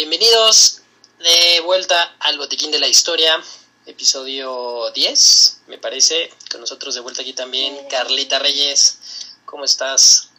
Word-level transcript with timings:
Bienvenidos 0.00 0.80
de 1.18 1.60
vuelta 1.60 2.16
al 2.20 2.38
Botiquín 2.38 2.70
de 2.70 2.78
la 2.78 2.88
Historia, 2.88 3.38
episodio 3.84 4.90
10, 4.92 5.64
me 5.66 5.76
parece. 5.76 6.32
Con 6.50 6.62
nosotros 6.62 6.94
de 6.94 7.02
vuelta 7.02 7.20
aquí 7.20 7.34
también, 7.34 7.76
Carlita 7.90 8.38
Reyes. 8.38 9.36
¿Cómo 9.44 9.66
estás? 9.66 10.30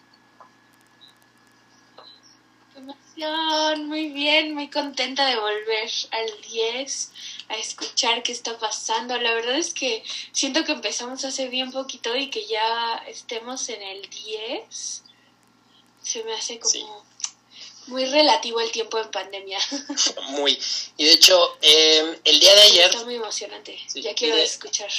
emoción, 2.75 3.87
muy 3.87 4.09
bien, 4.09 4.55
muy 4.55 4.67
contenta 4.71 5.27
de 5.27 5.35
volver 5.35 5.91
al 6.09 6.41
10 6.41 7.11
a 7.49 7.57
escuchar 7.57 8.23
qué 8.23 8.31
está 8.31 8.57
pasando. 8.57 9.15
La 9.19 9.35
verdad 9.35 9.57
es 9.57 9.75
que 9.75 10.03
siento 10.31 10.65
que 10.65 10.71
empezamos 10.71 11.23
hace 11.23 11.49
bien 11.49 11.71
poquito 11.71 12.15
y 12.15 12.31
que 12.31 12.47
ya 12.47 12.95
estemos 13.05 13.69
en 13.69 13.83
el 13.83 14.09
10. 14.09 15.03
Se 16.01 16.23
me 16.23 16.33
hace 16.33 16.59
como 16.59 17.10
muy 17.91 18.05
relativo 18.05 18.59
el 18.59 18.71
tiempo 18.71 18.97
en 18.97 19.11
pandemia. 19.11 19.59
muy. 20.29 20.57
Y 20.97 21.05
de 21.05 21.11
hecho, 21.11 21.57
em, 21.61 22.17
el 22.23 22.39
día 22.39 22.55
de 22.55 22.61
ayer... 22.61 22.85
Está 22.85 23.03
muy 23.03 23.15
emocionante. 23.15 23.77
ya 23.93 24.15
quiero 24.15 24.37
escuchar. 24.37 24.89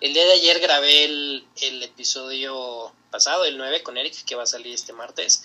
El 0.00 0.14
día 0.14 0.24
de 0.24 0.32
ayer 0.32 0.58
grabé 0.60 1.04
el, 1.04 1.46
el 1.60 1.82
episodio 1.82 2.92
pasado, 3.10 3.44
el 3.44 3.56
9, 3.56 3.82
con 3.82 3.96
Eric, 3.96 4.24
que 4.24 4.34
va 4.34 4.42
a 4.42 4.46
salir 4.46 4.74
este 4.74 4.92
martes. 4.92 5.42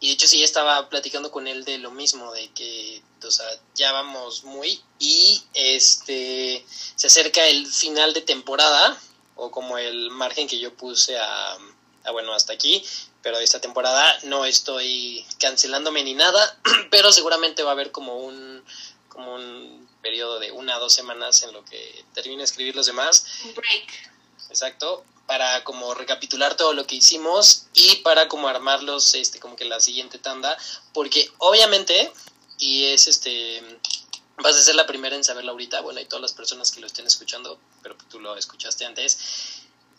Y 0.00 0.08
de 0.08 0.12
hecho 0.14 0.26
sí 0.26 0.42
estaba 0.42 0.88
platicando 0.88 1.30
con 1.30 1.46
él 1.46 1.64
de 1.64 1.78
lo 1.78 1.90
mismo, 1.90 2.32
de 2.32 2.48
que, 2.50 3.02
o 3.22 3.30
sea, 3.30 3.46
ya 3.74 3.92
vamos 3.92 4.44
muy 4.44 4.80
y 4.98 5.42
este 5.54 6.64
se 6.96 7.06
acerca 7.06 7.46
el 7.46 7.66
final 7.66 8.12
de 8.12 8.20
temporada 8.20 9.00
o 9.36 9.50
como 9.50 9.78
el 9.78 10.10
margen 10.10 10.46
que 10.46 10.58
yo 10.58 10.74
puse 10.74 11.18
a, 11.18 11.56
a 12.04 12.10
bueno, 12.12 12.32
hasta 12.32 12.52
aquí, 12.52 12.84
pero 13.24 13.38
esta 13.38 13.58
temporada 13.58 14.18
no 14.24 14.44
estoy 14.44 15.26
cancelándome 15.40 16.04
ni 16.04 16.14
nada, 16.14 16.60
pero 16.90 17.10
seguramente 17.10 17.64
va 17.64 17.70
a 17.70 17.72
haber 17.72 17.90
como 17.90 18.18
un 18.18 18.62
como 19.08 19.34
un 19.34 19.88
periodo 20.02 20.38
de 20.38 20.52
una 20.52 20.76
o 20.76 20.80
dos 20.80 20.92
semanas 20.92 21.42
en 21.42 21.52
lo 21.52 21.64
que 21.64 22.04
termine 22.12 22.38
de 22.38 22.44
escribir 22.44 22.76
los 22.76 22.86
demás. 22.86 23.24
Un 23.44 23.54
break. 23.54 24.12
Exacto, 24.50 25.04
para 25.26 25.64
como 25.64 25.94
recapitular 25.94 26.56
todo 26.56 26.74
lo 26.74 26.86
que 26.86 26.96
hicimos 26.96 27.66
y 27.72 27.96
para 27.96 28.28
como 28.28 28.46
armarlos 28.46 29.14
este 29.14 29.40
como 29.40 29.56
que 29.56 29.64
la 29.64 29.80
siguiente 29.80 30.18
tanda 30.18 30.56
porque 30.92 31.30
obviamente 31.38 32.12
y 32.58 32.84
es 32.84 33.08
este 33.08 33.62
vas 34.36 34.56
a 34.56 34.62
ser 34.62 34.74
la 34.74 34.86
primera 34.86 35.16
en 35.16 35.24
saberlo 35.24 35.52
ahorita 35.52 35.80
bueno 35.80 36.00
y 36.00 36.04
todas 36.04 36.20
las 36.20 36.34
personas 36.34 36.70
que 36.70 36.80
lo 36.80 36.86
estén 36.86 37.06
escuchando 37.06 37.58
pero 37.82 37.96
tú 38.10 38.20
lo 38.20 38.36
escuchaste 38.36 38.84
antes 38.84 39.18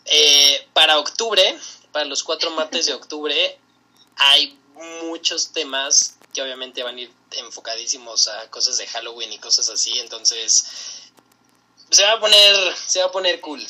eh, 0.04 0.68
para 0.72 0.98
octubre 0.98 1.58
para 1.96 2.04
los 2.04 2.22
cuatro 2.22 2.50
martes 2.50 2.84
de 2.84 2.92
octubre 2.92 3.58
hay 4.16 4.58
muchos 5.04 5.52
temas 5.52 6.16
que 6.34 6.42
obviamente 6.42 6.82
van 6.82 6.98
a 6.98 7.00
ir 7.00 7.10
enfocadísimos 7.30 8.28
a 8.28 8.50
cosas 8.50 8.76
de 8.76 8.86
Halloween 8.86 9.32
y 9.32 9.38
cosas 9.38 9.70
así 9.70 9.98
entonces 9.98 10.66
se 11.88 12.02
va 12.02 12.12
a 12.12 12.20
poner 12.20 12.76
se 12.86 13.00
va 13.00 13.06
a 13.06 13.10
poner 13.12 13.40
cool 13.40 13.64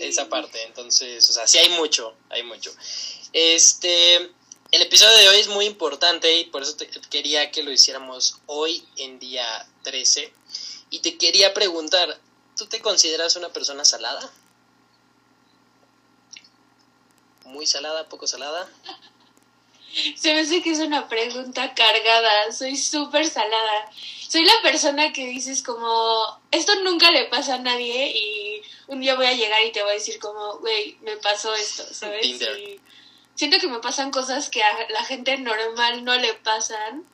esa 0.00 0.28
parte. 0.28 0.62
Entonces, 0.62 1.28
o 1.28 1.32
sea, 1.32 1.46
sí 1.46 1.58
hay 1.58 1.70
mucho, 1.70 2.14
hay 2.30 2.42
mucho. 2.42 2.72
Este, 3.32 4.16
el 4.16 4.82
episodio 4.82 5.16
de 5.16 5.28
hoy 5.28 5.38
es 5.38 5.48
muy 5.48 5.66
importante 5.66 6.38
y 6.38 6.44
por 6.44 6.62
eso 6.62 6.76
te, 6.76 6.88
quería 7.10 7.50
que 7.50 7.62
lo 7.62 7.72
hiciéramos 7.72 8.38
hoy 8.46 8.86
en 8.96 9.18
día 9.18 9.66
13. 9.82 10.32
Y 10.90 11.00
te 11.00 11.18
quería 11.18 11.52
preguntar, 11.52 12.18
¿tú 12.56 12.66
te 12.66 12.80
consideras 12.80 13.36
una 13.36 13.50
persona 13.50 13.84
salada? 13.84 14.30
¿Muy 17.48 17.66
salada, 17.66 18.08
poco 18.08 18.26
salada? 18.26 18.68
Se 20.16 20.34
me 20.34 20.40
hace 20.40 20.62
que 20.62 20.70
es 20.70 20.80
una 20.80 21.08
pregunta 21.08 21.74
cargada. 21.74 22.52
Soy 22.52 22.76
súper 22.76 23.26
salada. 23.26 23.90
Soy 24.28 24.44
la 24.44 24.60
persona 24.62 25.12
que 25.12 25.26
dices 25.26 25.62
como, 25.62 26.40
esto 26.50 26.74
nunca 26.82 27.10
le 27.10 27.24
pasa 27.24 27.54
a 27.54 27.58
nadie 27.58 28.12
y 28.14 28.62
un 28.86 29.00
día 29.00 29.14
voy 29.14 29.26
a 29.26 29.32
llegar 29.32 29.64
y 29.64 29.72
te 29.72 29.82
voy 29.82 29.92
a 29.92 29.94
decir 29.94 30.18
como, 30.18 30.58
güey, 30.58 30.98
me 31.00 31.16
pasó 31.16 31.54
esto, 31.54 31.82
¿sabes? 31.92 32.26
Y 32.26 32.80
siento 33.34 33.58
que 33.58 33.68
me 33.68 33.78
pasan 33.78 34.10
cosas 34.10 34.50
que 34.50 34.62
a 34.62 34.90
la 34.90 35.04
gente 35.04 35.38
normal 35.38 36.04
no 36.04 36.14
le 36.16 36.34
pasan 36.34 37.04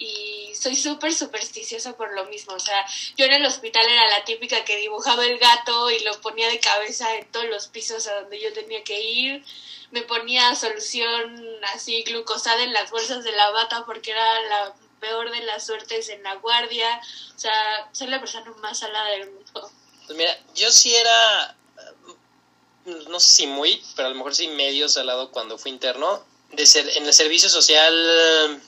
y 0.00 0.52
soy 0.54 0.74
súper 0.74 1.14
supersticiosa 1.14 1.96
por 1.96 2.12
lo 2.14 2.24
mismo. 2.24 2.54
O 2.54 2.58
sea, 2.58 2.84
yo 3.16 3.26
en 3.26 3.34
el 3.34 3.46
hospital 3.46 3.86
era 3.86 4.08
la 4.08 4.24
típica 4.24 4.64
que 4.64 4.78
dibujaba 4.78 5.24
el 5.24 5.38
gato 5.38 5.90
y 5.90 6.00
lo 6.00 6.18
ponía 6.22 6.48
de 6.48 6.58
cabeza 6.58 7.14
en 7.16 7.30
todos 7.30 7.46
los 7.46 7.68
pisos 7.68 8.06
a 8.06 8.22
donde 8.22 8.40
yo 8.40 8.52
tenía 8.54 8.82
que 8.82 9.00
ir. 9.00 9.44
Me 9.90 10.02
ponía 10.02 10.54
solución 10.54 11.36
así 11.74 12.02
glucosada 12.04 12.62
en 12.62 12.72
las 12.72 12.90
bolsas 12.90 13.22
de 13.24 13.32
la 13.32 13.50
bata 13.50 13.84
porque 13.84 14.12
era 14.12 14.42
la 14.42 14.74
peor 15.00 15.30
de 15.30 15.42
las 15.42 15.66
suertes 15.66 16.08
en 16.08 16.22
la 16.22 16.36
guardia. 16.36 17.00
O 17.36 17.38
sea, 17.38 17.88
soy 17.92 18.06
la 18.06 18.20
persona 18.20 18.50
más 18.62 18.78
salada 18.78 19.10
del 19.10 19.30
mundo. 19.30 19.70
Pues 20.06 20.16
mira, 20.16 20.34
yo 20.54 20.70
sí 20.70 20.94
era, 20.94 21.56
no 22.86 23.20
sé 23.20 23.32
si 23.32 23.46
muy, 23.46 23.82
pero 23.96 24.08
a 24.08 24.10
lo 24.10 24.16
mejor 24.16 24.34
sí 24.34 24.48
medio 24.48 24.88
salado 24.88 25.30
cuando 25.30 25.58
fui 25.58 25.70
interno. 25.70 26.24
De 26.52 26.66
ser, 26.66 26.88
en 26.96 27.06
el 27.06 27.12
servicio 27.12 27.48
social, 27.48 28.60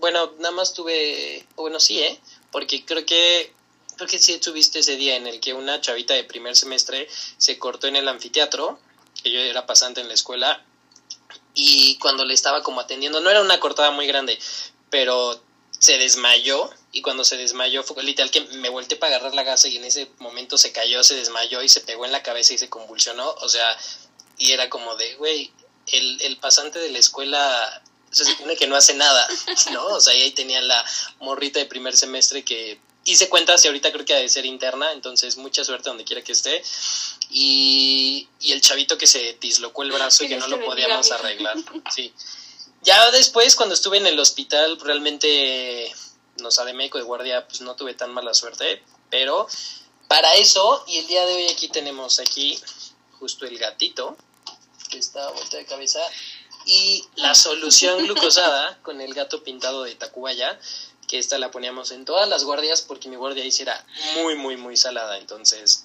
bueno, 0.00 0.32
nada 0.38 0.52
más 0.52 0.74
tuve, 0.74 1.46
bueno, 1.56 1.80
sí, 1.80 2.00
¿eh? 2.00 2.20
Porque 2.50 2.84
creo 2.84 3.04
que, 3.04 3.52
creo 3.96 4.08
que 4.08 4.18
sí 4.18 4.38
tuviste 4.38 4.80
ese 4.80 4.96
día 4.96 5.16
en 5.16 5.26
el 5.26 5.40
que 5.40 5.54
una 5.54 5.80
chavita 5.80 6.14
de 6.14 6.24
primer 6.24 6.56
semestre 6.56 7.08
se 7.38 7.58
cortó 7.58 7.86
en 7.86 7.96
el 7.96 8.08
anfiteatro, 8.08 8.78
que 9.22 9.30
yo 9.30 9.40
era 9.40 9.66
pasante 9.66 10.00
en 10.00 10.08
la 10.08 10.14
escuela, 10.14 10.64
y 11.54 11.96
cuando 11.98 12.24
le 12.24 12.34
estaba 12.34 12.62
como 12.62 12.80
atendiendo, 12.80 13.20
no 13.20 13.30
era 13.30 13.40
una 13.40 13.60
cortada 13.60 13.90
muy 13.90 14.06
grande, 14.06 14.38
pero 14.90 15.40
se 15.78 15.98
desmayó 15.98 16.70
y 16.92 17.02
cuando 17.02 17.24
se 17.24 17.36
desmayó 17.36 17.82
fue 17.82 18.02
literal 18.02 18.30
que 18.30 18.40
me 18.40 18.68
volteé 18.68 18.96
para 18.96 19.16
agarrar 19.16 19.34
la 19.34 19.42
gasa 19.42 19.68
y 19.68 19.76
en 19.76 19.84
ese 19.84 20.08
momento 20.18 20.56
se 20.56 20.72
cayó, 20.72 21.02
se 21.04 21.14
desmayó 21.14 21.62
y 21.62 21.68
se 21.68 21.80
pegó 21.80 22.04
en 22.04 22.12
la 22.12 22.22
cabeza 22.22 22.54
y 22.54 22.58
se 22.58 22.70
convulsionó, 22.70 23.30
o 23.30 23.48
sea, 23.48 23.76
y 24.38 24.52
era 24.52 24.70
como 24.70 24.96
de, 24.96 25.14
güey, 25.16 25.52
el, 25.88 26.20
el 26.22 26.36
pasante 26.38 26.78
de 26.78 26.90
la 26.90 26.98
escuela 26.98 27.82
se 28.14 28.24
supone 28.24 28.56
que 28.56 28.66
no 28.66 28.76
hace 28.76 28.94
nada, 28.94 29.28
¿no? 29.72 29.86
O 29.86 30.00
sea, 30.00 30.14
y 30.14 30.22
ahí 30.22 30.30
tenía 30.30 30.60
la 30.62 30.84
morrita 31.20 31.58
de 31.58 31.66
primer 31.66 31.96
semestre 31.96 32.44
que 32.44 32.80
hice 33.04 33.28
cuentas 33.28 33.64
y 33.64 33.68
ahorita 33.68 33.92
creo 33.92 34.04
que 34.04 34.14
ha 34.14 34.18
de 34.18 34.28
ser 34.28 34.46
interna, 34.46 34.92
entonces 34.92 35.36
mucha 35.36 35.64
suerte 35.64 35.88
donde 35.88 36.04
quiera 36.04 36.22
que 36.22 36.32
esté. 36.32 36.62
Y, 37.30 38.28
y 38.40 38.52
el 38.52 38.60
chavito 38.60 38.96
que 38.96 39.06
se 39.06 39.36
dislocó 39.40 39.82
el 39.82 39.92
brazo 39.92 40.24
y 40.24 40.28
que 40.28 40.36
no 40.36 40.48
lo 40.48 40.64
podíamos 40.64 41.10
arreglar, 41.10 41.56
sí. 41.94 42.12
Ya 42.82 43.10
después, 43.10 43.56
cuando 43.56 43.74
estuve 43.74 43.96
en 43.96 44.06
el 44.06 44.18
hospital, 44.18 44.78
realmente, 44.80 45.92
no 46.38 46.50
sé, 46.50 46.64
de 46.64 46.74
médico 46.74 46.98
de 46.98 47.04
guardia, 47.04 47.46
pues 47.46 47.62
no 47.62 47.74
tuve 47.76 47.94
tan 47.94 48.12
mala 48.12 48.34
suerte, 48.34 48.82
pero 49.10 49.46
para 50.06 50.34
eso, 50.34 50.84
y 50.86 50.98
el 50.98 51.06
día 51.06 51.24
de 51.24 51.34
hoy 51.34 51.46
aquí 51.48 51.68
tenemos 51.68 52.18
aquí 52.18 52.58
justo 53.18 53.46
el 53.46 53.58
gatito, 53.58 54.16
que 54.90 54.98
está 54.98 55.30
vuelta 55.30 55.56
de 55.56 55.64
cabeza, 55.64 56.00
y 56.66 57.04
la 57.16 57.34
solución 57.34 58.04
glucosada 58.04 58.78
con 58.82 59.00
el 59.00 59.14
gato 59.14 59.42
pintado 59.42 59.84
de 59.84 59.94
Tacubaya, 59.94 60.58
que 61.06 61.18
esta 61.18 61.38
la 61.38 61.50
poníamos 61.50 61.90
en 61.90 62.04
todas 62.04 62.28
las 62.28 62.44
guardias 62.44 62.82
porque 62.82 63.08
mi 63.08 63.16
guardia 63.16 63.44
hiciera 63.44 63.84
muy, 64.14 64.34
muy, 64.36 64.56
muy 64.56 64.76
salada, 64.76 65.18
entonces 65.18 65.84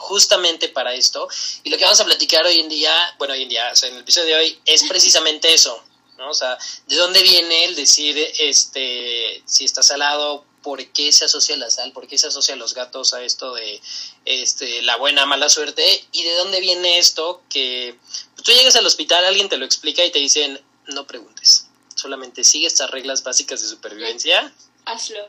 justamente 0.00 0.68
para 0.68 0.94
esto. 0.94 1.28
Y 1.62 1.70
lo 1.70 1.76
que 1.76 1.84
vamos 1.84 2.00
a 2.00 2.04
platicar 2.04 2.44
hoy 2.46 2.58
en 2.58 2.68
día, 2.68 2.92
bueno, 3.18 3.34
hoy 3.34 3.42
en 3.42 3.48
día, 3.48 3.70
o 3.72 3.76
sea, 3.76 3.88
en 3.88 3.96
el 3.96 4.00
episodio 4.00 4.28
de 4.28 4.42
hoy, 4.42 4.60
es 4.64 4.82
precisamente 4.84 5.52
eso, 5.52 5.82
¿no? 6.16 6.30
O 6.30 6.34
sea, 6.34 6.56
¿de 6.86 6.96
dónde 6.96 7.22
viene 7.22 7.66
el 7.66 7.76
decir, 7.76 8.16
este, 8.38 9.42
si 9.44 9.64
está 9.64 9.82
salado, 9.82 10.44
por 10.62 10.84
qué 10.92 11.12
se 11.12 11.24
asocia 11.24 11.56
la 11.56 11.70
sal, 11.70 11.92
por 11.92 12.06
qué 12.06 12.18
se 12.18 12.26
asocia 12.26 12.56
los 12.56 12.74
gatos 12.74 13.14
a 13.14 13.22
esto 13.22 13.54
de 13.54 13.80
este, 14.24 14.82
la 14.82 14.96
buena, 14.96 15.26
mala 15.26 15.48
suerte, 15.48 16.04
y 16.12 16.22
de 16.22 16.34
dónde 16.34 16.60
viene 16.60 16.98
esto 16.98 17.42
que 17.48 17.98
tú 18.42 18.52
llegas 18.52 18.76
al 18.76 18.86
hospital, 18.86 19.24
alguien 19.24 19.48
te 19.48 19.56
lo 19.56 19.64
explica 19.64 20.04
y 20.04 20.10
te 20.10 20.18
dicen, 20.18 20.60
no 20.86 21.06
preguntes, 21.06 21.66
solamente 21.94 22.44
sigue 22.44 22.66
estas 22.66 22.90
reglas 22.90 23.22
básicas 23.22 23.60
de 23.60 23.68
supervivencia. 23.68 24.52
Hazlo. 24.84 25.26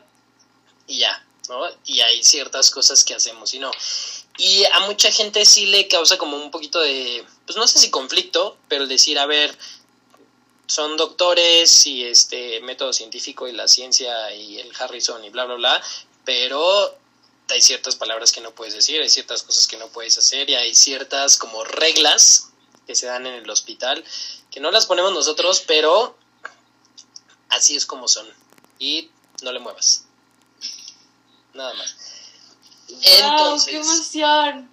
Y 0.86 0.98
ya, 0.98 1.24
¿no? 1.48 1.64
Y 1.86 2.00
hay 2.00 2.22
ciertas 2.24 2.70
cosas 2.70 3.04
que 3.04 3.14
hacemos 3.14 3.54
y 3.54 3.58
no. 3.58 3.70
Y 4.38 4.64
a 4.64 4.80
mucha 4.80 5.10
gente 5.12 5.44
sí 5.44 5.66
le 5.66 5.88
causa 5.88 6.16
como 6.16 6.36
un 6.36 6.50
poquito 6.50 6.80
de, 6.80 7.24
pues 7.46 7.56
no 7.56 7.66
sé 7.68 7.78
si 7.78 7.90
conflicto, 7.90 8.56
pero 8.68 8.84
el 8.84 8.88
decir, 8.88 9.18
a 9.18 9.26
ver, 9.26 9.56
son 10.66 10.96
doctores 10.96 11.86
y 11.86 12.04
este 12.04 12.60
método 12.60 12.92
científico 12.92 13.46
y 13.46 13.52
la 13.52 13.68
ciencia 13.68 14.34
y 14.34 14.58
el 14.58 14.72
Harrison 14.78 15.22
y 15.24 15.30
bla 15.30 15.44
bla 15.44 15.56
bla, 15.56 15.82
pero 16.24 16.96
hay 17.48 17.60
ciertas 17.60 17.96
palabras 17.96 18.32
que 18.32 18.40
no 18.40 18.52
puedes 18.52 18.72
decir, 18.72 19.00
hay 19.00 19.10
ciertas 19.10 19.42
cosas 19.42 19.66
que 19.66 19.76
no 19.76 19.88
puedes 19.88 20.16
hacer 20.16 20.48
y 20.48 20.54
hay 20.54 20.74
ciertas 20.74 21.36
como 21.36 21.62
reglas 21.64 22.51
que 22.86 22.94
se 22.94 23.06
dan 23.06 23.26
en 23.26 23.34
el 23.34 23.50
hospital 23.50 24.04
que 24.50 24.60
no 24.60 24.70
las 24.70 24.86
ponemos 24.86 25.12
nosotros, 25.12 25.64
pero 25.66 26.16
así 27.48 27.76
es 27.76 27.86
como 27.86 28.08
son 28.08 28.26
y 28.78 29.10
no 29.42 29.52
le 29.52 29.60
muevas. 29.60 30.04
Nada 31.54 31.74
más. 31.74 31.96
Entonces, 32.88 33.70
¡Qué 33.70 33.76
emoción! 33.78 34.72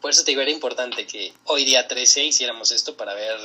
por 0.00 0.10
eso 0.10 0.24
te 0.24 0.30
digo, 0.32 0.40
era 0.40 0.50
importante 0.50 1.06
que 1.06 1.32
hoy 1.44 1.64
día 1.64 1.88
13 1.88 2.24
hiciéramos 2.24 2.70
esto 2.70 2.96
para 2.96 3.14
ver 3.14 3.38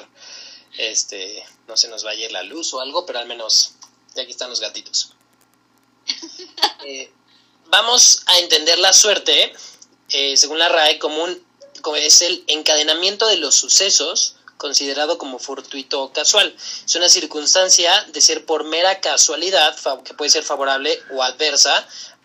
este, 0.77 1.43
no 1.67 1.75
se 1.77 1.87
nos 1.87 2.03
vaya 2.03 2.29
la 2.31 2.43
luz 2.43 2.73
o 2.73 2.81
algo, 2.81 3.05
pero 3.05 3.19
al 3.19 3.27
menos 3.27 3.73
Y 4.15 4.19
aquí 4.19 4.31
están 4.31 4.49
los 4.49 4.59
gatitos. 4.59 5.13
Eh, 6.83 7.11
vamos 7.67 8.23
a 8.25 8.39
entender 8.39 8.79
la 8.79 8.91
suerte, 8.91 9.53
eh, 10.09 10.35
según 10.35 10.57
la 10.57 10.67
RAE, 10.67 10.97
como, 10.97 11.23
un, 11.23 11.45
es 11.97 12.21
el 12.21 12.43
encadenamiento 12.47 13.27
de 13.27 13.37
los 13.37 13.55
sucesos 13.55 14.35
considerado 14.57 15.17
como 15.17 15.39
fortuito 15.39 16.03
o 16.03 16.13
casual. 16.13 16.55
Es 16.85 16.95
una 16.95 17.09
circunstancia 17.09 17.91
de 18.13 18.21
ser 18.21 18.45
por 18.45 18.63
mera 18.63 19.01
casualidad, 19.01 19.75
que 20.03 20.13
puede 20.13 20.29
ser 20.29 20.43
favorable 20.43 21.01
o 21.11 21.23
adversa 21.23 21.75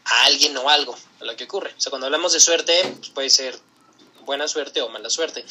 a 0.05 0.25
alguien 0.25 0.55
o 0.59 0.69
algo, 0.69 0.97
a 1.21 1.25
lo 1.25 1.35
que 1.35 1.45
ocurre. 1.45 1.75
O 1.77 1.81
sea, 1.81 1.89
cuando 1.89 2.07
hablamos 2.07 2.35
de 2.35 2.41
suerte, 2.41 2.95
pues 2.99 3.09
puede 3.11 3.31
ser 3.31 3.59
buena 4.27 4.47
suerte 4.49 4.83
o 4.83 4.91
mala 4.91 5.09
suerte. 5.09 5.47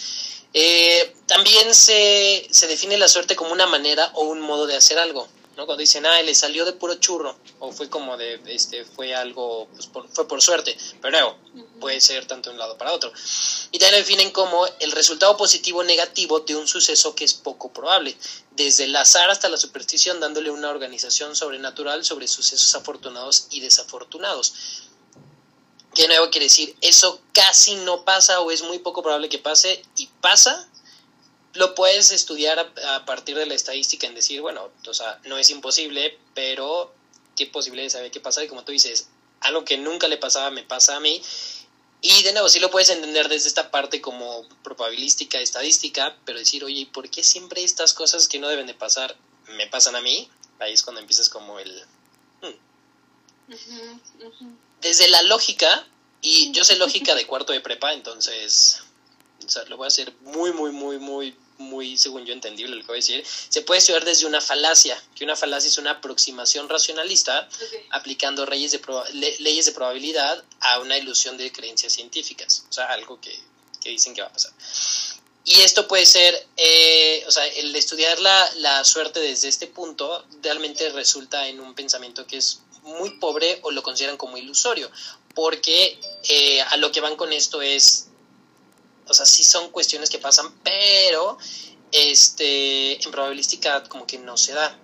Eh, 0.54 1.16
también 1.26 1.74
se, 1.74 2.48
se 2.52 2.68
define 2.68 2.98
la 2.98 3.08
suerte 3.08 3.36
como 3.36 3.52
una 3.52 3.66
manera 3.66 4.12
o 4.14 4.26
un 4.26 4.40
modo 4.40 4.68
de 4.68 4.76
hacer 4.76 5.00
algo. 5.00 5.28
¿No? 5.56 5.66
Cuando 5.66 5.82
dicen, 5.82 6.06
ah, 6.06 6.22
le 6.22 6.36
salió 6.36 6.66
de 6.66 6.74
puro 6.74 6.96
churro, 6.96 7.38
o 7.60 7.72
fue 7.72 7.90
como 7.90 8.18
de, 8.18 8.40
este, 8.48 8.86
fue 8.86 9.16
algo, 9.16 9.68
pues 9.74 9.90
fue 10.14 10.28
por 10.28 10.42
suerte, 10.42 10.78
pero 11.02 11.20
no, 11.20 11.38
puede 11.80 12.02
ser 12.02 12.26
tanto 12.26 12.50
de 12.50 12.56
un 12.56 12.60
lado 12.60 12.78
para 12.78 12.94
otro. 12.94 13.12
Y 13.72 13.80
también 13.80 14.02
definen 14.02 14.32
como 14.32 14.66
el 14.80 14.92
resultado 14.92 15.38
positivo 15.38 15.80
o 15.80 15.84
negativo 15.84 16.42
de 16.42 16.56
un 16.56 16.68
suceso 16.68 17.16
que 17.16 17.24
es 17.24 17.34
poco 17.34 17.72
probable, 17.72 18.18
desde 18.52 18.86
el 18.86 18.96
azar 18.96 19.30
hasta 19.30 19.50
la 19.50 19.58
superstición, 19.58 20.20
dándole 20.20 20.52
una 20.52 20.70
organización 20.70 21.36
sobrenatural 21.36 22.04
sobre 22.04 22.28
sucesos 22.28 22.76
afortunados 22.76 23.48
y 23.50 23.62
desafortunados. 23.62 24.54
Que 25.94 26.08
nuevo 26.10 26.30
quiere 26.30 26.48
decir, 26.48 26.76
eso 26.82 27.22
casi 27.32 27.76
no 27.76 28.04
pasa 28.04 28.42
o 28.42 28.52
es 28.52 28.62
muy 28.64 28.80
poco 28.80 29.02
probable 29.02 29.30
que 29.30 29.40
pase 29.40 29.82
y 29.96 30.08
pasa 30.20 30.70
lo 31.56 31.74
puedes 31.74 32.12
estudiar 32.12 32.60
a, 32.60 33.06
partir 33.06 33.38
de 33.38 33.46
la 33.46 33.56
estadística 33.56 34.08
en 34.08 34.16
decir, 34.16 34.42
bueno, 34.42 34.72
o 34.86 34.94
sea, 34.94 35.20
no 35.26 35.38
es 35.38 35.50
imposible, 35.50 36.18
pero 36.34 36.94
qué 37.36 37.48
posibilidades 37.48 37.96
hay 37.96 38.12
que 38.12 38.20
pasar 38.20 38.44
y 38.44 38.48
como 38.48 38.64
tú 38.64 38.72
dices, 38.72 39.08
algo 39.42 39.66
que 39.66 39.78
nunca 39.78 40.08
le 40.08 40.18
pasaba 40.18 40.52
me 40.52 40.64
pasa 40.64 40.96
a 40.98 41.00
mí. 41.00 41.22
Y 42.02 42.24
de 42.24 42.34
nuevo, 42.34 42.50
sí 42.50 42.60
lo 42.60 42.70
puedes 42.70 42.90
entender 42.90 43.30
desde 43.30 43.48
esta 43.48 43.72
parte 43.72 44.02
como 44.02 44.48
probabilística, 44.64 45.40
estadística, 45.40 46.16
pero 46.26 46.40
decir, 46.40 46.64
oye, 46.64 46.88
¿por 46.94 47.10
qué 47.10 47.24
siempre 47.24 47.64
estas 47.64 47.94
cosas 47.94 48.28
que 48.28 48.38
no 48.38 48.48
deben 48.48 48.68
de 48.68 48.74
pasar 48.74 49.16
me 49.48 49.68
pasan 49.68 49.96
a 49.96 50.02
mí? 50.02 50.30
Ahí 50.60 50.74
es 50.74 50.84
cuando 50.84 51.02
empiezas 51.02 51.30
como 51.30 51.58
el... 51.58 51.84
Hmm. 52.42 53.98
Desde 54.82 55.08
la 55.08 55.24
lógica, 55.24 55.88
y 56.22 56.52
yo 56.52 56.64
sé 56.64 56.76
lógica 56.76 57.16
de 57.16 57.26
cuarto 57.26 57.54
de 57.54 57.62
prepa, 57.62 57.94
entonces, 57.94 58.82
o 59.46 59.50
sea, 59.50 59.64
lo 59.66 59.78
voy 59.78 59.86
a 59.86 59.88
hacer 59.88 60.14
muy, 60.22 60.52
muy, 60.52 60.72
muy, 60.72 61.00
muy 61.00 61.36
muy, 61.58 61.98
según 61.98 62.26
yo, 62.26 62.34
entendible 62.34 62.76
lo 62.76 62.82
que 62.82 62.88
voy 62.88 62.96
a 62.96 62.98
decir, 62.98 63.24
se 63.26 63.62
puede 63.62 63.80
estudiar 63.80 64.06
desde 64.06 64.26
una 64.26 64.42
falacia, 64.42 65.02
que 65.16 65.24
una 65.24 65.36
falacia 65.36 65.68
es 65.68 65.78
una 65.78 65.92
aproximación 65.92 66.70
racionalista 66.70 67.48
aplicando 67.92 68.46
leyes 68.46 68.72
de, 68.72 69.36
leyes 69.40 69.66
de 69.66 69.72
probabilidad 69.72 70.44
a 70.60 70.80
una 70.80 70.98
ilusión 70.98 71.38
de 71.38 71.52
creencias 71.52 71.94
científicas, 71.94 72.66
o 72.70 72.74
sea, 72.74 72.86
algo 72.86 73.20
que, 73.20 73.38
dicen 73.84 74.14
que 74.14 74.22
va 74.22 74.28
a 74.28 74.34
pasar. 74.34 74.52
Y 75.44 75.62
esto 75.62 75.88
puede 75.88 76.08
ser, 76.08 76.48
eh, 76.58 77.24
o 77.28 77.32
sea, 77.32 77.46
el 77.46 77.76
estudiar 77.76 78.20
la, 78.20 78.52
la 78.56 78.84
suerte 78.84 79.20
desde 79.20 79.48
este 79.48 79.68
punto 79.68 80.26
realmente 80.42 80.90
resulta 80.90 81.48
en 81.48 81.60
un 81.60 81.76
pensamiento 81.76 82.26
que 82.26 82.38
es 82.38 82.62
muy 82.82 83.12
pobre 83.20 83.60
o 83.64 83.72
lo 83.72 83.84
consideran 83.84 84.18
como 84.18 84.38
ilusorio, 84.38 84.90
porque 85.36 86.00
eh, 86.30 86.62
a 86.62 86.78
lo 86.78 86.92
que 86.92 87.02
van 87.02 87.16
con 87.16 87.34
esto 87.34 87.62
es 87.62 88.08
o 89.08 89.14
sea, 89.14 89.26
sí 89.26 89.44
son 89.44 89.70
cuestiones 89.70 90.10
que 90.10 90.20
pasan, 90.20 90.54
pero 90.64 91.38
este, 91.92 93.04
en 93.04 93.12
probabilística 93.12 93.84
como 93.84 94.06
que 94.06 94.18
no 94.18 94.38
se 94.38 94.54
da. 94.54 94.80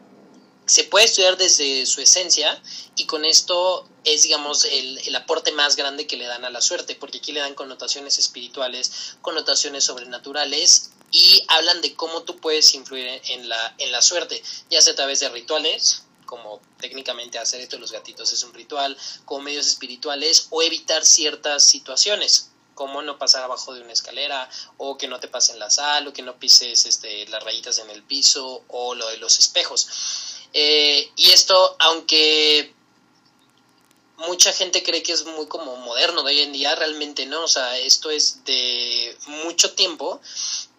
Se 0.66 0.86
puede 0.86 1.06
estudiar 1.06 1.38
desde 1.38 1.86
su 1.86 2.02
esencia 2.02 2.62
y 2.96 3.06
con 3.06 3.26
esto 3.26 3.90
es, 4.04 4.24
digamos, 4.24 4.66
el, 4.66 5.00
el, 5.00 5.16
aporte 5.16 5.52
más 5.52 5.76
grande 5.76 6.08
que 6.08 6.16
le 6.16 6.26
dan 6.26 6.46
a 6.46 6.50
la 6.50 6.62
suerte, 6.62 6.96
porque 6.96 7.18
aquí 7.18 7.32
le 7.32 7.42
dan 7.42 7.56
connotaciones 7.56 8.20
espirituales, 8.20 9.18
connotaciones 9.22 9.84
sobrenaturales 9.84 10.92
y 11.12 11.44
hablan 11.50 11.82
de 11.82 11.94
cómo 11.94 12.24
tú 12.24 12.38
puedes 12.38 12.74
influir 12.74 13.22
en 13.28 13.50
la, 13.50 13.76
en 13.80 13.92
la 13.92 14.02
suerte, 14.02 14.42
ya 14.70 14.82
sea 14.82 14.94
a 14.94 14.96
través 14.96 15.20
de 15.20 15.30
rituales, 15.30 16.04
como 16.26 16.62
técnicamente 16.80 17.38
hacer 17.38 17.60
esto 17.60 17.76
de 17.76 17.82
los 17.82 17.92
gatitos 17.92 18.32
es 18.32 18.42
un 18.44 18.54
ritual, 18.54 18.98
como 19.26 19.42
medios 19.42 19.68
espirituales 19.68 20.48
o 20.52 20.62
evitar 20.62 21.04
ciertas 21.06 21.66
situaciones 21.66 22.51
como 22.76 23.02
no 23.02 23.18
pasar 23.18 23.44
abajo 23.44 23.74
de 23.74 23.82
una 23.82 23.94
escalera, 23.94 24.50
o 24.78 24.98
que 24.98 25.08
no 25.08 25.20
te 25.20 25.28
pasen 25.28 25.60
la 25.60 25.70
sal, 25.70 26.08
o 26.08 26.14
que 26.14 26.22
no 26.22 26.38
pises 26.38 26.86
este, 26.86 27.28
las 27.28 27.44
rayitas 27.44 27.80
en 27.80 27.90
el 27.90 28.04
piso, 28.04 28.64
o 28.68 28.96
lo 28.96 29.08
de 29.10 29.18
los 29.18 29.40
espejos. 29.40 29.88
Eh, 30.54 31.12
y 31.16 31.32
esto, 31.32 31.76
aunque 31.80 32.74
mucha 34.28 34.54
gente 34.54 34.84
cree 34.84 35.04
que 35.04 35.14
es 35.14 35.26
muy 35.26 35.48
como 35.48 35.76
moderno 35.78 36.24
de 36.24 36.34
hoy 36.34 36.42
en 36.42 36.54
día, 36.54 36.76
realmente 36.76 37.26
no, 37.26 37.44
o 37.44 37.48
sea, 37.48 37.78
esto 37.78 38.10
es 38.12 38.44
de 38.46 39.18
mucho 39.44 39.74
tiempo 39.74 40.22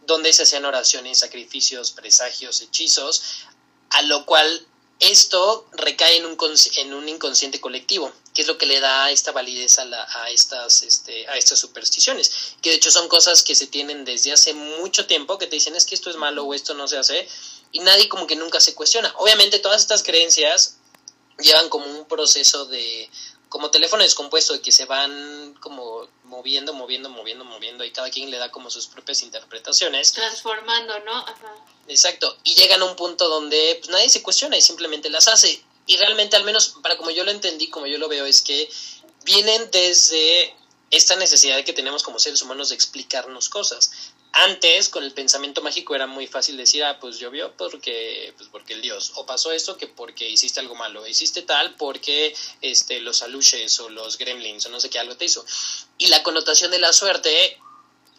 donde 0.07 0.33
se 0.33 0.43
hacían 0.43 0.65
oraciones, 0.65 1.19
sacrificios, 1.19 1.93
presagios, 1.93 2.61
hechizos, 2.61 3.47
a 3.91 4.03
lo 4.03 4.27
cual 4.27 4.67
esto 5.01 5.67
recae 5.73 6.19
en 6.19 6.27
un, 6.27 6.37
en 6.77 6.95
un 6.95 7.09
inconsciente 7.09 7.61
colectivo, 7.61 8.13
que 8.35 8.43
es 8.43 8.49
lo 8.49 8.57
que 8.57 8.67
le 8.67 8.81
da 8.81 9.11
esta 9.11 9.33
validez 9.33 9.79
a, 9.79 9.85
a, 10.23 10.31
estas, 10.31 10.83
este, 10.83 11.27
a 11.29 11.37
estas 11.37 11.59
supersticiones, 11.59 12.55
que 12.63 12.71
de 12.71 12.77
hecho 12.77 12.91
son 12.91 13.09
cosas 13.09 13.43
que 13.43 13.55
se 13.55 13.67
tienen 13.67 14.05
desde 14.05 14.33
hace 14.33 14.55
mucho 14.55 15.07
tiempo, 15.07 15.39
que 15.39 15.47
te 15.47 15.57
dicen 15.57 15.75
es 15.75 15.87
que 15.87 15.95
esto 15.95 16.11
es 16.11 16.17
malo 16.17 16.45
o 16.45 16.55
esto 16.55 16.75
no 16.75 16.87
se 16.87 16.99
hace, 16.99 17.29
y 17.73 17.81
nadie 17.81 18.09
como 18.09 18.27
que 18.27 18.37
nunca 18.37 18.61
se 18.61 18.75
cuestiona. 18.75 19.13
Obviamente 19.19 19.59
todas 19.59 19.81
estas 19.81 20.03
creencias 20.03 20.77
llevan 21.39 21.69
como 21.69 21.87
un 21.87 22.07
proceso 22.07 22.67
de, 22.67 23.11
como 23.53 23.71
teléfono 23.71 24.03
descompuesto, 24.03 24.55
de 24.55 24.63
que 24.63 24.73
se 24.73 24.87
van 24.87 25.55
como 25.61 26.09
moviendo, 26.25 26.73
moviendo, 26.73 27.11
moviendo, 27.11 27.45
moviendo, 27.45 27.85
y 27.85 27.91
cada 27.91 28.09
quien 28.09 28.31
le 28.31 28.39
da 28.39 28.51
como 28.51 28.71
sus 28.71 28.87
propias 28.87 29.21
interpretaciones. 29.23 30.11
Transformando, 30.13 30.99
¿no? 31.01 31.23
Exacto, 31.87 32.35
y 32.45 32.55
llegan 32.55 32.81
a 32.81 32.87
un 32.87 32.97
punto 32.97 33.29
donde 33.29 33.77
pues, 33.79 33.91
nadie 33.91 34.09
se 34.09 34.23
cuestiona 34.23 34.57
y 34.57 34.63
simplemente 34.63 35.11
las 35.11 35.29
hace. 35.29 35.63
Y 35.87 35.99
realmente, 35.99 36.35
al 36.35 36.45
menos 36.45 36.77
para 36.83 36.97
como 36.97 37.11
yo 37.11 37.25
lo 37.25 37.31
entendí, 37.31 37.69
como 37.69 37.87
yo 37.87 37.99
lo 37.99 38.09
veo, 38.09 38.25
es 38.25 38.41
que 38.41 38.71
vienen 39.27 39.71
desde 39.71 40.57
esta 40.91 41.17
necesidad 41.17 41.63
que 41.63 41.75
tenemos 41.75 42.03
como 42.03 42.19
seres 42.19 42.41
humanos 42.41 42.71
de 42.71 42.77
explicarnos 42.77 43.51
cosas. 43.51 43.91
Antes, 44.35 44.89
con 44.89 45.05
el 45.05 45.13
pensamiento 45.13 45.61
mágico 45.61 45.95
era 45.95 46.07
muy 46.07 46.27
fácil 46.27 46.57
decir, 46.57 46.83
ah, 46.85 46.99
pues 46.99 47.19
llovió 47.19 47.55
porque, 47.57 48.33
pues 48.39 48.49
porque 48.51 48.73
el 48.73 48.81
dios, 48.81 49.13
o 49.17 49.27
pasó 49.27 49.53
esto 49.53 49.77
que 49.77 49.87
porque 49.87 50.29
hiciste 50.29 50.59
algo 50.59 50.75
malo, 50.75 51.07
hiciste 51.07 51.43
tal 51.43 51.75
porque 51.77 52.35
este, 52.63 53.01
los 53.01 53.23
aluches 53.23 53.79
o 53.81 53.91
los 53.91 54.17
gremlins 54.17 54.65
o 54.65 54.71
no 54.71 54.81
sé 54.81 54.89
qué 54.89 54.99
algo 54.99 55.19
te 55.19 55.27
hizo. 55.27 55.45
Y 55.99 56.07
la 56.07 56.23
connotación 56.23 56.71
de 56.71 56.79
la 56.79 56.95
suerte 56.95 57.59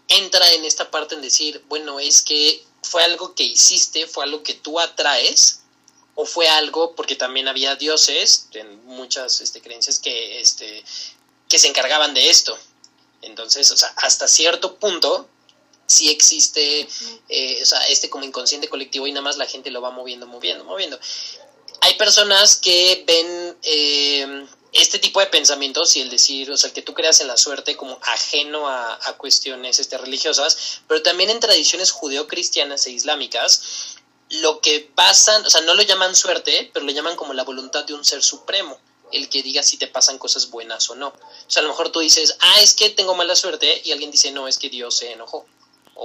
entra 0.07 0.51
en 0.53 0.65
esta 0.65 0.91
parte 0.91 1.15
en 1.15 1.21
decir, 1.21 1.63
bueno, 1.67 1.99
es 1.99 2.21
que 2.21 2.63
fue 2.83 3.03
algo 3.03 3.33
que 3.33 3.43
hiciste, 3.43 4.05
fue 4.05 4.25
algo 4.25 4.43
que 4.43 4.53
tú 4.53 4.79
atraes, 4.79 5.63
o 6.15 6.25
fue 6.25 6.47
algo 6.47 6.95
porque 6.95 7.15
también 7.15 7.47
había 7.47 7.75
dioses 7.75 8.47
en 8.53 8.85
muchas 8.85 9.41
este, 9.41 9.61
creencias 9.61 9.99
que, 9.99 10.39
este, 10.39 10.83
que 11.49 11.59
se 11.59 11.67
encargaban 11.67 12.13
de 12.13 12.29
esto. 12.29 12.57
Entonces, 13.21 13.71
o 13.71 13.77
sea, 13.77 13.91
hasta 13.97 14.27
cierto 14.27 14.75
punto 14.75 15.27
sí 15.85 16.09
existe 16.09 16.87
eh, 17.29 17.59
o 17.61 17.65
sea, 17.65 17.79
este 17.87 18.09
como 18.09 18.23
inconsciente 18.23 18.69
colectivo 18.69 19.07
y 19.07 19.11
nada 19.11 19.21
más 19.21 19.37
la 19.37 19.45
gente 19.45 19.71
lo 19.71 19.81
va 19.81 19.91
moviendo, 19.91 20.27
moviendo, 20.27 20.63
moviendo. 20.63 20.99
Hay 21.81 21.95
personas 21.95 22.55
que 22.55 23.03
ven 23.05 23.57
eh, 23.63 24.45
este 24.73 24.99
tipo 24.99 25.19
de 25.19 25.27
pensamientos 25.27 25.95
y 25.95 26.01
el 26.01 26.09
decir, 26.09 26.49
o 26.49 26.57
sea, 26.57 26.71
que 26.71 26.81
tú 26.81 26.93
creas 26.93 27.21
en 27.21 27.27
la 27.27 27.37
suerte 27.37 27.77
como 27.77 27.99
ajeno 28.01 28.67
a, 28.67 28.97
cuestiones 29.17 29.79
este, 29.79 29.97
religiosas, 29.97 30.81
pero 30.87 31.03
también 31.03 31.29
en 31.29 31.39
tradiciones 31.39 31.91
judeocristianas 31.91 32.87
e 32.87 32.91
islámicas, 32.91 33.97
lo 34.29 34.61
que 34.61 34.89
pasan, 34.95 35.45
o 35.45 35.49
sea, 35.49 35.61
no 35.61 35.75
lo 35.75 35.83
llaman 35.83 36.15
suerte, 36.15 36.71
pero 36.73 36.85
lo 36.85 36.91
llaman 36.91 37.15
como 37.15 37.33
la 37.33 37.43
voluntad 37.43 37.85
de 37.85 37.93
un 37.93 38.03
ser 38.03 38.23
supremo 38.23 38.79
el 39.11 39.29
que 39.29 39.43
diga 39.43 39.61
si 39.61 39.77
te 39.77 39.87
pasan 39.87 40.17
cosas 40.17 40.49
buenas 40.49 40.89
o 40.89 40.95
no. 40.95 41.09
O 41.09 41.45
sea, 41.47 41.59
a 41.59 41.63
lo 41.63 41.69
mejor 41.69 41.91
tú 41.91 41.99
dices, 41.99 42.35
ah, 42.39 42.61
es 42.61 42.73
que 42.73 42.89
tengo 42.89 43.13
mala 43.13 43.35
suerte, 43.35 43.81
y 43.85 43.91
alguien 43.91 44.09
dice, 44.09 44.31
no, 44.31 44.47
es 44.47 44.57
que 44.57 44.69
Dios 44.69 44.97
se 44.97 45.11
enojó. 45.11 45.45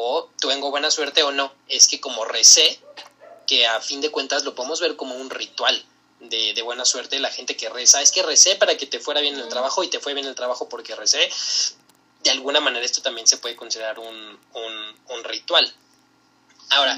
O 0.01 0.31
tengo 0.41 0.71
buena 0.71 0.93
suerte 0.93 1.25
o 1.25 1.33
no, 1.33 1.53
es 1.67 1.89
que 1.89 2.01
como 2.01 2.25
recé, 2.25 2.81
que 3.49 3.67
a 3.67 3.81
fin 3.81 4.01
de 4.01 4.13
cuentas 4.13 4.45
lo 4.45 4.55
podemos 4.55 4.81
ver 4.81 4.95
como 4.95 5.17
un 5.17 5.29
ritual 5.29 5.85
de, 6.21 6.55
de, 6.55 6.63
buena 6.63 6.85
suerte, 6.85 7.19
la 7.19 7.33
gente 7.33 7.57
que 7.57 7.69
reza, 7.69 8.01
es 8.01 8.13
que 8.13 8.23
recé 8.23 8.55
para 8.55 8.77
que 8.77 8.87
te 8.87 9.01
fuera 9.01 9.21
bien 9.21 9.35
el 9.35 9.49
trabajo 9.49 9.83
y 9.83 9.89
te 9.89 9.99
fue 9.99 10.15
bien 10.15 10.29
el 10.29 10.37
trabajo 10.37 10.69
porque 10.69 10.95
recé. 10.95 11.29
De 12.23 12.31
alguna 12.31 12.61
manera 12.61 12.87
esto 12.87 13.03
también 13.03 13.27
se 13.27 13.39
puede 13.39 13.57
considerar 13.57 13.99
un, 13.99 14.39
un, 15.09 15.25
ritual. 15.25 15.75
Ahora, 16.71 16.97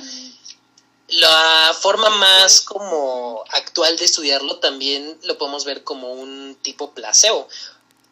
la 1.08 1.74
forma 1.80 2.10
más 2.10 2.60
como 2.60 3.44
actual 3.48 3.96
de 3.96 4.04
estudiarlo 4.04 4.58
también 4.58 5.18
lo 5.22 5.38
podemos 5.38 5.64
ver 5.64 5.84
como 5.84 6.12
un 6.12 6.54
tipo 6.60 6.92
placebo 6.92 7.48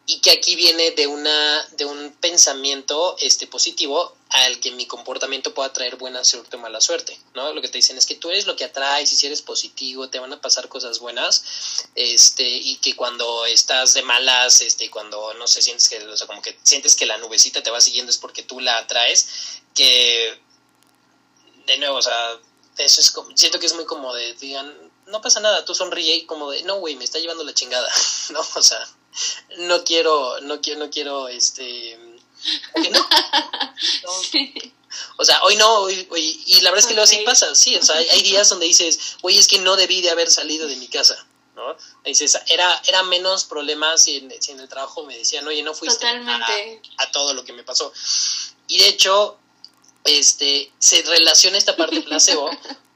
y 0.09 0.21
que 0.21 0.31
aquí 0.31 0.55
viene 0.55 0.89
de 0.91 1.05
una 1.05 1.63
de 1.73 1.85
un 1.85 2.11
pensamiento 2.19 3.15
este 3.19 3.45
positivo 3.45 4.15
al 4.29 4.59
que 4.59 4.71
mi 4.71 4.87
comportamiento 4.87 5.53
pueda 5.53 5.71
traer 5.71 5.97
buena 5.97 6.23
suerte 6.23 6.55
o 6.55 6.59
mala 6.59 6.81
suerte, 6.81 7.19
¿no? 7.35 7.53
Lo 7.53 7.61
que 7.61 7.67
te 7.67 7.77
dicen 7.77 7.95
es 7.95 8.07
que 8.07 8.15
tú 8.15 8.31
eres 8.31 8.47
lo 8.47 8.55
que 8.55 8.63
atraes 8.63 9.11
y 9.11 9.15
si 9.15 9.27
eres 9.27 9.43
positivo 9.43 10.09
te 10.09 10.17
van 10.17 10.33
a 10.33 10.41
pasar 10.41 10.67
cosas 10.67 10.97
buenas, 10.97 11.85
este, 11.93 12.43
y 12.43 12.77
que 12.77 12.95
cuando 12.95 13.45
estás 13.45 13.93
de 13.93 14.01
malas, 14.01 14.61
este, 14.61 14.89
cuando 14.89 15.35
no 15.35 15.45
sé, 15.45 15.61
sientes 15.61 15.87
que, 15.87 16.03
o 16.03 16.17
sea, 16.17 16.25
como 16.25 16.41
que 16.41 16.57
sientes 16.63 16.95
que 16.95 17.05
la 17.05 17.19
nubecita 17.19 17.61
te 17.61 17.69
va 17.69 17.79
siguiendo 17.79 18.09
es 18.09 18.17
porque 18.17 18.41
tú 18.41 18.59
la 18.59 18.79
atraes, 18.79 19.61
que, 19.75 20.39
de 21.67 21.77
nuevo, 21.77 21.97
o 21.97 22.01
sea, 22.01 22.39
eso 22.79 22.99
es 22.99 23.11
como, 23.11 23.37
siento 23.37 23.59
que 23.59 23.67
es 23.67 23.75
muy 23.75 23.85
como 23.85 24.11
de, 24.15 24.33
digan, 24.33 24.75
no 25.05 25.21
pasa 25.21 25.39
nada, 25.39 25.65
tú 25.65 25.75
sonríe 25.75 26.15
y 26.15 26.25
como 26.25 26.49
de, 26.49 26.63
no, 26.63 26.77
güey, 26.79 26.95
me 26.95 27.03
está 27.03 27.19
llevando 27.19 27.43
la 27.43 27.53
chingada, 27.53 27.87
¿no? 28.31 28.41
O 28.55 28.61
sea, 28.63 28.87
no 29.59 29.83
quiero, 29.83 30.41
no 30.41 30.61
quiero, 30.61 30.79
no 30.79 30.89
quiero, 30.89 31.27
este 31.27 31.99
O 35.17 35.25
sea, 35.25 35.41
hoy 35.43 35.55
no, 35.55 35.81
hoy, 35.81 36.43
y 36.45 36.61
la 36.61 36.71
verdad 36.71 36.79
es 36.79 36.87
que 36.87 36.93
luego 36.93 37.07
sí 37.07 37.21
pasa, 37.25 37.53
sí, 37.53 37.75
o 37.75 37.83
sea, 37.83 37.95
hay, 37.95 38.23
días 38.23 38.49
donde 38.49 38.65
dices, 38.65 39.17
oye, 39.21 39.37
es 39.37 39.47
que 39.47 39.59
no 39.59 39.75
debí 39.75 40.01
de 40.01 40.09
haber 40.09 40.31
salido 40.31 40.67
de 40.67 40.77
mi 40.77 40.87
casa, 40.87 41.27
¿no? 41.55 41.75
dices, 42.03 42.39
era, 42.47 42.81
era 42.87 43.03
menos 43.03 43.45
problemas 43.45 44.03
si 44.03 44.17
en, 44.17 44.41
si 44.41 44.51
en 44.51 44.59
el 44.59 44.67
trabajo 44.67 45.05
me 45.05 45.17
decían, 45.17 45.47
oye, 45.47 45.61
no 45.61 45.73
fuiste 45.73 46.07
a, 46.07 47.11
todo 47.11 47.33
lo 47.33 47.43
que 47.43 47.53
me 47.53 47.63
pasó. 47.63 47.91
Y 48.67 48.79
de 48.79 48.87
hecho, 48.87 49.37
este, 50.05 50.71
se 50.79 51.01
relaciona 51.03 51.57
esta 51.57 51.75
parte 51.75 52.01
placebo 52.01 52.49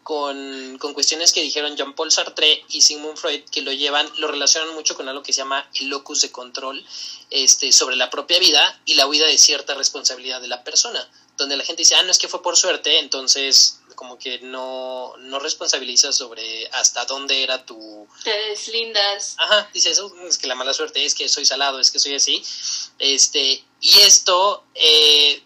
con, 0.04 0.78
con, 0.80 0.94
cuestiones 0.94 1.32
que 1.32 1.42
dijeron 1.42 1.76
Jean-Paul 1.76 2.12
Sartre 2.12 2.64
y 2.70 2.82
Sigmund 2.82 3.18
Freud, 3.18 3.44
que 3.52 3.62
lo 3.62 3.72
llevan, 3.72 4.08
lo 4.18 4.28
relacionan 4.28 4.74
mucho 4.76 4.96
con 4.96 5.08
algo 5.10 5.24
que 5.24 5.34
se 5.34 5.40
llama 5.40 5.68
el 5.76 5.88
locus 5.88 6.22
de 6.22 6.32
control 6.32 6.86
este, 7.30 7.72
sobre 7.72 7.96
la 7.96 8.10
propia 8.10 8.40
vida 8.40 8.80
y 8.86 8.96
la 8.96 9.08
huida 9.08 9.26
de 9.28 9.38
cierta 9.38 9.74
responsabilidad 9.76 10.42
de 10.42 10.48
la 10.48 10.64
persona, 10.64 11.10
donde 11.38 11.58
la 11.58 11.64
gente 11.64 11.82
dice, 11.82 11.96
ah, 11.96 12.04
no 12.04 12.12
es 12.12 12.18
que 12.18 12.28
fue 12.28 12.44
por 12.44 12.58
suerte, 12.58 13.00
entonces 13.00 13.80
como 13.96 14.18
que 14.18 14.40
no, 14.40 15.14
no 15.20 15.40
responsabilizas 15.40 16.18
sobre 16.18 16.68
hasta 16.70 17.06
dónde 17.06 17.44
era 17.44 17.66
tu... 17.66 18.08
Te 18.24 18.32
deslindas. 18.50 19.36
Ajá, 19.38 19.70
dices, 19.74 20.02
es 20.28 20.38
que 20.38 20.48
la 20.48 20.56
mala 20.56 20.74
suerte 20.74 21.06
es 21.06 21.16
que 21.16 21.30
soy 21.30 21.46
salado, 21.46 21.80
es 21.80 21.92
que 21.92 22.00
soy 22.00 22.16
así. 22.16 22.44
Este, 23.00 23.64
y 23.80 24.00
esto... 24.00 24.66
Eh, 24.76 25.44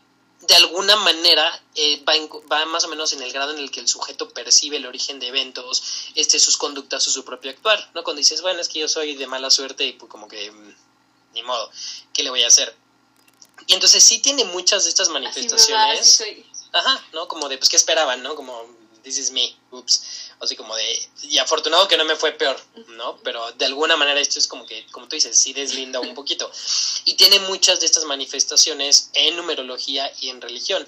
de 0.48 0.56
alguna 0.56 0.96
manera 0.96 1.62
eh, 1.76 2.04
va, 2.08 2.14
va, 2.52 2.66
más 2.66 2.84
o 2.86 2.88
menos 2.88 3.12
en 3.14 3.22
el 3.22 3.34
grado 3.34 3.52
en 3.52 3.60
el 3.60 3.70
que 3.70 3.82
el 3.82 3.88
sujeto 3.88 4.30
percibe 4.30 4.78
el 4.78 4.86
origen 4.86 5.20
de 5.20 5.28
eventos, 5.28 6.12
este, 6.16 6.40
sus 6.40 6.58
conductas 6.58 7.08
o 7.08 7.12
su 7.12 7.26
propio 7.26 7.52
actuar, 7.52 7.92
¿no? 7.94 8.04
Cuando 8.04 8.20
dices, 8.20 8.42
bueno, 8.42 8.62
es 8.62 8.70
que 8.70 8.80
yo 8.80 8.88
soy 8.88 9.16
de 9.16 9.28
mala 9.28 9.50
suerte 9.50 9.86
y 9.86 9.94
pues 9.94 10.10
como 10.10 10.28
que, 10.28 10.50
mm, 10.50 10.76
ni 11.34 11.44
modo, 11.44 11.70
¿qué 12.14 12.24
le 12.24 12.30
voy 12.30 12.44
a 12.44 12.48
hacer? 12.48 12.76
Y 13.68 13.74
entonces 13.74 14.04
sí 14.04 14.20
tiene 14.20 14.46
muchas 14.46 14.86
de 14.86 14.90
estas 14.90 15.10
manifestaciones. 15.10 16.24
Ajá, 16.72 17.06
¿no? 17.12 17.28
Como 17.28 17.50
de, 17.50 17.58
pues, 17.58 17.70
¿qué 17.70 17.76
esperaban, 17.76 18.24
no? 18.24 18.36
Como, 18.36 18.66
this 19.04 19.18
is 19.18 19.32
me, 19.32 19.56
ups 19.72 20.27
así 20.40 20.56
como 20.56 20.76
de, 20.76 21.10
y 21.24 21.38
afortunado 21.40 21.88
que 21.88 21.98
no 21.98 22.06
me 22.06 22.16
fue 22.16 22.32
peor, 22.34 22.60
¿no? 22.90 23.18
Pero 23.24 23.52
de 23.54 23.66
alguna 23.66 23.96
manera 23.98 24.20
esto 24.20 24.40
es 24.40 24.48
como 24.48 24.66
que, 24.66 24.86
como 24.92 25.08
tú 25.08 25.16
dices, 25.16 25.38
sí 25.38 25.54
deslinda 25.54 26.00
un 26.00 26.14
poquito. 26.14 26.52
Y 27.06 27.16
tiene 27.16 27.40
muchas 27.42 27.80
de 27.80 27.86
estas 27.86 28.06
manifestaciones 28.06 29.10
en 29.14 29.36
numerología 29.36 30.12
y 30.20 30.30
en 30.30 30.42
religión. 30.42 30.88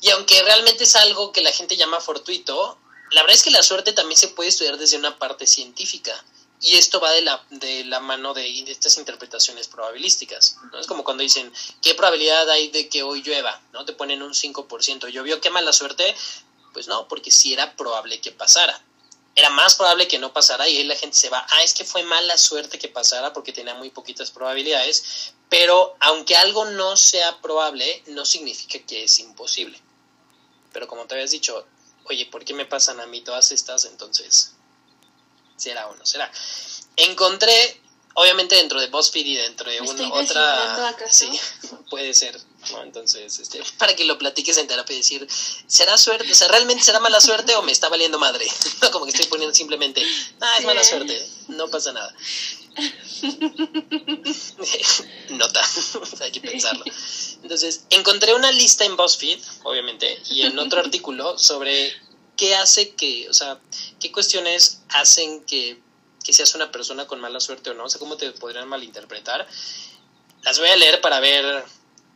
Y 0.00 0.10
aunque 0.10 0.42
realmente 0.42 0.84
es 0.84 0.96
algo 0.96 1.32
que 1.32 1.42
la 1.42 1.52
gente 1.52 1.76
llama 1.76 2.00
fortuito, 2.00 2.78
la 3.10 3.22
verdad 3.22 3.36
es 3.36 3.42
que 3.42 3.50
la 3.50 3.62
suerte 3.62 3.92
también 3.92 4.18
se 4.18 4.28
puede 4.28 4.48
estudiar 4.48 4.76
desde 4.78 4.96
una 4.96 5.18
parte 5.18 5.46
científica. 5.46 6.12
Y 6.60 6.76
esto 6.76 7.00
va 7.00 7.12
de 7.12 7.20
la, 7.20 7.44
de 7.50 7.84
la 7.84 8.00
mano 8.00 8.32
de, 8.32 8.42
de 8.42 8.72
estas 8.72 8.96
interpretaciones 8.96 9.68
probabilísticas. 9.68 10.56
¿no? 10.72 10.80
Es 10.80 10.86
como 10.86 11.04
cuando 11.04 11.22
dicen, 11.22 11.52
¿qué 11.82 11.94
probabilidad 11.94 12.48
hay 12.50 12.68
de 12.68 12.88
que 12.88 13.02
hoy 13.02 13.22
llueva? 13.22 13.60
¿no? 13.72 13.84
Te 13.84 13.92
ponen 13.92 14.22
un 14.22 14.32
5%. 14.32 15.08
¿Llovió? 15.08 15.40
¿Qué 15.40 15.50
mala 15.50 15.72
suerte? 15.72 16.16
Pues 16.76 16.88
no, 16.88 17.08
porque 17.08 17.30
sí 17.30 17.54
era 17.54 17.74
probable 17.74 18.20
que 18.20 18.32
pasara. 18.32 18.78
Era 19.34 19.48
más 19.48 19.76
probable 19.76 20.06
que 20.06 20.18
no 20.18 20.34
pasara 20.34 20.68
y 20.68 20.76
ahí 20.76 20.84
la 20.84 20.94
gente 20.94 21.16
se 21.16 21.30
va, 21.30 21.46
ah, 21.48 21.62
es 21.62 21.72
que 21.72 21.84
fue 21.86 22.02
mala 22.02 22.36
suerte 22.36 22.78
que 22.78 22.88
pasara 22.88 23.32
porque 23.32 23.54
tenía 23.54 23.72
muy 23.72 23.88
poquitas 23.88 24.30
probabilidades, 24.30 25.32
pero 25.48 25.96
aunque 26.00 26.36
algo 26.36 26.66
no 26.66 26.94
sea 26.98 27.40
probable, 27.40 28.02
no 28.08 28.26
significa 28.26 28.78
que 28.86 29.04
es 29.04 29.18
imposible. 29.20 29.80
Pero 30.74 30.86
como 30.86 31.06
te 31.06 31.14
habías 31.14 31.30
dicho, 31.30 31.66
oye, 32.04 32.26
¿por 32.26 32.44
qué 32.44 32.52
me 32.52 32.66
pasan 32.66 33.00
a 33.00 33.06
mí 33.06 33.22
todas 33.22 33.52
estas? 33.52 33.86
Entonces, 33.86 34.52
¿será 35.56 35.88
o 35.88 35.96
no 35.96 36.04
será? 36.04 36.30
Encontré 36.96 37.80
obviamente 38.12 38.56
dentro 38.56 38.78
de 38.82 38.88
BuzzFeed 38.88 39.24
y 39.24 39.36
dentro 39.36 39.70
de 39.70 39.80
una 39.80 40.12
otra 40.12 40.94
sí 41.08 41.40
puede 41.88 42.12
ser 42.12 42.38
entonces 42.82 43.38
este 43.38 43.62
para 43.78 43.94
que 43.94 44.04
lo 44.04 44.18
platiques 44.18 44.56
en 44.58 44.66
terapia 44.66 44.94
y 44.94 44.98
decir 44.98 45.26
será 45.66 45.96
suerte 45.96 46.30
o 46.30 46.34
sea 46.34 46.48
realmente 46.48 46.82
será 46.82 47.00
mala 47.00 47.20
suerte 47.20 47.54
o 47.56 47.62
me 47.62 47.72
está 47.72 47.88
valiendo 47.88 48.18
madre 48.18 48.46
no 48.82 48.90
como 48.90 49.04
que 49.04 49.12
estoy 49.12 49.26
poniendo 49.26 49.54
simplemente 49.54 50.02
ah 50.40 50.56
es 50.58 50.64
mala 50.64 50.84
suerte 50.84 51.26
no 51.48 51.68
pasa 51.68 51.92
nada 51.92 52.14
nota 55.30 55.62
hay 56.20 56.30
que 56.30 56.42
pensarlo. 56.42 56.84
Entonces 57.42 57.86
encontré 57.88 58.34
una 58.34 58.52
lista 58.52 58.84
en 58.84 58.96
BuzzFeed 58.96 59.38
obviamente 59.62 60.20
y 60.28 60.42
en 60.42 60.58
otro 60.58 60.80
artículo 60.80 61.38
sobre 61.38 61.90
qué 62.36 62.54
hace 62.54 62.90
que 62.90 63.30
o 63.30 63.32
sea 63.32 63.58
qué 63.98 64.12
cuestiones 64.12 64.82
hacen 64.90 65.42
que 65.44 65.80
que 66.26 66.32
seas 66.32 66.56
una 66.56 66.72
persona 66.72 67.06
con 67.06 67.20
mala 67.20 67.38
suerte 67.38 67.70
o 67.70 67.74
no, 67.74 67.84
o 67.84 67.88
sea, 67.88 68.00
cómo 68.00 68.16
te 68.16 68.32
podrían 68.32 68.66
malinterpretar. 68.66 69.46
Las 70.42 70.58
voy 70.58 70.68
a 70.68 70.76
leer 70.76 71.00
para 71.00 71.20
ver 71.20 71.64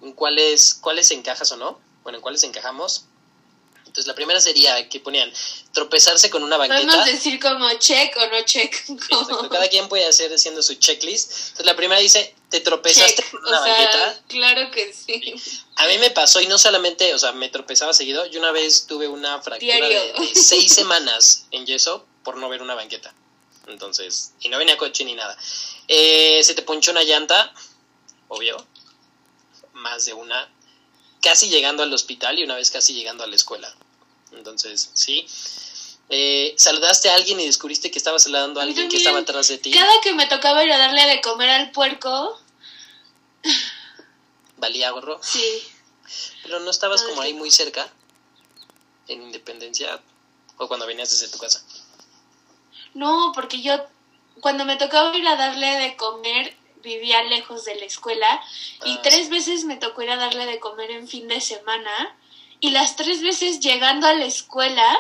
en 0.03 0.13
cuáles, 0.13 0.75
cuáles 0.75 1.11
encajas 1.11 1.51
o 1.53 1.57
no, 1.57 1.79
bueno, 2.03 2.19
en 2.19 2.23
cuáles 2.23 2.43
encajamos. 2.45 3.07
Entonces, 3.91 4.07
la 4.07 4.15
primera 4.15 4.41
sería 4.41 4.89
que 4.89 5.01
ponían 5.01 5.33
tropezarse 5.73 6.31
con 6.31 6.45
una 6.45 6.57
banqueta. 6.57 6.87
Podemos 6.87 7.07
decir 7.07 7.41
como 7.41 7.69
check 7.75 8.17
o 8.19 8.27
no 8.29 8.43
check. 8.45 8.73
cada 9.51 9.69
quien 9.69 9.89
puede 9.89 10.07
hacer 10.07 10.33
haciendo 10.33 10.63
su 10.63 10.75
checklist. 10.75 11.33
Entonces, 11.33 11.67
la 11.67 11.75
primera 11.75 12.01
dice, 12.01 12.33
te 12.51 12.61
tropezaste 12.61 13.25
con 13.33 13.45
una 13.45 13.59
banqueta. 13.59 14.21
Claro 14.29 14.71
que 14.71 14.93
sí. 14.93 15.35
A 15.75 15.89
mí 15.89 15.99
me 15.99 16.11
pasó, 16.11 16.41
y 16.41 16.47
no 16.47 16.57
solamente, 16.57 17.13
o 17.15 17.19
sea, 17.19 17.33
me 17.33 17.49
tropezaba 17.49 17.93
seguido. 17.93 18.27
Yo 18.27 18.39
una 18.39 18.53
vez 18.53 18.87
tuve 18.87 19.09
una 19.09 19.43
fractura 19.43 19.89
de, 19.89 20.13
seis 20.35 20.73
semanas 20.75 21.47
en 21.51 21.67
yeso 21.67 22.07
por 22.23 22.37
no 22.37 22.49
ver 22.49 22.63
una 22.63 22.77
banqueta. 22.77 23.13
Entonces, 23.67 24.35
y 24.41 24.51
no 24.51 24.59
venía 24.59 24.77
coche 24.77 25.05
ni 25.05 25.17
nada. 25.17 25.37
Eh, 25.89 26.41
se 26.45 26.55
te 26.55 26.63
ponchó 26.63 26.93
una 26.93 27.03
llanta, 27.03 27.53
obvio, 28.29 28.65
más 29.81 30.05
de 30.05 30.15
una, 30.15 30.49
casi 31.21 31.49
llegando 31.49 31.83
al 31.83 31.93
hospital 31.93 32.39
y 32.39 32.45
una 32.45 32.55
vez 32.55 32.71
casi 32.71 32.95
llegando 32.95 33.25
a 33.25 33.27
la 33.27 33.37
escuela. 33.37 33.75
Entonces, 34.33 34.91
sí. 34.95 35.27
Eh, 36.09 36.55
saludaste 36.59 37.09
a 37.09 37.15
alguien 37.15 37.39
y 37.41 37.47
descubriste 37.47 37.91
que 37.91 37.99
estaba 37.99 38.19
saludando 38.19 38.61
a 38.61 38.65
alguien 38.65 38.89
que 38.89 38.97
estaba 38.97 39.21
atrás 39.21 39.49
de 39.49 39.59
ti. 39.59 39.71
Cada 39.71 40.01
que 40.03 40.13
me 40.13 40.27
tocaba 40.27 40.65
ir 40.65 40.73
a 40.73 40.79
darle 40.79 41.07
de 41.07 41.21
comer 41.21 41.51
al 41.51 41.71
puerco. 41.71 42.39
¿Valía 44.57 44.91
gorro? 44.91 45.21
Sí. 45.23 45.63
Pero 46.43 46.61
no 46.61 46.71
estabas 46.71 47.03
como 47.03 47.21
ahí 47.23 47.33
muy 47.33 47.51
cerca, 47.51 47.89
en 49.07 49.23
Independencia, 49.23 50.01
o 50.57 50.67
cuando 50.67 50.87
venías 50.87 51.11
desde 51.11 51.29
tu 51.29 51.39
casa. 51.39 51.65
No, 52.95 53.31
porque 53.35 53.63
yo 53.63 53.87
cuando 54.41 54.65
me 54.65 54.77
tocaba 54.77 55.17
ir 55.17 55.27
a 55.29 55.37
darle 55.37 55.79
de 55.79 55.97
comer 55.97 56.57
vivía 56.83 57.23
lejos 57.25 57.65
de 57.65 57.77
la 57.77 57.85
escuela 57.85 58.43
y 58.85 58.93
ah, 58.93 59.01
tres 59.03 59.31
veces 59.31 59.65
me 59.65 59.77
tocó 59.77 60.03
ir 60.03 60.11
a 60.11 60.17
darle 60.17 60.47
de 60.47 60.61
comer 60.61 60.91
en 60.91 61.09
fin 61.09 61.29
de 61.29 61.41
semana 61.41 62.17
y 62.61 62.71
las 62.71 62.97
tres 62.97 63.23
veces 63.23 63.61
llegando 63.61 64.07
a 64.07 64.15
la 64.15 64.27
escuela 64.27 64.99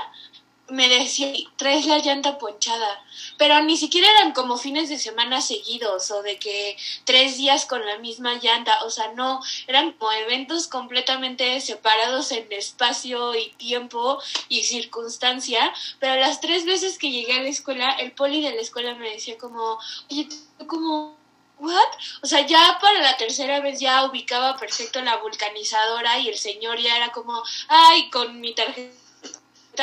me 0.71 0.89
decía, 0.89 1.33
traes 1.57 1.87
la 1.87 1.99
llanta 1.99 2.39
ponchada, 2.39 3.03
pero 3.37 3.61
ni 3.63 3.77
siquiera 3.77 4.09
eran 4.19 4.33
como 4.33 4.57
fines 4.57 4.89
de 4.89 4.99
semana 4.99 5.41
seguidos 5.41 6.11
o 6.11 6.23
de 6.23 6.39
que 6.39 6.77
tres 7.05 7.37
días 7.37 7.67
con 7.67 7.85
la 7.85 7.99
misma 7.99 8.35
llanta, 8.35 8.85
o 8.85 8.91
sea, 8.91 9.13
no, 9.15 9.41
eran 9.67 9.93
como 9.93 10.13
eventos 10.13 10.69
completamente 10.69 11.61
separados 11.61 12.33
en 12.33 12.51
espacio 12.53 13.35
y 13.35 13.51
tiempo 13.53 14.21
y 14.49 14.63
circunstancia, 14.63 15.73
pero 15.99 16.21
las 16.21 16.41
tres 16.41 16.65
veces 16.65 16.99
que 16.99 17.11
llegué 17.11 17.35
a 17.35 17.43
la 17.43 17.49
escuela, 17.49 17.91
el 17.93 18.13
poli 18.13 18.43
de 18.43 18.55
la 18.55 18.61
escuela 18.61 18.95
me 18.95 19.11
decía 19.11 19.37
como, 19.39 19.79
oye, 20.11 20.29
como... 20.67 21.20
¿What? 21.61 21.89
O 22.23 22.27
sea, 22.27 22.47
ya 22.47 22.79
para 22.81 23.01
la 23.01 23.17
tercera 23.17 23.61
vez 23.61 23.79
ya 23.81 24.05
ubicaba 24.05 24.57
perfecto 24.57 25.01
la 25.03 25.17
vulcanizadora 25.17 26.19
y 26.19 26.29
el 26.29 26.39
señor 26.39 26.81
ya 26.81 26.97
era 26.97 27.13
como, 27.13 27.43
ay, 27.69 28.09
con 28.11 28.41
mi 28.41 28.55
tarjeta 28.55 28.91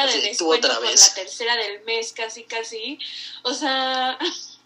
de 0.06 0.22
descuento 0.22 0.68
por 0.68 0.84
la 0.84 1.14
tercera 1.16 1.56
del 1.56 1.84
mes, 1.84 2.14
casi, 2.14 2.44
casi. 2.44 3.00
O 3.44 3.54
sea, 3.54 4.18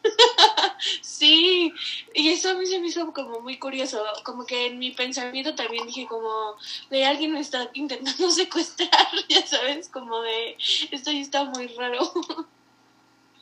sí, 1.02 1.74
y 2.14 2.30
eso 2.30 2.50
a 2.50 2.54
mí 2.54 2.66
se 2.66 2.80
me 2.80 2.88
hizo 2.88 3.12
como 3.14 3.40
muy 3.42 3.60
curioso, 3.60 4.04
como 4.24 4.46
que 4.46 4.68
en 4.68 4.80
mi 4.80 4.92
pensamiento 4.92 5.56
también 5.56 5.86
dije 5.86 6.08
como, 6.08 6.56
de 6.90 7.06
alguien 7.06 7.34
me 7.34 7.40
está 7.40 7.70
intentando 7.74 8.32
secuestrar, 8.32 9.08
ya 9.30 9.46
sabes, 9.46 9.90
como 9.90 10.22
de, 10.22 10.58
esto 10.92 11.12
ya 11.12 11.20
está 11.20 11.44
muy 11.46 11.68
raro. 11.68 12.12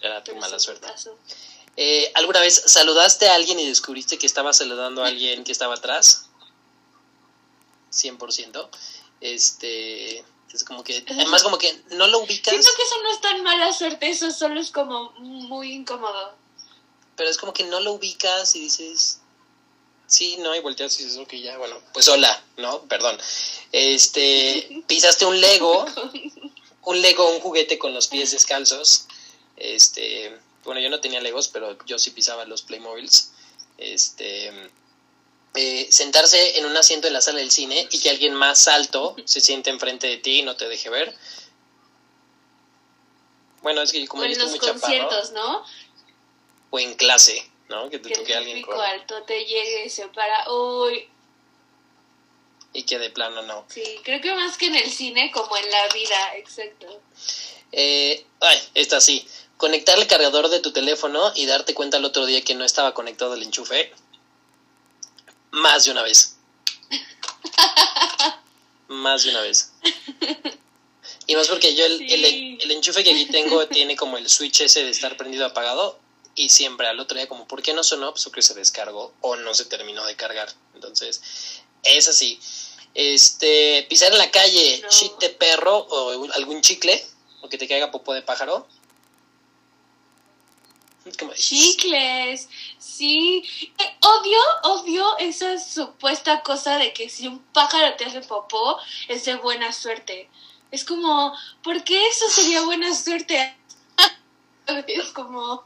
Era 0.01 0.23
mala 0.39 0.59
suerte. 0.59 0.87
Eh, 1.81 2.11
¿Alguna 2.15 2.41
vez 2.41 2.61
saludaste 2.65 3.29
a 3.29 3.35
alguien 3.35 3.57
y 3.57 3.65
descubriste 3.65 4.17
que 4.17 4.25
estaba 4.25 4.51
saludando 4.51 5.01
a 5.01 5.07
alguien 5.07 5.45
que 5.45 5.53
estaba 5.53 5.75
atrás? 5.75 6.25
100%. 7.93 8.67
Este, 9.21 10.25
es 10.51 10.63
como 10.65 10.83
que, 10.83 11.05
además 11.09 11.41
como 11.41 11.57
que 11.57 11.73
no 11.91 12.07
lo 12.07 12.19
ubicas. 12.19 12.53
Siento 12.53 12.69
que 12.75 12.83
eso 12.83 13.01
no 13.01 13.11
es 13.13 13.21
tan 13.21 13.43
mala 13.43 13.71
suerte, 13.71 14.09
eso 14.09 14.29
solo 14.29 14.59
es 14.59 14.71
como 14.71 15.11
muy 15.19 15.71
incómodo. 15.71 16.35
Pero 17.15 17.29
es 17.29 17.37
como 17.37 17.53
que 17.53 17.63
no 17.63 17.79
lo 17.79 17.93
ubicas 17.93 18.57
y 18.57 18.59
dices, 18.59 19.21
sí, 20.05 20.35
no, 20.39 20.53
y 20.53 20.59
volteas 20.59 20.99
y 20.99 21.05
dices, 21.05 21.17
ok, 21.17 21.33
ya, 21.35 21.57
bueno, 21.59 21.81
pues 21.93 22.09
hola, 22.09 22.43
¿no? 22.57 22.81
Perdón. 22.89 23.17
Este, 23.71 24.83
pisaste 24.87 25.25
un 25.25 25.39
Lego, 25.39 25.85
un 26.83 27.01
Lego, 27.01 27.29
un 27.29 27.39
juguete 27.39 27.79
con 27.79 27.93
los 27.93 28.09
pies 28.09 28.31
descalzos. 28.31 29.05
Este, 29.55 30.37
bueno, 30.69 30.81
yo 30.81 30.91
no 30.91 31.01
tenía 31.01 31.19
Legos, 31.19 31.47
pero 31.47 31.75
yo 31.87 31.97
sí 31.97 32.11
pisaba 32.11 32.45
los 32.45 32.61
Playmobiles. 32.61 33.31
Este, 33.79 34.69
eh, 35.55 35.87
sentarse 35.89 36.59
en 36.59 36.67
un 36.67 36.77
asiento 36.77 37.07
en 37.07 37.13
la 37.13 37.21
sala 37.21 37.39
del 37.39 37.49
cine 37.49 37.87
y 37.89 37.99
que 37.99 38.11
alguien 38.11 38.35
más 38.35 38.67
alto 38.67 39.15
se 39.25 39.41
siente 39.41 39.71
enfrente 39.71 40.05
de 40.05 40.17
ti 40.17 40.41
y 40.41 40.43
no 40.43 40.55
te 40.55 40.69
deje 40.69 40.91
ver. 40.91 41.17
Bueno, 43.63 43.81
es 43.81 43.91
que 43.91 44.07
como 44.07 44.21
o 44.21 44.25
en 44.27 44.37
los 44.37 44.55
conciertos, 44.57 45.31
¿no? 45.31 45.65
O 46.69 46.77
en 46.77 46.93
clase, 46.93 47.49
¿no? 47.67 47.89
Que 47.89 47.97
te 47.97 48.09
que 48.09 48.15
toque 48.19 48.33
el 48.33 48.37
alguien 48.37 48.61
con... 48.61 48.79
alto 48.79 49.23
te 49.23 49.45
llegue 49.45 49.85
y 49.87 49.89
se 49.89 50.07
para. 50.09 50.51
Uy, 50.51 51.09
Y 52.73 52.83
que 52.83 52.99
de 52.99 53.09
plano 53.09 53.41
no. 53.41 53.65
sí, 53.69 53.99
creo 54.03 54.21
que 54.21 54.35
más 54.35 54.55
que 54.55 54.67
en 54.67 54.75
el 54.75 54.91
cine, 54.91 55.31
como 55.31 55.57
en 55.57 55.71
la 55.71 55.87
vida, 55.87 56.37
exacto. 56.37 57.01
Eh, 57.71 58.23
ay, 58.39 58.59
esta 58.75 59.01
sí. 59.01 59.27
Conectar 59.59 59.99
el 59.99 60.07
cargador 60.07 60.47
de 60.47 60.61
tu 60.61 60.71
teléfono 60.71 61.33
y 61.35 61.45
darte 61.45 61.73
cuenta 61.73 61.97
el 61.97 62.05
otro 62.05 62.25
día 62.25 62.41
que 62.45 62.55
no 62.55 62.63
estaba 62.63 62.93
conectado 62.93 63.33
el 63.33 63.43
enchufe. 63.43 63.91
Más 65.51 65.83
de 65.83 65.91
una 65.91 66.01
vez. 66.01 66.37
Más 68.87 69.23
de 69.25 69.31
una 69.31 69.41
vez. 69.41 69.73
Y 71.27 71.35
más 71.35 71.49
porque 71.49 71.75
yo 71.75 71.85
el, 71.85 72.01
el- 72.01 72.25
Sí. 72.25 72.57
el 72.61 72.71
enchufe 72.71 73.03
que 73.03 73.11
aquí 73.11 73.25
tengo 73.25 73.67
tiene 73.67 73.97
como 73.97 74.17
el 74.17 74.29
switch 74.29 74.61
ese 74.61 74.85
de 74.85 74.91
estar 74.91 75.17
prendido 75.17 75.45
apagado. 75.45 75.99
Y 76.35 76.47
siempre 76.47 76.87
al 76.87 76.97
otro 77.01 77.17
día 77.17 77.27
como, 77.27 77.45
¿por 77.45 77.61
qué 77.61 77.73
no 77.73 77.83
sonó? 77.83 78.11
Pues 78.13 78.25
que 78.33 78.41
se 78.41 78.53
descargó 78.53 79.13
o 79.19 79.35
no 79.35 79.53
se 79.53 79.65
terminó 79.65 80.05
de 80.05 80.15
cargar. 80.15 80.47
Entonces, 80.73 81.19
es 81.83 82.07
así. 82.07 82.39
Este, 82.93 83.85
pisar 83.89 84.13
en 84.13 84.19
la 84.19 84.31
calle, 84.31 84.79
No. 84.83 84.89
shit 84.89 85.17
de 85.19 85.29
perro 85.31 85.79
o 85.79 86.31
algún 86.31 86.61
chicle, 86.61 87.05
o 87.41 87.49
que 87.49 87.57
te 87.57 87.67
caiga 87.67 87.91
popó 87.91 88.13
de 88.13 88.21
pájaro. 88.21 88.65
Como, 91.17 91.33
Chicles, 91.33 92.47
sí. 92.77 93.43
Eh, 93.77 93.97
Odio, 94.01 94.39
odio 94.63 95.17
esa 95.19 95.57
supuesta 95.57 96.41
cosa 96.41 96.77
de 96.77 96.93
que 96.93 97.09
si 97.09 97.27
un 97.27 97.39
pájaro 97.53 97.95
te 97.95 98.05
hace 98.05 98.21
popó, 98.21 98.77
es 99.07 99.25
de 99.25 99.35
buena 99.35 99.71
suerte. 99.73 100.29
Es 100.71 100.83
como, 100.83 101.35
¿por 101.63 101.83
qué 101.83 102.07
eso 102.07 102.29
sería 102.29 102.61
buena 102.61 102.93
suerte? 102.95 103.55
Es 104.87 105.09
como, 105.09 105.63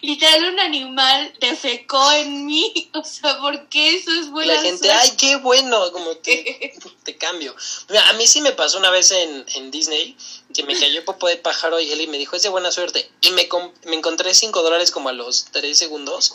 literal, 0.00 0.54
un 0.54 0.60
animal 0.60 1.32
defecó 1.40 2.12
en 2.12 2.46
mí. 2.46 2.90
O 2.94 3.04
sea, 3.04 3.38
¿por 3.38 3.68
qué 3.68 3.96
eso 3.96 4.10
es 4.12 4.30
buena 4.30 4.54
la 4.54 4.62
gente, 4.62 4.88
suerte? 4.88 4.98
ay, 4.98 5.10
qué 5.18 5.36
bueno, 5.36 5.92
como 5.92 6.16
te, 6.16 6.72
te 7.04 7.16
cambio. 7.16 7.54
Mira, 7.90 8.08
a 8.08 8.12
mí 8.14 8.26
sí 8.26 8.40
me 8.40 8.52
pasó 8.52 8.78
una 8.78 8.90
vez 8.90 9.10
en, 9.10 9.44
en 9.56 9.70
Disney 9.70 10.16
que 10.56 10.62
me 10.64 10.78
cayó 10.78 11.04
popó 11.04 11.28
de 11.28 11.36
pájaro 11.36 11.78
y 11.80 11.92
él 11.92 12.08
me 12.08 12.18
dijo, 12.18 12.34
es 12.36 12.42
de 12.42 12.48
buena 12.48 12.72
suerte. 12.72 13.10
Y 13.20 13.30
me, 13.32 13.48
me 13.84 13.96
encontré 13.96 14.34
5 14.34 14.62
dólares 14.62 14.90
como 14.90 15.08
a 15.08 15.12
los 15.12 15.44
3 15.52 15.76
segundos. 15.76 16.34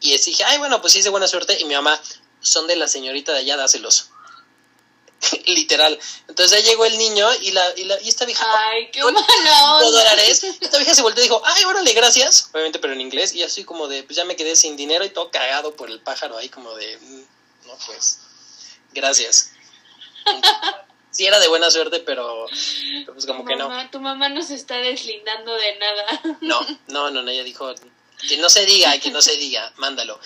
Y 0.00 0.16
dije, 0.16 0.44
ay, 0.44 0.58
bueno, 0.58 0.80
pues 0.80 0.94
sí 0.94 0.98
es 1.00 1.04
de 1.04 1.10
buena 1.10 1.28
suerte. 1.28 1.58
Y 1.60 1.64
mi 1.66 1.74
mamá, 1.74 2.00
son 2.40 2.66
de 2.66 2.76
la 2.76 2.88
señorita 2.88 3.32
de 3.32 3.40
allá, 3.40 3.56
dáselos. 3.56 4.08
Literal. 5.46 5.98
Entonces 6.28 6.56
ahí 6.56 6.62
llegó 6.64 6.86
el 6.86 6.96
niño 6.96 7.28
y, 7.42 7.50
la, 7.50 7.76
y, 7.76 7.84
la, 7.84 8.00
y 8.00 8.08
esta 8.08 8.24
vieja, 8.24 8.46
Ay, 8.70 8.90
qué 8.90 9.02
mala 9.04 9.20
5 9.26 9.76
onda. 9.76 9.90
dólares. 9.90 10.42
Esta 10.60 10.78
vieja 10.78 10.94
se 10.94 11.02
volteó 11.02 11.22
y 11.22 11.26
dijo, 11.28 11.42
ay, 11.44 11.64
órale, 11.64 11.92
gracias. 11.92 12.48
Obviamente, 12.52 12.78
pero 12.78 12.94
en 12.94 13.00
inglés. 13.02 13.34
Y 13.34 13.42
así 13.42 13.64
como 13.64 13.86
de, 13.88 14.02
pues 14.04 14.16
ya 14.16 14.24
me 14.24 14.36
quedé 14.36 14.56
sin 14.56 14.76
dinero 14.76 15.04
y 15.04 15.10
todo 15.10 15.30
cagado 15.30 15.76
por 15.76 15.90
el 15.90 16.00
pájaro 16.00 16.38
ahí 16.38 16.48
como 16.48 16.74
de, 16.74 16.96
"Mm, 16.96 17.22
no, 17.66 17.76
pues, 17.86 18.18
gracias. 18.94 19.50
Sí 21.10 21.26
era 21.26 21.40
de 21.40 21.48
buena 21.48 21.70
suerte, 21.70 22.00
pero 22.00 22.46
pues 23.06 23.26
como 23.26 23.44
que 23.44 23.56
no. 23.56 23.68
Tu 23.90 24.00
mamá 24.00 24.28
no 24.28 24.42
se 24.42 24.54
está 24.54 24.76
deslindando 24.76 25.52
de 25.54 25.76
nada. 25.78 26.22
No, 26.40 26.60
no, 26.88 27.10
no, 27.10 27.22
no, 27.22 27.30
ella 27.30 27.42
dijo, 27.42 27.74
que 28.28 28.36
no 28.36 28.48
se 28.48 28.64
diga, 28.66 28.98
que 29.00 29.10
no 29.10 29.20
se 29.22 29.36
diga, 29.36 29.72
mándalo. 29.76 30.20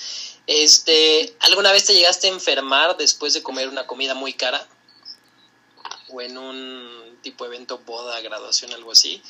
Este, 0.47 1.35
¿alguna 1.41 1.73
vez 1.73 1.85
te 1.85 1.95
llegaste 1.95 2.29
a 2.29 2.31
enfermar 2.31 2.97
después 2.97 3.33
de 3.33 3.43
comer 3.43 3.69
una 3.69 3.87
comida 3.87 4.15
muy 4.15 4.35
cara? 4.35 4.67
O 6.11 6.21
en 6.21 6.37
un 6.37 7.19
tipo 7.23 7.45
de 7.45 7.55
evento, 7.55 7.79
boda, 7.79 8.21
graduación, 8.21 8.73
algo 8.73 8.93
así, 8.93 9.23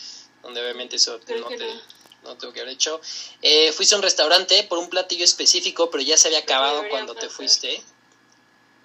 donde 0.43 0.61
obviamente 0.61 0.97
eso 0.97 1.21
Creo 1.25 1.41
no 1.41 1.49
te, 1.49 1.67
no. 1.67 1.81
no 2.25 2.37
tengo 2.37 2.53
que 2.53 2.61
haber 2.61 2.75
hecho. 2.75 3.01
Eh, 3.43 3.73
fuiste 3.73 3.95
a 3.95 3.99
un 3.99 4.03
restaurante 4.03 4.65
por 4.65 4.79
un 4.79 4.91
platillo 4.91 5.25
específico, 5.25 5.89
pero 5.91 6.03
ya 6.03 6.17
se 6.17 6.29
había 6.29 6.41
acabado 6.41 6.83
cuando 6.91 7.15
te 7.15 7.29
fuiste. 7.29 7.83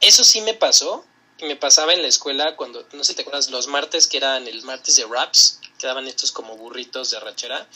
Eso 0.02 0.24
sí 0.24 0.42
me 0.42 0.54
pasó, 0.54 1.04
me 1.42 1.56
pasaba 1.56 1.94
en 1.94 2.02
la 2.02 2.08
escuela 2.08 2.56
cuando, 2.56 2.86
no 2.94 3.04
sé 3.04 3.12
si 3.12 3.16
te 3.16 3.22
acuerdas, 3.22 3.50
los 3.50 3.68
martes 3.68 4.08
que 4.08 4.18
eran 4.18 4.48
el 4.48 4.64
martes 4.64 4.96
de 4.96 5.06
wraps, 5.06 5.60
que 5.78 5.88
daban 5.88 6.08
estos 6.08 6.32
como 6.32 6.58
burritos 6.58 7.12
de 7.12 7.18
arrachera. 7.18 7.68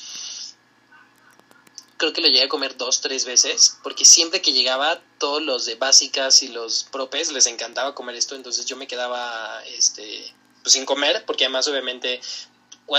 Creo 1.98 2.12
que 2.12 2.22
lo 2.22 2.28
llegué 2.28 2.44
a 2.44 2.50
comer 2.50 2.76
dos, 2.76 3.02
tres 3.02 3.24
veces, 3.26 3.78
porque 3.84 4.04
siempre 4.04 4.42
que 4.42 4.52
llegaba, 4.52 5.00
todos 5.20 5.42
los 5.42 5.66
de 5.66 5.76
básicas 5.76 6.44
y 6.44 6.50
los 6.50 6.84
propes 6.86 7.32
les 7.32 7.46
encantaba 7.46 7.96
comer 7.96 8.16
esto, 8.16 8.36
entonces 8.36 8.66
yo 8.66 8.76
me 8.76 8.88
quedaba 8.88 9.64
este, 9.68 10.34
pues, 10.64 10.74
sin 10.74 10.86
comer, 10.86 11.24
porque 11.26 11.46
además 11.46 11.68
obviamente 11.68 12.20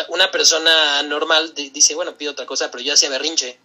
una 0.08 0.30
persona 0.30 1.02
normal 1.02 1.54
di- 1.54 1.68
dice, 1.68 1.94
bueno, 1.94 2.16
pido 2.16 2.32
otra 2.32 2.46
cosa, 2.46 2.70
pero 2.70 2.82
yo 2.82 2.94
hacía 2.94 3.10
berrinche 3.10 3.58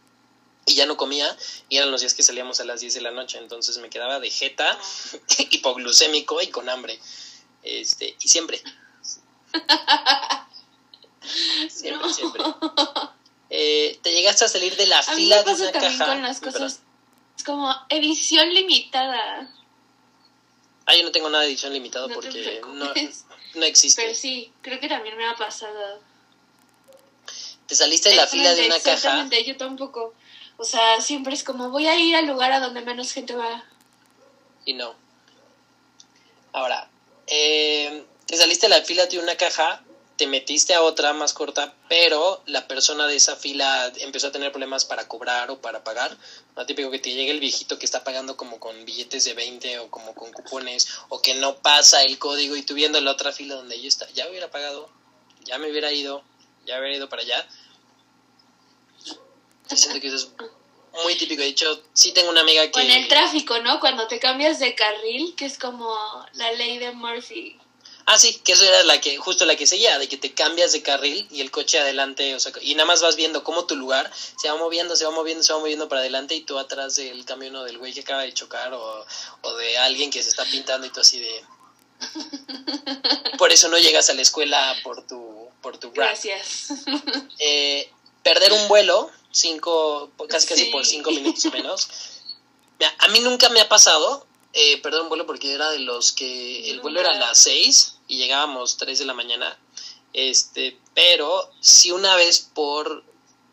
y 0.66 0.76
ya 0.76 0.86
no 0.86 0.98
comía, 0.98 1.36
y 1.70 1.78
eran 1.78 1.92
los 1.92 2.02
días 2.02 2.14
que 2.14 2.24
salíamos 2.24 2.60
a 2.60 2.66
las 2.66 2.80
10 2.82 2.94
de 2.94 3.02
la 3.02 3.12
noche, 3.12 3.38
entonces 3.38 3.78
me 3.80 3.90
quedaba 3.90 4.20
de 4.20 4.30
jeta, 4.30 4.78
hipoglucémico 5.52 6.42
y 6.42 6.48
con 6.48 6.70
hambre. 6.70 7.00
Este, 7.64 8.16
y 8.22 8.28
siempre. 8.28 8.62
Siempre, 11.70 12.08
No. 12.08 12.14
siempre. 12.14 12.42
Eh, 13.52 14.00
te 14.02 14.12
llegaste 14.12 14.46
a 14.46 14.48
salir 14.48 14.76
de 14.76 14.86
la 14.88 15.00
A 15.00 15.16
mí 15.16 15.24
fila 15.24 15.38
me 15.38 15.44
de 15.44 15.46
pasa 15.52 15.64
una 15.64 15.72
también 15.72 15.98
caja. 15.98 16.12
con 16.14 16.22
las 16.24 16.40
cosas. 16.40 16.80
Es 17.38 17.44
como 17.44 17.74
edición 17.90 18.54
limitada. 18.54 19.52
Ah, 20.86 20.96
yo 20.96 21.04
no 21.04 21.12
tengo 21.12 21.30
nada 21.30 21.44
de 21.44 21.50
edición 21.50 21.74
limitado 21.74 22.08
No 22.08 22.16
porque 22.16 22.62
no, 22.74 22.94
no 23.56 23.66
existe. 23.66 24.02
Pero 24.02 24.16
sí, 24.16 24.52
creo 24.62 24.80
que 24.80 24.88
también 24.88 25.18
me 25.18 25.26
ha 25.28 25.36
pasado. 25.36 26.02
Te 27.68 27.76
saliste 27.76 28.10
de 28.10 28.16
la 28.16 28.28
fila 28.28 28.54
de 28.56 28.66
una 28.66 28.78
caja 28.78 28.94
Exactamente, 28.94 29.44
yo 29.44 29.58
tampoco. 29.58 30.14
O 30.60 30.66
sea, 30.66 31.00
siempre 31.00 31.34
es 31.34 31.44
como 31.46 31.70
voy 31.70 31.88
a 31.88 31.98
ir 31.98 32.18
al 32.18 32.28
lugar 32.28 32.52
a 32.52 32.60
donde 32.60 32.82
menos 32.82 33.14
gente 33.14 33.34
va. 33.34 33.64
y 34.66 34.74
no. 34.74 34.94
Ahora, 36.52 36.90
eh, 37.28 38.04
te 38.26 38.36
saliste 38.36 38.68
de 38.68 38.78
la 38.78 38.84
fila 38.84 39.06
de 39.06 39.20
una 39.20 39.38
caja, 39.38 39.82
te 40.18 40.28
metiste 40.28 40.74
a 40.74 40.82
otra 40.82 41.14
más 41.14 41.32
corta, 41.32 41.74
pero 41.88 42.44
la 42.46 42.68
persona 42.68 43.08
de 43.08 43.16
esa 43.16 43.38
fila 43.38 43.90
empezó 44.00 44.28
a 44.28 44.32
tener 44.34 44.52
problemas 44.52 44.84
para 44.84 45.08
cobrar 45.08 45.50
o 45.50 45.62
para 45.62 45.86
pagar. 45.86 46.18
No 46.58 46.66
típico 46.66 46.92
que 46.92 47.00
te 47.00 47.14
llegue 47.14 47.32
el 47.32 47.40
viejito 47.40 47.80
que 47.80 47.86
está 47.86 48.04
pagando 48.04 48.36
como 48.36 48.60
con 48.60 48.84
billetes 48.84 49.24
de 49.24 49.36
20 49.36 49.80
o 49.80 49.90
como 49.90 50.14
con 50.14 50.34
cupones, 50.34 50.90
o 51.08 51.22
que 51.22 51.36
no 51.36 51.56
pasa 51.60 52.04
el 52.04 52.20
código 52.20 52.58
y 52.58 52.64
tú 52.64 52.74
viendo 52.74 53.00
la 53.00 53.12
otra 53.12 53.32
fila 53.32 53.56
donde 53.56 53.80
yo 53.80 53.88
está, 53.88 54.10
ya 54.12 54.28
hubiera 54.28 54.52
pagado, 54.52 54.90
ya 55.46 55.58
me 55.58 55.72
hubiera 55.72 55.90
ido, 55.94 56.22
ya 56.66 56.78
hubiera 56.80 56.98
ido 56.98 57.08
para 57.08 57.22
allá. 57.22 57.48
Siento 59.76 60.02
que 60.02 60.08
eso 60.08 60.16
es 60.18 60.30
muy 61.04 61.16
típico. 61.18 61.42
De 61.42 61.48
hecho, 61.48 61.84
sí 61.94 62.12
tengo 62.12 62.30
una 62.30 62.42
amiga 62.42 62.64
que... 62.64 62.72
Con 62.72 62.90
el 62.90 63.08
tráfico, 63.08 63.60
¿no? 63.60 63.80
Cuando 63.80 64.08
te 64.08 64.20
cambias 64.20 64.60
de 64.60 64.76
carril, 64.76 65.36
que 65.36 65.46
es 65.46 65.58
como 65.58 65.96
la 66.34 66.52
ley 66.54 66.78
de 66.78 66.92
Murphy. 66.92 67.60
Ah, 68.12 68.18
sí, 68.18 68.42
que 68.44 68.54
eso 68.54 68.64
era 68.64 68.84
la 68.86 69.00
que, 69.00 69.18
justo 69.18 69.46
la 69.46 69.56
que 69.56 69.68
seguía, 69.68 70.00
de 70.00 70.10
que 70.10 70.18
te 70.18 70.34
cambias 70.34 70.72
de 70.72 70.82
carril 70.82 71.28
y 71.30 71.42
el 71.42 71.52
coche 71.52 71.78
adelante, 71.78 72.34
o 72.34 72.40
sea, 72.40 72.52
y 72.60 72.74
nada 72.74 72.88
más 72.88 73.04
vas 73.04 73.16
viendo 73.16 73.44
cómo 73.44 73.66
tu 73.66 73.76
lugar 73.76 74.12
se 74.36 74.50
va 74.50 74.58
moviendo, 74.58 74.96
se 74.96 75.06
va 75.06 75.12
moviendo, 75.12 75.44
se 75.44 75.54
va 75.54 75.60
moviendo 75.60 75.88
para 75.88 76.02
adelante 76.02 76.34
y 76.34 76.42
tú 76.42 76.58
atrás 76.58 76.96
del 76.96 77.24
camión 77.24 77.56
o 77.56 77.64
del 77.66 77.78
güey 77.78 77.94
que 77.94 78.00
acaba 78.00 78.24
de 78.24 78.34
chocar 78.34 78.74
o, 78.74 79.06
o 79.42 79.56
de 79.58 79.78
alguien 79.78 80.10
que 80.10 80.24
se 80.24 80.30
está 80.30 80.44
pintando 80.46 80.88
y 80.88 80.90
tú 80.90 81.02
así 81.02 81.20
de... 81.20 81.46
Por 83.38 83.52
eso 83.52 83.68
no 83.68 83.78
llegas 83.78 84.10
a 84.10 84.16
la 84.16 84.24
escuela 84.24 84.76
por 84.84 85.06
tu, 85.06 85.48
por 85.62 85.78
tu 85.78 85.90
rap. 85.90 86.08
Gracias. 86.08 86.70
Eh, 87.38 87.92
perder 88.30 88.54
un 88.54 88.68
vuelo, 88.68 89.10
cinco, 89.32 90.12
casi 90.30 90.48
casi 90.48 90.66
por 90.66 90.86
cinco 90.86 91.10
minutos 91.12 91.46
o 91.46 91.52
menos. 91.52 91.88
A 93.00 93.08
mí 93.10 93.20
nunca 93.22 93.50
me 93.50 93.60
ha 93.60 93.68
pasado 93.68 94.26
eh, 94.54 94.82
perder 94.82 95.02
un 95.02 95.10
vuelo 95.10 95.26
porque 95.26 95.54
era 95.54 95.72
de 95.72 95.80
los 95.80 96.12
que 96.12 96.70
el 96.70 96.80
vuelo 96.80 97.02
era 97.02 97.12
a 97.12 97.18
las 97.18 97.38
seis 97.38 97.98
y 98.08 98.18
llegábamos 98.18 98.78
tres 98.78 99.00
de 99.00 99.06
la 99.06 99.14
mañana. 99.14 99.60
Este, 100.14 100.78
pero 100.94 101.52
sí 101.60 101.92
una 101.92 102.16
vez 102.16 102.50
por, 102.54 103.04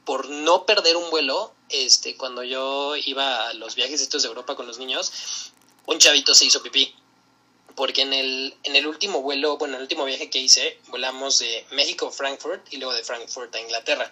por 0.05 0.29
no 0.29 0.65
perder 0.65 0.97
un 0.97 1.11
vuelo, 1.11 1.53
este, 1.71 2.17
cuando 2.17 2.45
yo 2.45 2.95
iba 2.97 3.49
a 3.49 3.55
los 3.55 3.75
viajes 3.75 4.01
estos 4.01 4.23
de 4.23 4.29
Europa 4.29 4.55
con 4.55 4.67
los 4.67 4.79
niños, 4.79 5.53
un 5.87 5.99
chavito 5.99 6.35
se 6.35 6.45
hizo 6.45 6.63
pipí. 6.63 6.95
porque 7.75 8.03
en 8.03 8.13
el, 8.13 8.55
en 8.63 8.77
el 8.77 8.87
último 8.87 9.23
vuelo, 9.23 9.59
bueno, 9.59 9.77
el 9.77 9.83
último 9.83 10.05
viaje 10.05 10.31
que 10.31 10.39
hice, 10.39 10.81
volamos 10.89 11.41
de 11.41 11.67
México 11.73 12.07
a 12.07 12.13
Frankfurt 12.13 12.73
y 12.73 12.77
luego 12.77 12.95
de 12.95 13.03
Frankfurt 13.05 13.55
a 13.55 13.61
Inglaterra. 13.61 14.11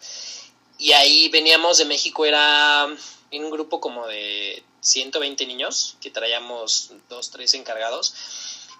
Y 0.78 0.92
ahí 0.92 1.28
veníamos 1.28 1.78
de 1.78 1.84
México, 1.84 2.24
era 2.24 2.86
un 3.32 3.50
grupo 3.50 3.80
como 3.80 4.06
de 4.06 4.62
120 4.80 5.46
niños, 5.46 5.96
que 6.00 6.10
traíamos 6.10 6.92
dos, 7.08 7.30
tres 7.30 7.54
encargados. 7.54 8.14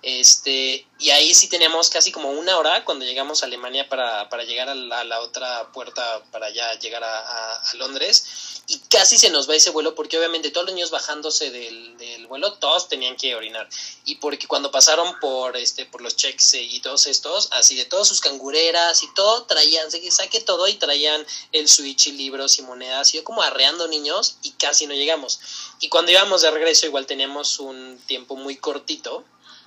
Este, 0.06 0.86
y 0.98 1.10
ahí 1.10 1.32
sí 1.32 1.48
teníamos 1.48 1.88
casi 1.88 2.12
como 2.12 2.30
una 2.30 2.58
hora 2.58 2.84
cuando 2.84 3.06
llegamos 3.06 3.42
a 3.42 3.46
Alemania 3.46 3.88
para, 3.88 4.28
para 4.28 4.44
llegar 4.44 4.68
a 4.68 4.74
la, 4.74 5.20
otra 5.20 5.72
puerta 5.72 6.22
para 6.30 6.50
ya 6.50 6.78
llegar 6.78 7.02
a, 7.02 7.54
a, 7.54 7.74
Londres. 7.76 8.60
Y 8.66 8.80
casi 8.90 9.16
se 9.16 9.30
nos 9.30 9.48
va 9.48 9.56
ese 9.56 9.70
vuelo 9.70 9.94
porque 9.94 10.18
obviamente 10.18 10.50
todos 10.50 10.66
los 10.66 10.74
niños 10.74 10.90
bajándose 10.90 11.50
del, 11.50 11.96
del, 11.96 12.26
vuelo, 12.26 12.52
todos 12.52 12.86
tenían 12.90 13.16
que 13.16 13.34
orinar. 13.34 13.66
Y 14.04 14.16
porque 14.16 14.46
cuando 14.46 14.70
pasaron 14.70 15.18
por 15.20 15.56
este 15.56 15.86
por 15.86 16.02
los 16.02 16.16
checks 16.16 16.52
y 16.52 16.80
todos 16.80 17.06
estos, 17.06 17.48
así 17.52 17.74
de 17.74 17.86
todas 17.86 18.06
sus 18.06 18.20
cangureras 18.20 19.02
y 19.02 19.14
todo, 19.14 19.44
traían, 19.44 19.88
saqué 20.10 20.40
todo 20.40 20.68
y 20.68 20.74
traían 20.74 21.24
el 21.52 21.66
switch 21.66 22.08
y 22.08 22.12
libros 22.12 22.58
y 22.58 22.62
monedas. 22.62 23.14
Y 23.14 23.16
yo 23.16 23.24
como 23.24 23.42
arreando 23.42 23.88
niños 23.88 24.36
y 24.42 24.50
casi 24.50 24.86
no 24.86 24.92
llegamos. 24.92 25.40
Y 25.80 25.88
cuando 25.88 26.12
íbamos 26.12 26.42
de 26.42 26.50
regreso 26.50 26.84
igual 26.84 27.06
teníamos 27.06 27.58
un 27.58 27.98
tiempo 28.06 28.36
muy 28.36 28.56
cortito 28.56 29.24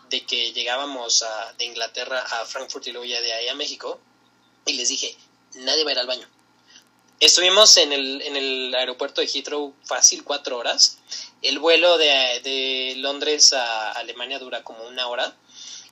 de 0.09 0.25
que 0.25 0.53
llegábamos 0.53 1.23
a, 1.23 1.53
de 1.53 1.65
Inglaterra 1.65 2.19
a 2.21 2.45
Frankfurt 2.45 2.87
y 2.87 2.91
luego 2.91 3.05
ya 3.05 3.21
de 3.21 3.33
ahí 3.33 3.47
a 3.47 3.55
México, 3.55 3.99
y 4.65 4.73
les 4.73 4.89
dije, 4.89 5.15
nadie 5.55 5.83
va 5.83 5.91
a 5.91 5.93
ir 5.93 5.99
al 5.99 6.07
baño. 6.07 6.27
Estuvimos 7.19 7.77
en 7.77 7.93
el, 7.93 8.21
en 8.21 8.35
el 8.35 8.75
aeropuerto 8.75 9.21
de 9.21 9.27
Heathrow 9.27 9.73
fácil 9.83 10.23
cuatro 10.23 10.57
horas. 10.57 10.99
El 11.41 11.57
vuelo 11.57 11.97
de, 11.97 12.05
de 12.43 12.93
Londres 12.97 13.53
a 13.53 13.91
Alemania 13.93 14.37
dura 14.37 14.63
como 14.63 14.83
una 14.83 15.07
hora. 15.07 15.35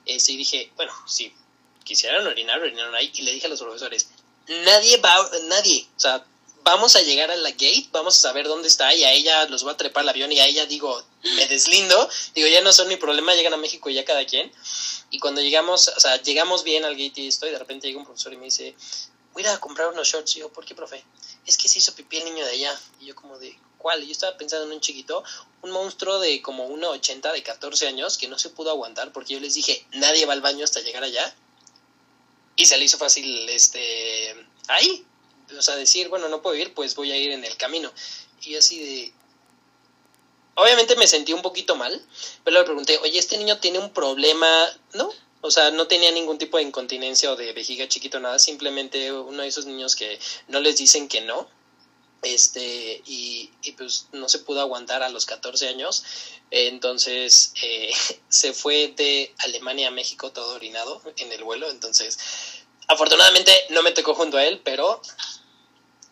Este, 0.04 0.32
y 0.32 0.36
dije, 0.36 0.70
bueno, 0.76 0.92
si 1.08 1.34
quisieran 1.82 2.24
orinar, 2.26 2.60
orinaron 2.60 2.94
ahí. 2.94 3.10
Y 3.12 3.22
le 3.22 3.32
dije 3.32 3.46
a 3.46 3.50
los 3.50 3.60
profesores, 3.60 4.08
nadie 4.46 4.98
va, 4.98 5.30
nadie, 5.48 5.88
o 5.96 6.00
sea, 6.00 6.24
vamos 6.66 6.96
a 6.96 7.02
llegar 7.02 7.30
a 7.30 7.36
la 7.36 7.50
gate, 7.50 7.86
vamos 7.92 8.16
a 8.16 8.18
saber 8.18 8.48
dónde 8.48 8.66
está 8.66 8.92
y 8.92 9.04
a 9.04 9.12
ella 9.12 9.46
los 9.46 9.64
va 9.64 9.72
a 9.72 9.76
trepar 9.76 10.02
el 10.02 10.08
avión 10.08 10.32
y 10.32 10.40
a 10.40 10.46
ella 10.46 10.66
digo, 10.66 11.00
me 11.22 11.46
deslindo, 11.46 12.10
digo, 12.34 12.48
ya 12.48 12.60
no 12.60 12.72
son 12.72 12.88
mi 12.88 12.96
problema, 12.96 13.34
llegan 13.34 13.54
a 13.54 13.56
México 13.56 13.88
ya 13.88 14.04
cada 14.04 14.26
quien. 14.26 14.50
Y 15.10 15.20
cuando 15.20 15.40
llegamos, 15.40 15.86
o 15.96 16.00
sea, 16.00 16.20
llegamos 16.20 16.64
bien 16.64 16.84
al 16.84 16.96
gate 16.96 17.20
y 17.20 17.28
estoy, 17.28 17.52
de 17.52 17.58
repente 17.60 17.86
llega 17.86 18.00
un 18.00 18.04
profesor 18.04 18.32
y 18.32 18.36
me 18.36 18.46
dice, 18.46 18.74
voy 19.32 19.46
a 19.46 19.60
comprar 19.60 19.92
unos 19.92 20.08
shorts. 20.08 20.36
Y 20.36 20.40
yo, 20.40 20.48
¿por 20.48 20.64
qué, 20.64 20.74
profe? 20.74 21.04
Es 21.46 21.56
que 21.56 21.68
se 21.68 21.78
hizo 21.78 21.94
pipí 21.94 22.16
el 22.16 22.24
niño 22.24 22.44
de 22.44 22.50
allá. 22.50 22.80
Y 23.00 23.06
yo 23.06 23.14
como 23.14 23.38
de, 23.38 23.56
¿cuál? 23.78 24.04
Yo 24.04 24.10
estaba 24.10 24.36
pensando 24.36 24.66
en 24.66 24.72
un 24.72 24.80
chiquito, 24.80 25.22
un 25.62 25.70
monstruo 25.70 26.18
de 26.18 26.42
como 26.42 26.68
1,80 26.68 27.32
de 27.32 27.44
14 27.44 27.86
años 27.86 28.18
que 28.18 28.26
no 28.26 28.40
se 28.40 28.50
pudo 28.50 28.70
aguantar 28.70 29.12
porque 29.12 29.34
yo 29.34 29.40
les 29.40 29.54
dije, 29.54 29.86
nadie 29.92 30.26
va 30.26 30.32
al 30.32 30.40
baño 30.40 30.64
hasta 30.64 30.80
llegar 30.80 31.04
allá. 31.04 31.32
Y 32.56 32.66
se 32.66 32.76
le 32.76 32.86
hizo 32.86 32.98
fácil, 32.98 33.48
este, 33.50 34.34
ahí, 34.66 35.06
o 35.56 35.62
sea, 35.62 35.76
decir, 35.76 36.08
bueno, 36.08 36.28
no 36.28 36.42
puedo 36.42 36.56
ir, 36.56 36.74
pues 36.74 36.94
voy 36.94 37.12
a 37.12 37.16
ir 37.16 37.32
en 37.32 37.44
el 37.44 37.56
camino. 37.56 37.92
Y 38.42 38.56
así 38.56 38.78
de... 38.78 39.12
Obviamente 40.54 40.96
me 40.96 41.06
sentí 41.06 41.34
un 41.34 41.42
poquito 41.42 41.76
mal, 41.76 42.02
pero 42.42 42.58
le 42.58 42.64
pregunté, 42.64 42.96
oye, 42.98 43.18
¿este 43.18 43.36
niño 43.36 43.58
tiene 43.58 43.78
un 43.78 43.92
problema? 43.92 44.48
No, 44.94 45.12
o 45.42 45.50
sea, 45.50 45.70
no 45.70 45.86
tenía 45.86 46.10
ningún 46.10 46.38
tipo 46.38 46.56
de 46.56 46.62
incontinencia 46.62 47.30
o 47.30 47.36
de 47.36 47.52
vejiga 47.52 47.88
chiquito, 47.88 48.18
nada, 48.20 48.38
simplemente 48.38 49.12
uno 49.12 49.42
de 49.42 49.48
esos 49.48 49.66
niños 49.66 49.94
que 49.94 50.18
no 50.48 50.60
les 50.60 50.78
dicen 50.78 51.08
que 51.08 51.20
no, 51.20 51.46
este, 52.22 53.02
y, 53.06 53.50
y 53.62 53.72
pues 53.72 54.08
no 54.12 54.28
se 54.28 54.38
pudo 54.40 54.60
aguantar 54.60 55.02
a 55.02 55.08
los 55.08 55.26
14 55.26 55.68
años, 55.68 56.04
entonces 56.50 57.52
eh, 57.62 57.92
se 58.28 58.52
fue 58.52 58.94
de 58.96 59.34
Alemania 59.38 59.88
a 59.88 59.92
México 59.92 60.32
todo 60.32 60.54
orinado 60.54 61.02
en 61.16 61.30
el 61.30 61.44
vuelo, 61.44 61.70
entonces 61.70 62.18
afortunadamente 62.88 63.52
no 63.70 63.82
me 63.82 63.92
tocó 63.92 64.14
junto 64.14 64.36
a 64.36 64.44
él, 64.44 64.60
pero 64.64 65.00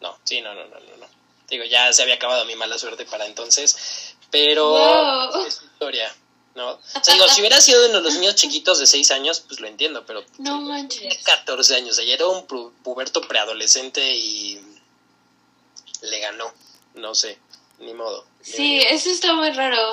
no, 0.01 0.19
sí, 0.25 0.41
no, 0.41 0.55
no, 0.55 0.65
no, 0.67 0.81
no, 0.81 0.97
no. 0.99 1.07
Digo, 1.49 1.65
ya 1.65 1.93
se 1.93 2.03
había 2.03 2.15
acabado 2.15 2.45
mi 2.47 2.57
mala 2.57 2.79
suerte 2.79 3.05
para 3.07 3.27
entonces, 3.27 4.15
pero 4.31 4.69
Wow. 4.71 5.47
es 5.47 5.63
historia, 5.63 6.15
¿no? 6.55 6.71
O 6.73 6.81
sea, 7.03 7.15
digo, 7.15 7.29
si 7.29 7.41
hubiera 7.41 7.61
sido 7.61 7.85
uno 7.87 7.99
de 7.99 8.03
los 8.05 8.15
niños 8.15 8.35
chiquitos 8.35 8.79
de 8.79 8.87
6 8.87 9.11
años, 9.13 9.41
pues 9.47 9.61
lo 9.61 9.67
entiendo, 9.69 10.05
pero 10.07 10.25
No 10.39 10.61
manches. 10.63 11.23
14 11.25 11.77
años, 11.77 11.99
ayer 11.99 12.15
era 12.15 12.27
un 12.29 12.47
pu- 12.47 12.73
puberto 12.83 13.21
preadolescente 13.23 14.15
y 14.15 14.61
le 16.03 16.21
ganó, 16.21 16.53
no 16.95 17.15
sé, 17.15 17.39
ni 17.79 17.93
modo. 17.95 18.27
Sí, 18.43 18.79
eso 18.89 19.11
está 19.11 19.33
muy 19.33 19.51
raro. 19.53 19.93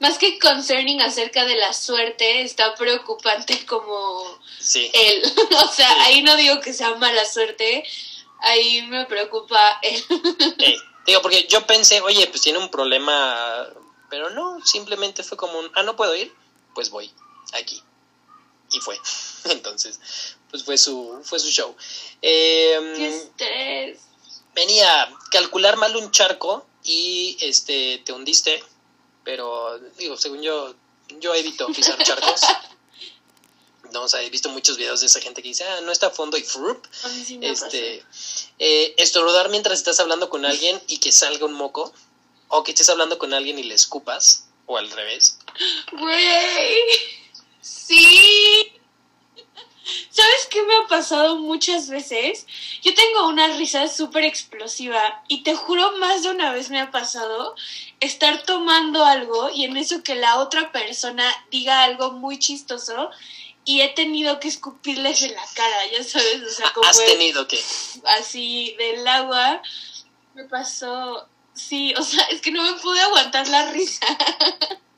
Más 0.00 0.16
que 0.18 0.38
concerning 0.38 1.00
acerca 1.02 1.44
de 1.44 1.56
la 1.56 1.72
suerte, 1.74 2.42
está 2.42 2.74
preocupante 2.74 3.64
como 3.66 4.40
Sí, 4.58 4.90
él. 4.92 5.22
o 5.64 5.72
sea, 5.72 5.90
ahí 6.04 6.22
no 6.22 6.36
digo 6.36 6.58
que 6.60 6.72
sea 6.72 6.94
mala 6.96 7.24
suerte, 7.24 7.84
ahí 8.40 8.82
me 8.88 9.04
preocupa 9.06 9.78
él. 9.82 10.02
eh, 10.58 10.76
digo, 11.06 11.20
porque 11.22 11.46
yo 11.48 11.66
pensé, 11.66 12.00
oye, 12.00 12.26
pues 12.28 12.40
tiene 12.42 12.58
un 12.58 12.70
problema, 12.70 13.68
pero 14.08 14.30
no, 14.30 14.64
simplemente 14.64 15.22
fue 15.22 15.36
como 15.36 15.58
un, 15.58 15.70
ah, 15.74 15.82
no 15.82 15.96
puedo 15.96 16.16
ir, 16.16 16.32
pues 16.74 16.88
voy, 16.90 17.12
aquí. 17.52 17.82
Y 18.72 18.80
fue. 18.80 18.98
Entonces, 19.50 20.00
pues 20.50 20.64
fue 20.64 20.78
su, 20.78 21.20
fue 21.24 21.38
su 21.38 21.50
show. 21.50 21.76
Eh, 22.22 22.92
Qué 22.96 23.08
estrés. 23.08 24.00
venía 24.54 25.02
a 25.02 25.10
calcular 25.30 25.76
mal 25.76 25.94
un 25.96 26.10
charco 26.10 26.66
y 26.84 27.36
este 27.40 28.00
te 28.04 28.12
hundiste, 28.12 28.62
pero 29.24 29.78
digo, 29.98 30.16
según 30.16 30.42
yo, 30.42 30.74
yo 31.20 31.34
evito 31.34 31.66
pisar 31.68 32.02
charcos. 32.02 32.40
No, 33.92 34.02
o 34.02 34.08
sea, 34.08 34.22
he 34.22 34.30
visto 34.30 34.48
muchos 34.50 34.76
videos 34.76 35.00
de 35.00 35.06
esa 35.06 35.20
gente 35.20 35.42
que 35.42 35.48
dice, 35.48 35.64
ah, 35.64 35.80
no 35.80 35.90
está 35.90 36.06
a 36.06 36.10
fondo 36.10 36.36
y 36.36 36.42
frup. 36.42 36.86
Sí 36.92 37.40
Este, 37.42 38.04
eh, 38.60 38.94
estornudar 38.98 39.48
mientras 39.48 39.78
estás 39.78 39.98
hablando 39.98 40.28
con 40.30 40.44
alguien 40.44 40.80
y 40.86 40.98
que 40.98 41.10
salga 41.10 41.46
un 41.46 41.54
moco, 41.54 41.92
o 42.48 42.62
que 42.62 42.70
estés 42.70 42.88
hablando 42.88 43.18
con 43.18 43.34
alguien 43.34 43.58
y 43.58 43.64
le 43.64 43.74
escupas, 43.74 44.44
o 44.66 44.78
al 44.78 44.90
revés. 44.90 45.38
Güey. 45.90 46.76
Sí. 47.60 48.72
¿Sabes 50.10 50.48
qué 50.50 50.62
me 50.62 50.74
ha 50.74 50.88
pasado 50.88 51.36
muchas 51.36 51.88
veces? 51.88 52.46
Yo 52.82 52.94
tengo 52.94 53.28
una 53.28 53.48
risa 53.56 53.88
súper 53.88 54.24
explosiva 54.24 55.22
y 55.28 55.42
te 55.42 55.54
juro 55.54 55.92
más 55.98 56.22
de 56.22 56.30
una 56.30 56.52
vez 56.52 56.70
me 56.70 56.80
ha 56.80 56.90
pasado 56.90 57.54
estar 58.00 58.42
tomando 58.44 59.04
algo 59.04 59.50
y 59.50 59.64
en 59.64 59.76
eso 59.76 60.02
que 60.02 60.14
la 60.14 60.38
otra 60.38 60.72
persona 60.72 61.24
diga 61.50 61.82
algo 61.84 62.12
muy 62.12 62.38
chistoso 62.38 63.10
y 63.64 63.82
he 63.82 63.88
tenido 63.90 64.40
que 64.40 64.48
escupirles 64.48 65.22
en 65.22 65.34
la 65.34 65.44
cara, 65.54 65.86
ya 65.92 66.02
sabes, 66.02 66.42
o 66.42 66.50
sea, 66.50 66.72
como 66.72 66.88
Has 66.88 67.04
tenido 67.04 67.46
que. 67.46 67.62
así 68.18 68.74
del 68.78 69.06
agua 69.06 69.62
me 70.34 70.44
pasó, 70.44 71.28
sí, 71.54 71.94
o 71.96 72.02
sea, 72.02 72.24
es 72.24 72.40
que 72.40 72.50
no 72.50 72.62
me 72.62 72.72
pude 72.80 73.00
aguantar 73.00 73.46
la 73.48 73.70
risa. 73.70 74.06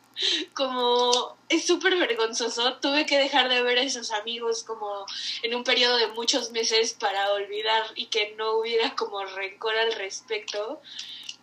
como 0.54 1.36
es 1.48 1.66
súper 1.66 1.96
vergonzoso, 1.96 2.74
tuve 2.74 3.06
que 3.06 3.18
dejar 3.18 3.48
de 3.48 3.62
ver 3.62 3.78
a 3.78 3.82
esos 3.82 4.10
amigos 4.10 4.62
como 4.64 5.06
en 5.42 5.54
un 5.54 5.64
periodo 5.64 5.96
de 5.96 6.08
muchos 6.08 6.50
meses 6.50 6.94
para 6.98 7.32
olvidar 7.32 7.84
y 7.94 8.06
que 8.06 8.34
no 8.36 8.58
hubiera 8.58 8.94
como 8.94 9.24
rencor 9.24 9.76
al 9.76 9.92
respecto, 9.94 10.80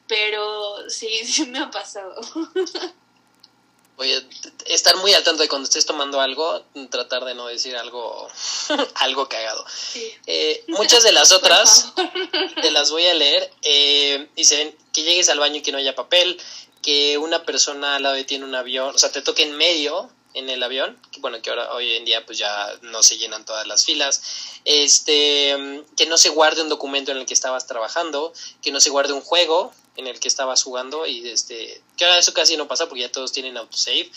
pero 0.07 0.89
sí, 0.89 1.07
sí 1.25 1.45
me 1.45 1.59
ha 1.59 1.71
pasado. 1.71 2.15
Oye, 3.99 4.25
estar 4.67 4.95
muy 4.95 5.13
al 5.13 5.25
tanto 5.25 5.43
de 5.43 5.49
cuando 5.49 5.65
estés 5.65 5.85
tomando 5.85 6.21
algo, 6.21 6.63
tratar 6.89 7.25
de 7.25 7.35
no 7.35 7.47
decir 7.47 7.75
algo, 7.75 8.29
algo 8.95 9.27
cagado. 9.27 9.65
Sí. 9.67 10.09
Eh, 10.25 10.63
muchas 10.69 11.03
de 11.03 11.11
las 11.11 11.31
otras 11.33 11.91
te 12.61 12.71
las 12.71 12.91
voy 12.91 13.05
a 13.05 13.13
leer. 13.13 13.51
Eh, 13.61 14.29
dicen 14.37 14.73
que 14.93 15.03
llegues 15.03 15.27
al 15.27 15.39
baño 15.39 15.57
y 15.57 15.61
que 15.61 15.73
no 15.73 15.79
haya 15.79 15.95
papel, 15.95 16.39
que 16.81 17.17
una 17.17 17.43
persona 17.43 17.95
al 17.95 18.03
lado 18.03 18.15
de 18.15 18.23
ti 18.23 18.35
un 18.35 18.55
avión, 18.55 18.95
o 18.95 18.97
sea, 18.97 19.11
te 19.11 19.21
toque 19.21 19.43
en 19.43 19.55
medio 19.57 20.09
en 20.33 20.49
el 20.49 20.61
avión, 20.61 20.97
que 21.11 21.19
bueno, 21.19 21.41
que 21.41 21.49
ahora 21.49 21.73
hoy 21.73 21.91
en 21.91 22.05
día 22.05 22.25
pues 22.25 22.37
ya 22.37 22.71
no 22.83 23.01
se 23.01 23.17
llenan 23.17 23.45
todas 23.45 23.65
las 23.65 23.85
filas, 23.85 24.21
este, 24.63 25.83
que 25.97 26.05
no 26.05 26.17
se 26.17 26.29
guarde 26.29 26.61
un 26.61 26.69
documento 26.69 27.11
en 27.11 27.17
el 27.17 27.25
que 27.25 27.33
estabas 27.33 27.65
trabajando, 27.65 28.31
que 28.61 28.71
no 28.71 28.79
se 28.79 28.91
guarde 28.91 29.13
un 29.13 29.21
juego 29.21 29.73
en 29.95 30.07
el 30.07 30.19
que 30.19 30.27
estabas 30.27 30.63
jugando 30.63 31.05
y 31.05 31.27
este, 31.27 31.81
que 31.97 32.05
ahora 32.05 32.19
eso 32.19 32.33
casi 32.33 32.55
no 32.55 32.67
pasa 32.67 32.87
porque 32.87 33.01
ya 33.01 33.11
todos 33.11 33.31
tienen 33.31 33.57
autosave, 33.57 34.09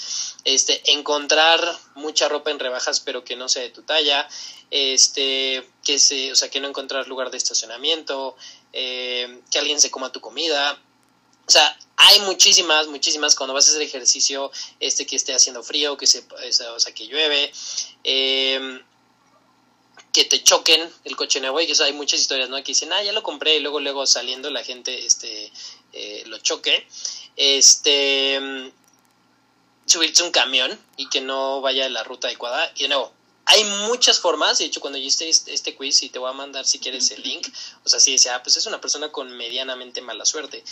este, 0.44 0.92
encontrar 0.92 1.61
mucha 1.94 2.29
ropa 2.29 2.51
en 2.51 2.61
rebajas 2.61 3.01
pero 3.01 3.25
que 3.25 3.35
no 3.35 3.48
sea 3.48 3.62
de 3.62 3.70
tu 3.70 3.83
talla, 3.83 4.29
este, 4.70 5.66
que 5.83 5.98
se, 5.98 6.31
o 6.31 6.37
sea, 6.37 6.51
que 6.51 6.61
no 6.61 6.68
encontrar 6.68 7.09
lugar 7.09 7.31
de 7.31 7.38
estacionamiento, 7.38 8.37
eh, 8.72 9.40
que 9.51 9.59
alguien 9.59 9.81
se 9.81 9.90
coma 9.90 10.12
tu 10.12 10.20
comida, 10.20 10.79
o 11.46 11.50
sea, 11.50 11.76
hay 11.96 12.20
muchísimas, 12.20 12.88
muchísimas 12.88 13.35
cuando 13.35 13.55
vas 13.55 13.66
a 13.68 13.70
hacer 13.70 13.83
ejercicio, 13.83 14.50
este 14.81 15.07
que 15.07 15.16
esté 15.16 15.35
haciendo 15.35 15.62
frío, 15.62 15.96
que 15.96 16.07
se, 16.07 16.24
o 16.74 16.81
sea, 16.81 16.92
que 16.94 17.07
llueve, 17.07 17.52
eh, 18.05 18.81
que 20.12 20.24
te 20.24 20.42
choquen 20.42 20.88
el 21.05 21.16
coche 21.16 21.40
nuevo, 21.40 21.61
y 21.61 21.70
eso 21.70 21.85
hay 21.85 21.92
muchas 21.92 22.20
historias, 22.20 22.48
¿no? 22.48 22.57
Que 22.57 22.72
dicen, 22.72 22.92
ah, 22.92 23.02
ya 23.02 23.12
lo 23.12 23.22
compré, 23.22 23.57
y 23.57 23.61
luego, 23.61 23.81
luego 23.81 24.07
saliendo 24.07 24.50
la 24.50 24.62
gente, 24.62 25.07
este, 25.07 25.50
eh, 25.92 26.22
lo 26.26 26.38
choque, 26.38 26.87
este, 27.37 28.72
subirse 29.87 30.22
un 30.22 30.31
camión 30.31 30.78
y 30.96 31.09
que 31.09 31.20
no 31.20 31.61
vaya 31.61 31.87
en 31.87 31.94
la 31.94 32.05
ruta 32.05 32.28
adecuada. 32.28 32.70
Y 32.76 32.83
de 32.83 32.88
nuevo, 32.88 33.12
hay 33.44 33.64
muchas 33.64 34.20
formas, 34.20 34.59
de 34.59 34.66
hecho 34.66 34.81
cuando 34.81 34.98
yo 34.98 35.05
hice 35.05 35.28
este, 35.28 35.52
este 35.52 35.74
quiz 35.74 36.02
y 36.02 36.09
te 36.09 36.18
voy 36.18 36.31
a 36.31 36.35
mandar 36.35 36.64
si 36.66 36.78
quieres 36.78 37.11
el 37.11 37.22
link, 37.22 37.48
o 37.85 37.88
sea, 37.88 37.98
sí 38.00 38.12
decía, 38.12 38.37
ah, 38.37 38.42
pues 38.42 38.57
es 38.57 38.66
una 38.66 38.81
persona 38.81 39.11
con 39.11 39.37
medianamente 39.37 40.00
mala 40.00 40.24
suerte. 40.24 40.64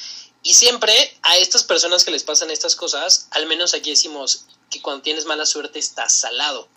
Y 0.43 0.55
siempre 0.55 0.93
a 1.23 1.37
estas 1.37 1.65
personas 1.65 2.05
que 2.05 2.11
les 2.11 2.23
pasan 2.23 2.51
estas 2.51 2.77
cosas, 2.77 3.29
al 3.33 3.47
menos 3.47 3.75
aquí 3.75 3.91
decimos 3.91 4.47
que 4.71 4.81
cuando 4.81 5.03
tienes 5.03 5.27
mala 5.27 5.47
suerte 5.47 5.79
estás 5.79 6.17
salado. 6.17 6.69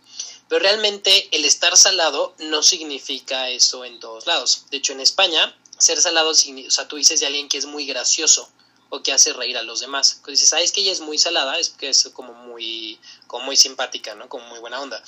Pero 0.49 0.61
realmente 0.61 1.29
el 1.31 1.45
estar 1.45 1.77
salado 1.77 2.35
no 2.39 2.61
significa 2.63 3.49
eso 3.49 3.85
en 3.85 3.99
todos 3.99 4.27
lados. 4.27 4.65
De 4.71 4.77
hecho, 4.77 4.91
en 4.91 4.99
España, 4.99 5.55
ser 5.77 6.01
salado, 6.01 6.31
o 6.31 6.35
sea, 6.35 6.87
tú 6.87 6.97
dices 6.97 7.19
de 7.19 7.27
alguien 7.27 7.47
que 7.47 7.57
es 7.57 7.65
muy 7.65 7.85
gracioso 7.85 8.51
o 8.89 9.01
que 9.01 9.11
hace 9.11 9.33
reír 9.33 9.57
a 9.57 9.63
los 9.63 9.79
demás. 9.79 10.15
Cuando 10.15 10.31
dices, 10.31 10.49
sabes 10.49 10.71
que 10.71 10.81
ella 10.81 10.91
es 10.91 10.99
muy 10.99 11.17
salada, 11.17 11.57
es 11.57 11.69
que 11.69 11.89
es 11.89 12.09
como 12.13 12.33
muy, 12.33 12.99
como 13.25 13.45
muy 13.45 13.57
simpática, 13.57 14.13
¿no? 14.13 14.29
Como 14.29 14.45
muy 14.47 14.59
buena 14.59 14.81
onda. 14.81 15.01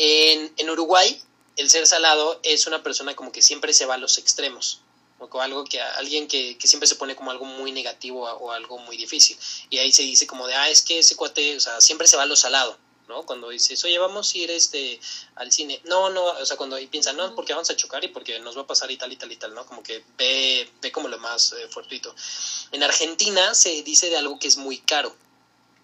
En, 0.00 0.70
Uruguay, 0.70 1.20
el 1.56 1.68
ser 1.68 1.86
salado 1.86 2.38
es 2.44 2.66
una 2.66 2.82
persona 2.82 3.16
como 3.16 3.32
que 3.32 3.42
siempre 3.42 3.74
se 3.74 3.84
va 3.84 3.94
a 3.94 3.98
los 3.98 4.16
extremos 4.18 4.80
o 5.18 5.40
algo 5.40 5.64
que 5.64 5.80
alguien 5.80 6.28
que, 6.28 6.56
que, 6.56 6.68
siempre 6.68 6.86
se 6.86 6.94
pone 6.94 7.16
como 7.16 7.32
algo 7.32 7.44
muy 7.44 7.72
negativo 7.72 8.22
o 8.22 8.52
algo 8.52 8.78
muy 8.78 8.96
difícil. 8.96 9.36
Y 9.68 9.78
ahí 9.78 9.90
se 9.90 10.02
dice 10.02 10.28
como 10.28 10.46
de 10.46 10.54
ah 10.54 10.70
es 10.70 10.82
que 10.82 11.00
ese 11.00 11.16
cuate 11.16 11.56
o 11.56 11.60
sea 11.60 11.80
siempre 11.80 12.06
se 12.06 12.16
va 12.16 12.22
a 12.22 12.26
lo 12.26 12.36
salado 12.36 12.78
no 13.08 13.24
cuando 13.24 13.48
dices 13.48 13.82
oye 13.84 13.98
vamos 13.98 14.32
a 14.32 14.38
ir 14.38 14.50
este 14.50 15.00
al 15.34 15.50
cine 15.50 15.80
no 15.84 16.10
no 16.10 16.24
o 16.24 16.46
sea 16.46 16.56
cuando 16.56 16.76
piensan 16.90 17.16
no 17.16 17.34
porque 17.34 17.52
vamos 17.52 17.70
a 17.70 17.74
chocar 17.74 18.04
y 18.04 18.08
porque 18.08 18.38
nos 18.38 18.56
va 18.56 18.62
a 18.62 18.66
pasar 18.66 18.90
y 18.90 18.96
tal 18.96 19.12
y 19.12 19.16
tal 19.16 19.32
y 19.32 19.36
tal 19.36 19.54
no 19.54 19.66
como 19.66 19.82
que 19.82 20.04
ve 20.16 20.70
ve 20.80 20.92
como 20.92 21.08
lo 21.08 21.18
más 21.18 21.52
eh, 21.52 21.68
fortuito 21.68 22.14
en 22.70 22.82
Argentina 22.82 23.54
se 23.54 23.82
dice 23.82 24.10
de 24.10 24.18
algo 24.18 24.38
que 24.38 24.48
es 24.48 24.56
muy 24.56 24.78
caro. 24.78 25.14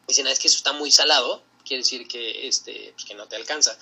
Dicen 0.06 0.26
ah, 0.26 0.30
es 0.30 0.38
que 0.38 0.48
eso 0.48 0.58
está 0.58 0.72
muy 0.72 0.92
salado 0.92 1.42
quiere 1.64 1.82
decir 1.82 2.06
que 2.06 2.46
este 2.46 2.92
pues 2.94 3.04
que 3.04 3.14
no 3.14 3.26
te 3.26 3.36
alcanza 3.36 3.76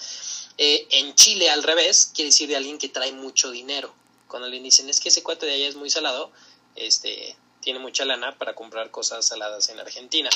eh, 0.58 0.86
en 0.90 1.14
Chile 1.14 1.50
al 1.50 1.62
revés 1.62 2.10
quiere 2.14 2.28
decir 2.28 2.48
de 2.48 2.56
alguien 2.56 2.78
que 2.78 2.88
trae 2.88 3.12
mucho 3.12 3.50
dinero 3.50 3.94
cuando 4.32 4.48
le 4.48 4.58
dicen 4.60 4.88
es 4.88 4.98
que 4.98 5.10
ese 5.10 5.22
cuate 5.22 5.44
de 5.44 5.52
allá 5.52 5.68
es 5.68 5.76
muy 5.76 5.90
salado, 5.90 6.32
este, 6.74 7.36
tiene 7.60 7.80
mucha 7.80 8.06
lana 8.06 8.38
para 8.38 8.54
comprar 8.54 8.90
cosas 8.90 9.26
saladas 9.26 9.68
en 9.68 9.78
Argentina. 9.78 10.30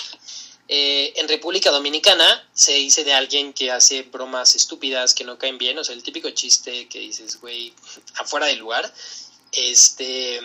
Eh, 0.68 1.14
en 1.16 1.26
República 1.26 1.70
Dominicana 1.70 2.46
se 2.52 2.74
dice 2.74 3.04
de 3.04 3.14
alguien 3.14 3.54
que 3.54 3.70
hace 3.70 4.02
bromas 4.02 4.54
estúpidas 4.54 5.14
que 5.14 5.24
no 5.24 5.38
caen 5.38 5.56
bien, 5.56 5.78
o 5.78 5.82
sea, 5.82 5.94
el 5.94 6.02
típico 6.02 6.28
chiste 6.28 6.88
que 6.88 6.98
dices, 6.98 7.40
güey, 7.40 7.72
afuera 8.16 8.44
del 8.44 8.58
lugar. 8.58 8.92
Este, 9.50 10.42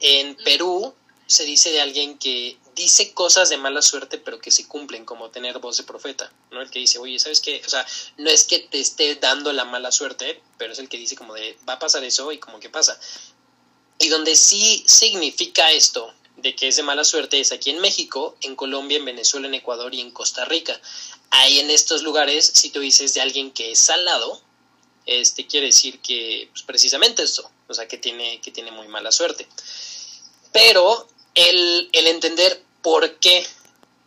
en 0.00 0.36
Perú 0.44 0.94
se 1.30 1.44
dice 1.44 1.70
de 1.70 1.80
alguien 1.80 2.18
que 2.18 2.58
dice 2.74 3.14
cosas 3.14 3.48
de 3.50 3.56
mala 3.56 3.82
suerte, 3.82 4.18
pero 4.18 4.40
que 4.40 4.50
se 4.50 4.66
cumplen, 4.66 5.04
como 5.04 5.30
tener 5.30 5.60
voz 5.60 5.76
de 5.76 5.84
profeta, 5.84 6.32
¿no? 6.50 6.60
El 6.60 6.70
que 6.70 6.80
dice, 6.80 6.98
oye, 6.98 7.20
¿sabes 7.20 7.40
qué? 7.40 7.62
O 7.64 7.70
sea, 7.70 7.86
no 8.16 8.28
es 8.28 8.42
que 8.42 8.58
te 8.58 8.80
esté 8.80 9.14
dando 9.14 9.52
la 9.52 9.64
mala 9.64 9.92
suerte, 9.92 10.42
pero 10.58 10.72
es 10.72 10.80
el 10.80 10.88
que 10.88 10.96
dice 10.96 11.14
como 11.14 11.34
de, 11.34 11.56
va 11.68 11.74
a 11.74 11.78
pasar 11.78 12.02
eso 12.02 12.32
y 12.32 12.38
como 12.38 12.58
que 12.58 12.68
pasa. 12.68 12.98
Y 14.00 14.08
donde 14.08 14.34
sí 14.34 14.82
significa 14.88 15.70
esto, 15.70 16.12
de 16.38 16.56
que 16.56 16.66
es 16.66 16.74
de 16.74 16.82
mala 16.82 17.04
suerte, 17.04 17.38
es 17.38 17.52
aquí 17.52 17.70
en 17.70 17.78
México, 17.78 18.36
en 18.40 18.56
Colombia, 18.56 18.98
en 18.98 19.04
Venezuela, 19.04 19.46
en 19.46 19.54
Ecuador 19.54 19.94
y 19.94 20.00
en 20.00 20.10
Costa 20.10 20.44
Rica. 20.46 20.80
Ahí 21.30 21.60
en 21.60 21.70
estos 21.70 22.02
lugares, 22.02 22.44
si 22.54 22.70
tú 22.70 22.80
dices 22.80 23.14
de 23.14 23.20
alguien 23.20 23.52
que 23.52 23.70
es 23.70 23.78
salado, 23.78 24.42
este 25.06 25.46
quiere 25.46 25.66
decir 25.66 26.00
que 26.00 26.48
pues, 26.50 26.64
precisamente 26.64 27.22
eso, 27.22 27.48
o 27.68 27.74
sea, 27.74 27.86
que 27.86 27.98
tiene, 27.98 28.40
que 28.40 28.50
tiene 28.50 28.72
muy 28.72 28.88
mala 28.88 29.12
suerte. 29.12 29.46
Pero 30.52 31.08
el, 31.34 31.88
entender 31.92 32.62
por 32.82 33.18
qué, 33.18 33.46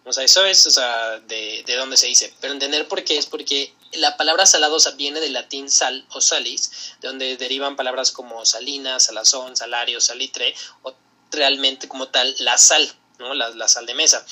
o 0.05 0.13
sea, 0.13 0.23
eso 0.23 0.45
es, 0.45 0.65
o 0.65 0.71
sea, 0.71 1.19
de, 1.19 1.63
de 1.65 1.75
dónde 1.75 1.97
se 1.97 2.07
dice, 2.07 2.33
pero 2.41 2.53
entender 2.53 2.87
por 2.87 3.03
qué 3.03 3.17
es 3.17 3.25
porque 3.25 3.73
la 3.93 4.17
palabra 4.17 4.45
saladosa 4.45 4.91
viene 4.91 5.19
del 5.19 5.33
latín 5.33 5.69
sal 5.69 6.05
o 6.11 6.21
salis, 6.21 6.95
de 7.01 7.07
donde 7.07 7.37
derivan 7.37 7.75
palabras 7.75 8.11
como 8.11 8.45
salina, 8.45 8.99
salazón, 8.99 9.55
salario, 9.55 10.01
salitre, 10.01 10.55
o 10.81 10.93
realmente 11.31 11.87
como 11.87 12.07
tal 12.07 12.35
la 12.39 12.57
sal, 12.57 12.91
¿no? 13.19 13.33
la, 13.33 13.67
sal 13.67 13.85
de 13.85 13.93
mesa. 13.93 14.25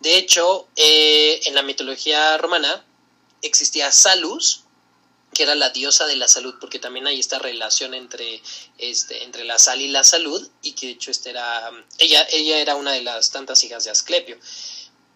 De 0.00 0.16
hecho, 0.16 0.68
eh, 0.76 1.40
en 1.44 1.54
la 1.54 1.62
mitología 1.62 2.36
romana 2.38 2.84
existía 3.42 3.90
Salus, 3.92 4.64
que 5.36 5.42
era 5.42 5.54
la 5.54 5.68
diosa 5.68 6.06
de 6.06 6.16
la 6.16 6.28
salud, 6.28 6.54
porque 6.58 6.78
también 6.78 7.06
hay 7.06 7.20
esta 7.20 7.38
relación 7.38 7.92
entre, 7.92 8.42
este, 8.78 9.22
entre 9.24 9.44
la 9.44 9.58
sal 9.58 9.82
y 9.82 9.88
la 9.88 10.02
salud, 10.02 10.48
y 10.62 10.72
que 10.72 10.86
de 10.86 10.92
hecho 10.92 11.10
este 11.10 11.28
era, 11.28 11.70
ella, 11.98 12.26
ella 12.32 12.58
era 12.58 12.74
una 12.74 12.92
de 12.92 13.02
las 13.02 13.32
tantas 13.32 13.62
hijas 13.62 13.84
de 13.84 13.90
Asclepio. 13.90 14.38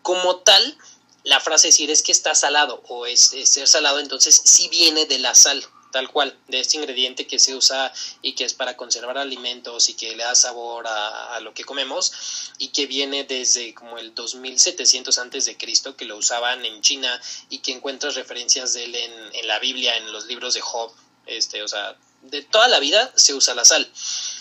Como 0.02 0.36
tal, 0.40 0.76
la 1.24 1.40
frase 1.40 1.68
decir 1.68 1.90
es 1.90 2.02
que 2.02 2.12
está 2.12 2.34
salado 2.34 2.82
o 2.88 3.06
es, 3.06 3.34
ser 3.44 3.66
salado, 3.66 3.98
entonces 3.98 4.38
sí 4.44 4.68
viene 4.68 5.06
de 5.06 5.20
la 5.20 5.34
sal, 5.34 5.64
tal 5.90 6.08
cual, 6.10 6.36
de 6.48 6.60
este 6.60 6.76
ingrediente 6.76 7.26
que 7.26 7.38
se 7.38 7.54
usa 7.54 7.92
y 8.22 8.34
que 8.34 8.44
es 8.44 8.54
para 8.54 8.76
conservar 8.76 9.18
alimentos 9.18 9.88
y 9.88 9.94
que 9.94 10.14
le 10.16 10.24
da 10.24 10.34
sabor 10.34 10.86
a, 10.86 11.40
lo 11.40 11.54
que 11.54 11.64
comemos 11.64 12.52
y 12.58 12.68
que 12.68 12.86
viene 12.86 13.24
desde 13.24 13.72
como 13.74 13.98
el 13.98 14.14
2700 14.14 15.18
antes 15.18 15.46
de 15.46 15.56
Cristo 15.56 15.96
que 15.96 16.04
lo 16.04 16.16
usaban 16.16 16.64
en 16.64 16.82
China 16.82 17.20
y 17.48 17.58
que 17.58 17.72
encuentras 17.72 18.14
referencias 18.14 18.74
de 18.74 18.84
él 18.84 18.94
en, 18.94 19.34
en 19.34 19.46
la 19.48 19.58
Biblia, 19.58 19.96
en 19.96 20.12
los 20.12 20.26
libros 20.26 20.54
de 20.54 20.60
Job, 20.60 20.92
este, 21.26 21.62
o 21.62 21.68
sea, 21.68 21.96
de 22.22 22.42
toda 22.42 22.68
la 22.68 22.80
vida 22.80 23.12
se 23.16 23.34
usa 23.34 23.54
la 23.54 23.64
sal. 23.64 23.90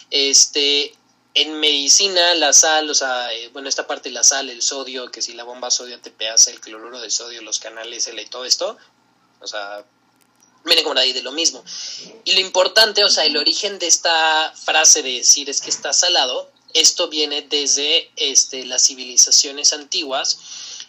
Este, 0.09 0.93
en 1.33 1.59
medicina, 1.59 2.33
la 2.35 2.53
sal, 2.53 2.89
o 2.89 2.93
sea, 2.93 3.31
eh, 3.33 3.49
bueno, 3.49 3.69
esta 3.69 3.87
parte 3.87 4.09
la 4.09 4.23
sal, 4.23 4.49
el 4.49 4.61
sodio, 4.61 5.11
que 5.11 5.21
si 5.21 5.33
la 5.33 5.43
bomba 5.43 5.71
sodio 5.71 5.99
te 6.01 6.29
hace 6.29 6.51
el 6.51 6.59
cloruro 6.59 6.99
de 6.99 7.09
sodio, 7.09 7.41
los 7.41 7.59
canales 7.59 8.07
L 8.07 8.21
y 8.21 8.25
todo 8.25 8.45
esto, 8.45 8.77
o 9.39 9.47
sea, 9.47 9.85
viene 10.69 10.83
como 10.83 10.99
ahí 10.99 11.13
de 11.13 11.21
lo 11.21 11.31
mismo. 11.31 11.63
Y 12.23 12.33
lo 12.33 12.39
importante, 12.39 13.03
o 13.03 13.09
sea, 13.09 13.25
el 13.25 13.37
origen 13.37 13.79
de 13.79 13.87
esta 13.87 14.53
frase 14.55 15.03
de 15.03 15.17
decir 15.17 15.49
es 15.49 15.61
que 15.61 15.69
está 15.69 15.91
salado, 15.93 16.49
esto 16.73 17.09
viene 17.09 17.41
desde 17.41 18.11
este, 18.15 18.65
las 18.65 18.83
civilizaciones 18.83 19.73
antiguas, 19.73 20.39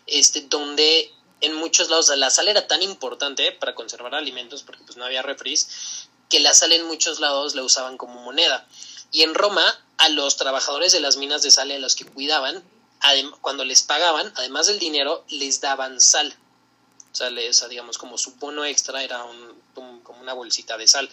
este, 0.07 0.43
donde 0.43 1.11
en 1.41 1.55
muchos 1.55 1.89
lados 1.89 2.09
la 2.17 2.31
sal 2.31 2.49
era 2.49 2.67
tan 2.67 2.83
importante 2.83 3.53
para 3.53 3.75
conservar 3.75 4.15
alimentos, 4.15 4.63
porque 4.63 4.85
pues 4.85 4.97
no 4.97 5.05
había 5.05 5.23
refris, 5.23 6.09
que 6.29 6.41
la 6.41 6.55
sal 6.55 6.73
en 6.73 6.87
muchos 6.87 7.19
lados 7.19 7.55
la 7.55 7.63
usaban 7.63 7.97
como 7.97 8.21
moneda. 8.21 8.67
Y 9.11 9.23
en 9.23 9.35
Roma, 9.35 9.65
a 9.99 10.09
los 10.11 10.37
trabajadores 10.37 10.93
de 10.93 11.01
las 11.01 11.17
minas 11.17 11.43
de 11.43 11.51
sal 11.51 11.71
a 11.71 11.79
los 11.79 11.97
que 11.97 12.05
cuidaban, 12.05 12.63
cuando 13.41 13.65
les 13.65 13.83
pagaban, 13.83 14.33
además 14.37 14.67
del 14.67 14.79
dinero, 14.79 15.25
les 15.29 15.61
daban 15.61 16.01
sal. 16.01 16.35
Sea, 17.13 17.31
les, 17.31 17.69
digamos, 17.69 17.99
como 17.99 18.17
su 18.19 18.37
bono 18.37 18.65
extra 18.65 19.03
era 19.03 19.25
un, 19.25 19.61
como 20.03 20.21
una 20.21 20.33
bolsita 20.33 20.77
de 20.77 20.87
sal. 20.87 21.11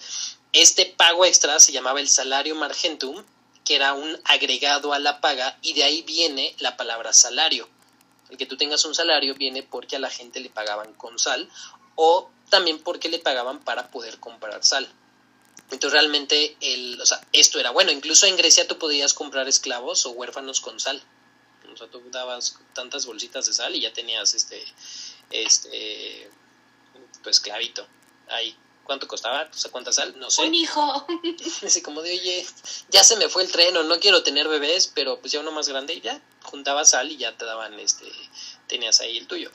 Este 0.54 0.86
pago 0.86 1.26
extra 1.26 1.60
se 1.60 1.72
llamaba 1.72 2.00
el 2.00 2.08
salario 2.08 2.56
margentum, 2.56 3.24
que 3.66 3.76
era 3.76 3.94
un 3.94 4.20
agregado 4.26 4.94
a 4.94 5.00
la 5.00 5.20
paga, 5.22 5.58
y 5.62 5.74
de 5.74 5.84
ahí 5.84 6.02
viene 6.04 6.56
la 6.60 6.78
palabra 6.78 7.14
salario. 7.14 7.68
El 8.30 8.38
que 8.38 8.46
tú 8.46 8.58
tengas 8.58 8.86
un 8.86 8.94
salario 8.94 9.34
viene 9.36 9.64
porque 9.64 9.96
a 9.96 10.00
la 10.00 10.10
gente 10.10 10.40
le 10.40 10.50
pagaban 10.50 10.94
con 10.94 11.18
sal, 11.18 11.50
o 11.96 12.30
también 12.50 12.80
porque 12.80 13.10
le 13.10 13.20
pagaban 13.20 13.60
para 13.60 13.90
poder 13.90 14.20
comprar 14.20 14.64
sal. 14.64 14.88
Entonces 15.72 16.00
realmente 16.00 16.56
el, 16.62 17.00
o 17.02 17.06
sea, 17.06 17.20
esto 17.34 17.60
era 17.60 17.72
bueno. 17.72 17.92
Incluso 17.92 18.26
en 18.26 18.38
Grecia 18.38 18.68
tú 18.68 18.78
podías 18.78 19.14
comprar 19.14 19.48
esclavos 19.48 20.06
o 20.06 20.12
huérfanos 20.12 20.62
con 20.62 20.80
sal. 20.80 21.02
O 21.74 21.78
sea, 21.78 21.88
tú 21.88 22.02
dabas 22.10 22.58
tantas 22.74 23.06
bolsitas 23.06 23.46
de 23.46 23.54
sal 23.54 23.76
y 23.76 23.82
ya 23.82 23.92
tenías 23.92 24.34
este, 24.34 24.64
este, 25.32 26.30
tu 27.24 27.30
esclavito 27.30 27.88
ahí. 28.30 28.56
¿Cuánto 28.84 29.06
costaba? 29.06 29.50
¿cuánta 29.72 29.92
sal? 29.92 30.18
No 30.18 30.32
sé. 30.32 30.44
Un 30.44 30.56
hijo. 30.56 31.06
Así 31.66 31.82
como 31.82 32.02
de, 32.02 32.14
oye, 32.14 32.46
ya 32.90 33.04
se 33.04 33.18
me 33.18 33.28
fue 33.28 33.44
el 33.44 33.52
tren 33.52 33.76
o 33.76 33.84
no 33.84 34.00
quiero 34.00 34.24
tener 34.24 34.48
bebés, 34.48 34.90
pero 34.96 35.20
pues 35.20 35.34
ya 35.34 35.42
uno 35.42 35.52
más 35.52 35.68
grande 35.68 35.94
y 35.94 36.02
ya 36.02 36.22
juntaba 36.44 36.86
sal 36.86 37.12
y 37.12 37.18
ya 37.18 37.36
te 37.38 37.44
daban, 37.44 37.78
este, 37.80 38.06
tenías 38.68 39.02
ahí 39.02 39.18
el 39.18 39.28
tuyo. 39.28 39.52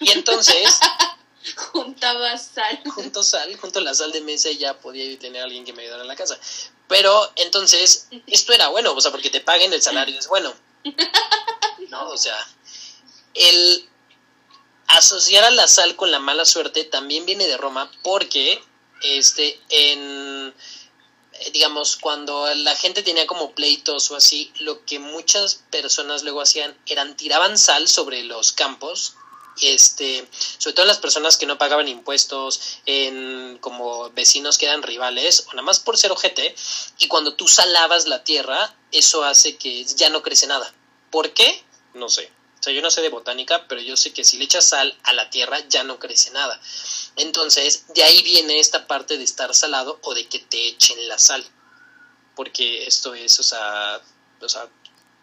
Y 0.00 0.10
entonces, 0.10 0.80
Juntaba 1.56 2.38
sal. 2.38 2.80
Junto 2.94 3.22
sal, 3.22 3.56
junto 3.56 3.80
la 3.80 3.94
sal 3.94 4.12
de 4.12 4.20
mesa 4.20 4.48
y 4.50 4.58
ya 4.58 4.78
podía 4.78 5.18
tener 5.18 5.42
a 5.42 5.44
alguien 5.44 5.64
que 5.64 5.72
me 5.72 5.82
ayudara 5.82 6.02
en 6.02 6.08
la 6.08 6.16
casa. 6.16 6.38
Pero 6.88 7.32
entonces, 7.36 8.08
esto 8.26 8.52
era 8.52 8.68
bueno, 8.68 8.92
o 8.92 9.00
sea, 9.00 9.10
porque 9.10 9.30
te 9.30 9.40
paguen 9.40 9.72
el 9.72 9.82
salario 9.82 10.18
es 10.18 10.28
bueno. 10.28 10.52
No, 11.88 12.08
o 12.08 12.16
sea, 12.16 12.38
el 13.34 13.86
asociar 14.96 15.44
a 15.44 15.50
la 15.50 15.68
sal 15.68 15.96
con 15.96 16.10
la 16.10 16.18
mala 16.18 16.44
suerte 16.44 16.84
también 16.84 17.26
viene 17.26 17.46
de 17.46 17.56
Roma 17.56 17.90
porque, 18.02 18.62
este, 19.02 19.60
en, 19.68 20.54
digamos, 21.52 21.96
cuando 21.96 22.52
la 22.54 22.76
gente 22.76 23.02
tenía 23.02 23.26
como 23.26 23.52
pleitos 23.52 24.10
o 24.10 24.16
así, 24.16 24.52
lo 24.58 24.84
que 24.84 24.98
muchas 24.98 25.62
personas 25.70 26.22
luego 26.22 26.40
hacían 26.40 26.76
eran 26.86 27.16
tiraban 27.16 27.58
sal 27.58 27.88
sobre 27.88 28.22
los 28.24 28.52
campos 28.52 29.14
este, 29.60 30.26
sobre 30.58 30.74
todo 30.74 30.84
en 30.84 30.88
las 30.88 30.98
personas 30.98 31.36
que 31.36 31.46
no 31.46 31.58
pagaban 31.58 31.88
impuestos, 31.88 32.78
en 32.86 33.58
como 33.58 34.10
vecinos 34.10 34.58
que 34.58 34.66
eran 34.66 34.82
rivales, 34.82 35.46
o 35.48 35.50
nada 35.50 35.62
más 35.62 35.80
por 35.80 35.98
ser 35.98 36.12
ojete, 36.12 36.54
y 36.98 37.08
cuando 37.08 37.34
tú 37.34 37.48
salabas 37.48 38.06
la 38.06 38.24
tierra, 38.24 38.74
eso 38.90 39.24
hace 39.24 39.56
que 39.56 39.84
ya 39.84 40.08
no 40.10 40.22
crece 40.22 40.46
nada. 40.46 40.72
¿Por 41.10 41.32
qué? 41.34 41.62
No 41.94 42.08
sé. 42.08 42.30
O 42.62 42.64
sea, 42.64 42.72
yo 42.72 42.80
no 42.80 42.92
sé 42.92 43.00
de 43.02 43.08
botánica, 43.08 43.66
pero 43.66 43.80
yo 43.80 43.96
sé 43.96 44.12
que 44.12 44.22
si 44.22 44.38
le 44.38 44.44
echas 44.44 44.66
sal 44.66 44.96
a 45.02 45.12
la 45.14 45.30
tierra 45.30 45.58
ya 45.68 45.82
no 45.82 45.98
crece 45.98 46.30
nada. 46.30 46.60
Entonces, 47.16 47.86
de 47.92 48.04
ahí 48.04 48.22
viene 48.22 48.60
esta 48.60 48.86
parte 48.86 49.18
de 49.18 49.24
estar 49.24 49.52
salado 49.52 49.98
o 50.02 50.14
de 50.14 50.28
que 50.28 50.38
te 50.38 50.68
echen 50.68 51.08
la 51.08 51.18
sal. 51.18 51.44
Porque 52.36 52.86
esto 52.86 53.16
es, 53.16 53.36
o 53.40 53.42
sea, 53.42 54.00
o 54.40 54.48
sea 54.48 54.68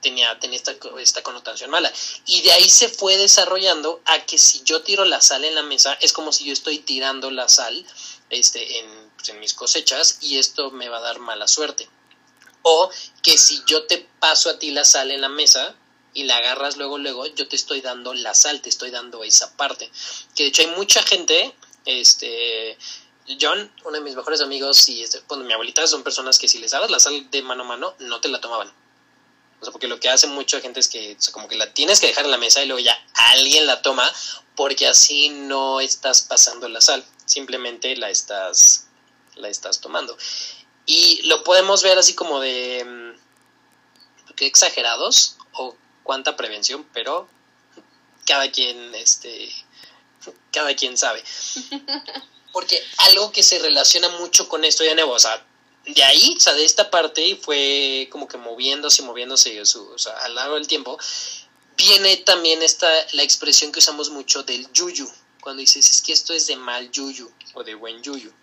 tenía, 0.01 0.37
tenía 0.37 0.57
esta, 0.57 0.75
esta, 0.99 1.23
connotación 1.23 1.69
mala. 1.69 1.89
Y 2.25 2.41
de 2.41 2.51
ahí 2.51 2.69
se 2.69 2.89
fue 2.89 3.15
desarrollando 3.15 4.01
a 4.03 4.25
que 4.25 4.37
si 4.37 4.61
yo 4.63 4.81
tiro 4.81 5.05
la 5.05 5.21
sal 5.21 5.45
en 5.45 5.55
la 5.55 5.63
mesa, 5.63 5.93
es 6.01 6.11
como 6.11 6.33
si 6.33 6.43
yo 6.43 6.51
estoy 6.51 6.79
tirando 6.79 7.31
la 7.31 7.47
sal 7.47 7.85
este, 8.29 8.79
en, 8.79 9.11
pues, 9.15 9.29
en 9.29 9.39
mis 9.39 9.53
cosechas 9.53 10.17
y 10.19 10.39
esto 10.39 10.71
me 10.71 10.89
va 10.89 10.97
a 10.97 11.03
dar 11.03 11.19
mala 11.19 11.47
suerte. 11.47 11.89
O 12.63 12.91
que 13.23 13.37
si 13.37 13.63
yo 13.65 13.85
te 13.85 14.05
paso 14.19 14.49
a 14.49 14.59
ti 14.59 14.71
la 14.71 14.83
sal 14.83 15.11
en 15.11 15.21
la 15.21 15.29
mesa 15.29 15.73
y 16.13 16.23
la 16.23 16.37
agarras 16.37 16.77
luego, 16.77 16.97
luego, 16.97 17.25
yo 17.27 17.47
te 17.47 17.55
estoy 17.55 17.81
dando 17.81 18.13
la 18.13 18.33
sal, 18.33 18.61
te 18.61 18.69
estoy 18.69 18.91
dando 18.91 19.23
esa 19.23 19.55
parte. 19.55 19.91
Que 20.35 20.43
de 20.43 20.49
hecho 20.49 20.63
hay 20.63 20.69
mucha 20.75 21.03
gente, 21.03 21.53
este, 21.85 22.77
John, 23.39 23.71
uno 23.85 23.91
de 23.91 24.01
mis 24.01 24.15
mejores 24.15 24.41
amigos, 24.41 24.87
y 24.89 25.03
este, 25.03 25.21
mi 25.37 25.53
abuelita 25.53 25.85
son 25.87 26.03
personas 26.03 26.39
que 26.39 26.47
si 26.47 26.59
les 26.59 26.71
dabas 26.71 26.89
la 26.89 26.99
sal 26.99 27.29
de 27.29 27.41
mano 27.41 27.63
a 27.63 27.67
mano, 27.67 27.95
no 27.99 28.19
te 28.21 28.29
la 28.29 28.41
tomaban. 28.41 28.71
O 29.61 29.65
sea, 29.65 29.71
porque 29.71 29.87
lo 29.87 29.99
que 29.99 30.09
hace 30.09 30.27
mucha 30.27 30.61
gente 30.61 30.79
es 30.79 30.87
que, 30.87 31.17
como 31.31 31.47
que 31.47 31.57
la 31.57 31.73
tienes 31.73 31.99
que 31.99 32.07
dejar 32.07 32.25
en 32.25 32.31
la 32.31 32.37
mesa 32.37 32.63
y 32.63 32.67
luego 32.67 32.79
ya 32.79 32.97
alguien 33.13 33.65
la 33.65 33.81
toma, 33.81 34.09
porque 34.55 34.87
así 34.87 35.29
no 35.29 35.79
estás 35.79 36.21
pasando 36.21 36.67
la 36.69 36.81
sal, 36.81 37.03
simplemente 37.25 37.95
la 37.97 38.09
estás, 38.09 38.87
la 39.35 39.49
estás 39.49 39.79
tomando. 39.79 40.17
Y 40.85 41.21
lo 41.23 41.43
podemos 41.43 41.83
ver 41.83 41.97
así 41.99 42.15
como 42.15 42.39
de 42.39 42.83
mm, 42.83 44.35
qué 44.35 44.47
exagerados 44.47 45.35
o 45.53 45.75
cuánta 46.09 46.35
prevención, 46.35 46.87
pero 46.91 47.29
cada 48.25 48.49
quien, 48.49 48.95
este, 48.95 49.47
cada 50.51 50.75
quien 50.75 50.97
sabe. 50.97 51.23
Porque 52.51 52.81
algo 53.09 53.31
que 53.31 53.43
se 53.43 53.59
relaciona 53.59 54.09
mucho 54.17 54.49
con 54.49 54.65
esto, 54.65 54.83
ya 54.83 54.95
nuevo, 54.95 55.13
o 55.13 55.19
sea, 55.19 55.45
de 55.85 56.03
ahí, 56.03 56.33
o 56.35 56.39
sea, 56.39 56.53
de 56.55 56.65
esta 56.65 56.89
parte, 56.89 57.35
fue 57.39 58.09
como 58.11 58.27
que 58.27 58.37
moviéndose, 58.37 59.03
moviéndose 59.03 59.61
o 59.61 59.99
sea, 59.99 60.17
a 60.17 60.29
lo 60.29 60.33
largo 60.33 60.55
del 60.55 60.67
tiempo, 60.67 60.97
viene 61.77 62.17
también 62.17 62.63
esta, 62.63 62.89
la 63.11 63.21
expresión 63.21 63.71
que 63.71 63.77
usamos 63.77 64.09
mucho 64.09 64.41
del 64.41 64.67
yuyu, 64.73 65.07
cuando 65.41 65.59
dices, 65.59 65.91
es 65.91 66.01
que 66.01 66.13
esto 66.13 66.33
es 66.33 66.47
de 66.47 66.55
mal 66.55 66.89
yuyu 66.89 67.31
o 67.53 67.63
de 67.63 67.75
buen 67.75 68.01
yuyu, 68.01 68.33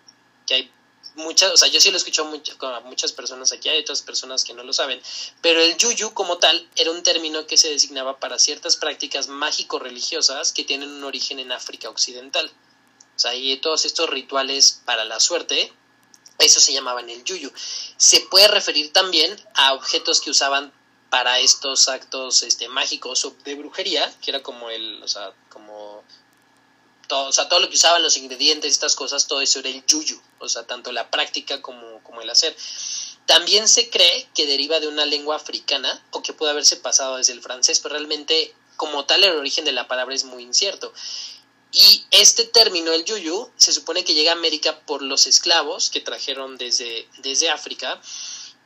que 0.45 0.53
hay 0.53 0.71
muchas, 1.17 1.51
o 1.51 1.57
sea, 1.57 1.67
yo 1.67 1.81
sí 1.81 1.89
lo 1.89 1.97
he 1.97 1.97
escuchado 1.97 2.29
a 2.75 2.79
muchas 2.81 3.11
personas 3.11 3.51
aquí, 3.51 3.67
hay 3.67 3.81
otras 3.81 4.01
personas 4.01 4.43
que 4.43 4.53
no 4.53 4.63
lo 4.63 4.71
saben, 4.71 5.01
pero 5.41 5.61
el 5.61 5.75
yuyu 5.75 6.13
como 6.13 6.37
tal 6.37 6.69
era 6.75 6.91
un 6.91 7.03
término 7.03 7.45
que 7.45 7.57
se 7.57 7.69
designaba 7.69 8.19
para 8.19 8.39
ciertas 8.39 8.77
prácticas 8.77 9.27
mágico-religiosas 9.27 10.53
que 10.53 10.63
tienen 10.63 10.89
un 10.89 11.03
origen 11.03 11.39
en 11.39 11.51
África 11.51 11.89
Occidental. 11.89 12.49
O 13.15 13.19
sea, 13.19 13.33
y 13.33 13.57
todos 13.57 13.85
estos 13.85 14.09
rituales 14.09 14.81
para 14.85 15.03
la 15.03 15.19
suerte, 15.19 15.73
eso 16.37 16.59
se 16.59 16.71
llamaban 16.71 17.09
el 17.09 17.23
yuyu. 17.23 17.51
Se 17.97 18.21
puede 18.21 18.47
referir 18.47 18.93
también 18.93 19.35
a 19.55 19.73
objetos 19.73 20.21
que 20.21 20.29
usaban 20.29 20.71
para 21.09 21.39
estos 21.39 21.87
actos 21.87 22.43
este, 22.43 22.67
mágicos 22.67 23.25
o 23.25 23.35
de 23.43 23.55
brujería, 23.55 24.13
que 24.21 24.29
era 24.29 24.43
como 24.43 24.69
el, 24.69 25.01
o 25.01 25.07
sea, 25.07 25.33
como 25.49 25.76
todo, 27.07 27.29
o 27.29 27.31
sea, 27.31 27.49
todo 27.49 27.59
lo 27.59 27.69
que 27.69 27.75
usaban 27.75 28.03
los 28.03 28.17
ingredientes, 28.17 28.71
estas 28.71 28.95
cosas, 28.95 29.27
todo 29.27 29.41
eso 29.41 29.59
era 29.59 29.69
el 29.69 29.85
yuyu, 29.85 30.21
o 30.39 30.49
sea, 30.49 30.63
tanto 30.63 30.91
la 30.91 31.09
práctica 31.09 31.61
como, 31.61 32.03
como 32.03 32.21
el 32.21 32.29
hacer. 32.29 32.55
También 33.25 33.67
se 33.67 33.89
cree 33.89 34.29
que 34.33 34.45
deriva 34.45 34.79
de 34.79 34.87
una 34.87 35.05
lengua 35.05 35.35
africana 35.35 36.01
o 36.11 36.21
que 36.21 36.33
puede 36.33 36.51
haberse 36.51 36.77
pasado 36.77 37.17
desde 37.17 37.33
el 37.33 37.41
francés, 37.41 37.79
pero 37.79 37.95
realmente 37.95 38.53
como 38.77 39.05
tal 39.05 39.23
el 39.23 39.35
origen 39.35 39.65
de 39.65 39.71
la 39.71 39.87
palabra 39.87 40.15
es 40.15 40.23
muy 40.23 40.43
incierto. 40.43 40.93
Y 41.73 42.05
este 42.11 42.45
término, 42.45 42.93
el 42.93 43.03
yuyu, 43.03 43.51
se 43.57 43.73
supone 43.73 44.05
que 44.05 44.13
llega 44.13 44.31
a 44.31 44.35
América 44.35 44.79
por 44.85 45.01
los 45.01 45.27
esclavos 45.27 45.89
que 45.89 45.99
trajeron 45.99 46.57
desde, 46.57 47.07
desde 47.17 47.49
África 47.49 48.01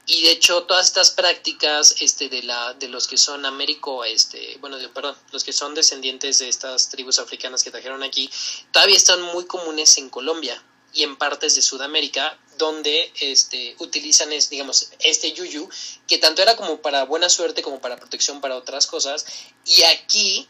y 0.05 0.23
de 0.23 0.31
hecho 0.31 0.63
todas 0.63 0.87
estas 0.87 1.11
prácticas 1.11 1.95
este 1.99 2.29
de 2.29 2.43
la 2.43 2.73
de 2.73 2.87
los 2.87 3.07
que 3.07 3.17
son 3.17 3.45
américo 3.45 4.03
este 4.03 4.57
bueno 4.59 4.77
perdón 4.93 5.15
los 5.31 5.43
que 5.43 5.53
son 5.53 5.75
descendientes 5.75 6.39
de 6.39 6.49
estas 6.49 6.89
tribus 6.89 7.19
africanas 7.19 7.63
que 7.63 7.71
trajeron 7.71 8.03
aquí 8.03 8.29
todavía 8.71 8.97
están 8.97 9.21
muy 9.21 9.45
comunes 9.45 9.97
en 9.97 10.09
Colombia 10.09 10.61
y 10.93 11.03
en 11.03 11.15
partes 11.15 11.55
de 11.55 11.61
Sudamérica 11.61 12.37
donde 12.57 13.11
este 13.19 13.75
utilizan 13.79 14.31
es 14.33 14.49
digamos 14.49 14.91
este 14.99 15.31
yuyu 15.33 15.69
que 16.07 16.17
tanto 16.17 16.41
era 16.41 16.55
como 16.55 16.81
para 16.81 17.05
buena 17.05 17.29
suerte 17.29 17.61
como 17.61 17.79
para 17.79 17.97
protección 17.97 18.41
para 18.41 18.55
otras 18.55 18.87
cosas. 18.87 19.25
Y 19.65 19.83
aquí 19.83 20.47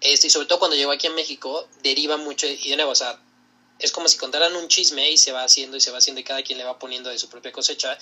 este 0.00 0.26
y 0.26 0.30
sobre 0.30 0.46
todo 0.46 0.58
cuando 0.58 0.76
llegó 0.76 0.92
aquí 0.92 1.06
a 1.06 1.10
México 1.10 1.68
deriva 1.82 2.16
mucho 2.16 2.46
y 2.46 2.68
de 2.68 2.76
nuevo 2.76 2.92
o 2.92 2.94
sea 2.94 3.20
es 3.78 3.92
como 3.92 4.08
si 4.08 4.16
contaran 4.16 4.54
un 4.56 4.68
chisme 4.68 5.10
y 5.10 5.18
se 5.18 5.32
va 5.32 5.42
haciendo 5.42 5.76
y 5.76 5.80
se 5.80 5.90
va 5.90 5.98
haciendo 5.98 6.20
y 6.20 6.24
cada 6.24 6.42
quien 6.42 6.58
le 6.58 6.64
va 6.64 6.78
poniendo 6.78 7.10
de 7.10 7.18
su 7.18 7.28
propia 7.28 7.52
cosecha 7.52 7.98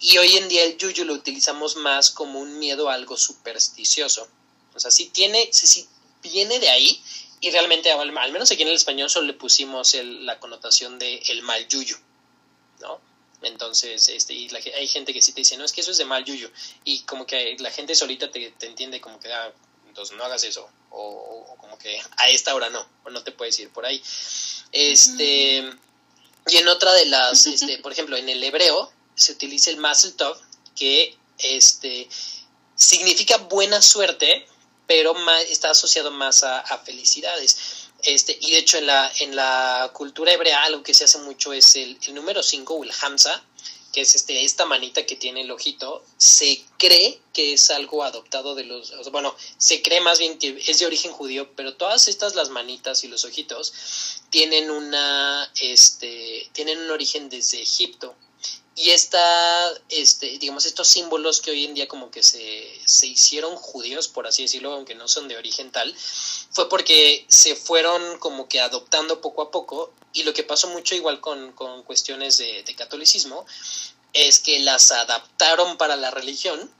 y 0.00 0.18
hoy 0.18 0.36
en 0.36 0.48
día 0.48 0.64
el 0.64 0.76
yuyu 0.76 1.04
lo 1.04 1.14
utilizamos 1.14 1.76
más 1.76 2.10
como 2.10 2.38
un 2.40 2.58
miedo 2.58 2.88
a 2.88 2.94
algo 2.94 3.16
supersticioso. 3.16 4.28
O 4.74 4.80
sea, 4.80 4.90
sí 4.90 5.06
tiene, 5.06 5.48
sí, 5.52 5.88
viene 6.22 6.58
de 6.60 6.68
ahí 6.68 7.02
y 7.40 7.50
realmente, 7.50 7.90
al, 7.90 8.12
menos 8.32 8.50
aquí 8.50 8.62
en 8.62 8.68
el 8.68 8.74
español, 8.74 9.10
solo 9.10 9.26
le 9.26 9.34
pusimos 9.34 9.94
la 9.94 10.38
connotación 10.40 10.98
de 10.98 11.16
el 11.28 11.42
mal 11.42 11.66
yuyu, 11.68 11.96
¿no? 12.80 13.00
Entonces, 13.42 14.08
este, 14.08 14.34
y 14.34 14.48
hay 14.76 14.88
gente 14.88 15.12
que 15.12 15.22
sí 15.22 15.32
te 15.32 15.42
dice, 15.42 15.56
no, 15.56 15.64
es 15.64 15.72
que 15.72 15.80
eso 15.80 15.92
es 15.92 15.98
de 15.98 16.04
mal 16.04 16.24
yuyu. 16.24 16.50
Y 16.84 17.00
como 17.00 17.26
que 17.26 17.56
la 17.60 17.70
gente 17.70 17.94
solita 17.94 18.30
te, 18.30 18.52
entiende 18.62 19.00
como 19.00 19.20
que, 19.20 19.32
ah, 19.32 19.52
entonces 19.86 20.16
no 20.16 20.24
hagas 20.24 20.42
eso. 20.42 20.68
O, 20.90 21.56
como 21.60 21.78
que 21.78 22.00
a 22.16 22.28
esta 22.30 22.54
hora 22.54 22.70
no, 22.70 22.84
o 23.04 23.10
no 23.10 23.22
te 23.22 23.30
puedes 23.30 23.58
ir 23.60 23.70
por 23.70 23.86
ahí. 23.86 24.02
Este, 24.72 25.70
y 26.48 26.56
en 26.56 26.68
otra 26.68 26.92
de 26.92 27.06
las, 27.06 27.46
este, 27.46 27.78
por 27.78 27.92
ejemplo, 27.92 28.16
en 28.16 28.28
el 28.28 28.42
hebreo, 28.42 28.92
se 29.18 29.32
utiliza 29.32 29.70
el 29.70 29.78
Mazel 29.78 30.14
Tov, 30.14 30.36
que 30.76 31.16
este, 31.38 32.08
significa 32.74 33.36
buena 33.38 33.82
suerte, 33.82 34.46
pero 34.86 35.14
está 35.48 35.70
asociado 35.70 36.10
más 36.10 36.44
a, 36.44 36.62
felicidades. 36.84 37.90
Este, 38.02 38.38
y 38.40 38.52
de 38.52 38.58
hecho 38.58 38.78
en 38.78 38.86
la, 38.86 39.12
en 39.18 39.34
la 39.34 39.90
cultura 39.92 40.32
hebrea 40.32 40.62
algo 40.62 40.84
que 40.84 40.94
se 40.94 41.04
hace 41.04 41.18
mucho 41.18 41.52
es 41.52 41.74
el, 41.74 41.98
número 42.14 42.42
5 42.42 42.74
o 42.74 42.84
el 42.84 42.92
Hamza, 43.02 43.42
que 43.92 44.02
es 44.02 44.14
este, 44.14 44.44
esta 44.44 44.66
manita 44.66 45.04
que 45.04 45.16
tiene 45.16 45.40
el 45.40 45.50
ojito, 45.50 46.04
se 46.16 46.62
cree 46.78 47.20
que 47.32 47.54
es 47.54 47.70
algo 47.70 48.04
adoptado 48.04 48.54
de 48.54 48.64
los, 48.64 48.92
bueno, 49.10 49.34
se 49.56 49.82
cree 49.82 50.00
más 50.00 50.20
bien 50.20 50.38
que 50.38 50.62
es 50.64 50.78
de 50.78 50.86
origen 50.86 51.10
judío, 51.10 51.50
pero 51.56 51.74
todas 51.74 52.06
estas, 52.06 52.36
las 52.36 52.50
manitas 52.50 53.02
y 53.02 53.08
los 53.08 53.24
ojitos, 53.24 53.72
tienen 54.30 54.70
una, 54.70 55.50
este, 55.60 56.48
tienen 56.52 56.78
un 56.78 56.90
origen 56.90 57.28
desde 57.28 57.60
Egipto 57.60 58.14
y 58.78 58.92
esta, 58.92 59.74
este, 59.88 60.38
digamos, 60.38 60.64
estos 60.64 60.86
símbolos 60.86 61.40
que 61.40 61.50
hoy 61.50 61.64
en 61.64 61.74
día 61.74 61.88
como 61.88 62.12
que 62.12 62.22
se, 62.22 62.64
se, 62.84 63.08
hicieron 63.08 63.56
judíos, 63.56 64.06
por 64.06 64.28
así 64.28 64.42
decirlo, 64.42 64.72
aunque 64.72 64.94
no 64.94 65.08
son 65.08 65.26
de 65.26 65.36
origen 65.36 65.72
tal, 65.72 65.92
fue 66.52 66.68
porque 66.68 67.26
se 67.26 67.56
fueron 67.56 68.18
como 68.20 68.48
que 68.48 68.60
adoptando 68.60 69.20
poco 69.20 69.42
a 69.42 69.50
poco 69.50 69.92
y 70.12 70.22
lo 70.22 70.32
que 70.32 70.44
pasó 70.44 70.68
mucho 70.68 70.94
igual 70.94 71.20
con, 71.20 71.52
con 71.54 71.82
cuestiones 71.82 72.36
de, 72.38 72.62
de, 72.62 72.74
catolicismo 72.76 73.44
es 74.12 74.38
que 74.38 74.60
las 74.60 74.92
adaptaron 74.92 75.76
para 75.76 75.96
la 75.96 76.12
religión 76.12 76.70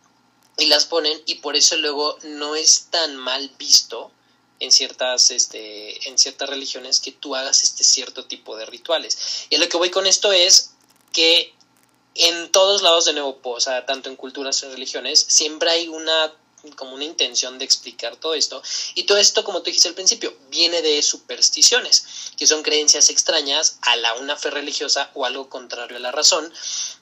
y 0.56 0.66
las 0.66 0.84
ponen 0.84 1.20
y 1.26 1.36
por 1.36 1.56
eso 1.56 1.76
luego 1.78 2.16
no 2.22 2.54
es 2.54 2.86
tan 2.90 3.16
mal 3.16 3.50
visto 3.58 4.12
en 4.60 4.70
ciertas, 4.70 5.32
este, 5.32 6.08
en 6.08 6.16
ciertas 6.16 6.48
religiones 6.48 7.00
que 7.00 7.10
tú 7.10 7.34
hagas 7.34 7.64
este 7.64 7.82
cierto 7.82 8.26
tipo 8.26 8.56
de 8.56 8.66
rituales. 8.66 9.46
Y 9.50 9.56
a 9.56 9.58
lo 9.58 9.68
que 9.68 9.76
voy 9.76 9.90
con 9.90 10.06
esto 10.06 10.30
es 10.30 10.70
que 11.12 11.57
en 12.18 12.50
todos 12.50 12.82
lados 12.82 13.04
de 13.04 13.12
nuevo, 13.12 13.40
o 13.42 13.60
sea, 13.60 13.86
tanto 13.86 14.08
en 14.08 14.16
culturas 14.16 14.62
y 14.62 14.66
religiones, 14.66 15.24
siempre 15.28 15.70
hay 15.70 15.88
una 15.88 16.32
como 16.76 16.94
una 16.94 17.04
intención 17.04 17.56
de 17.58 17.64
explicar 17.64 18.16
todo 18.16 18.34
esto. 18.34 18.62
Y 18.94 19.04
todo 19.04 19.18
esto, 19.18 19.44
como 19.44 19.60
tú 19.60 19.66
dijiste 19.66 19.88
al 19.88 19.94
principio, 19.94 20.36
viene 20.50 20.82
de 20.82 21.00
supersticiones, 21.02 22.32
que 22.36 22.46
son 22.46 22.62
creencias 22.62 23.10
extrañas 23.10 23.78
a 23.82 23.96
la 23.96 24.14
una 24.14 24.36
fe 24.36 24.50
religiosa 24.50 25.10
o 25.14 25.24
algo 25.24 25.48
contrario 25.48 25.96
a 25.96 26.00
la 26.00 26.12
razón. 26.12 26.52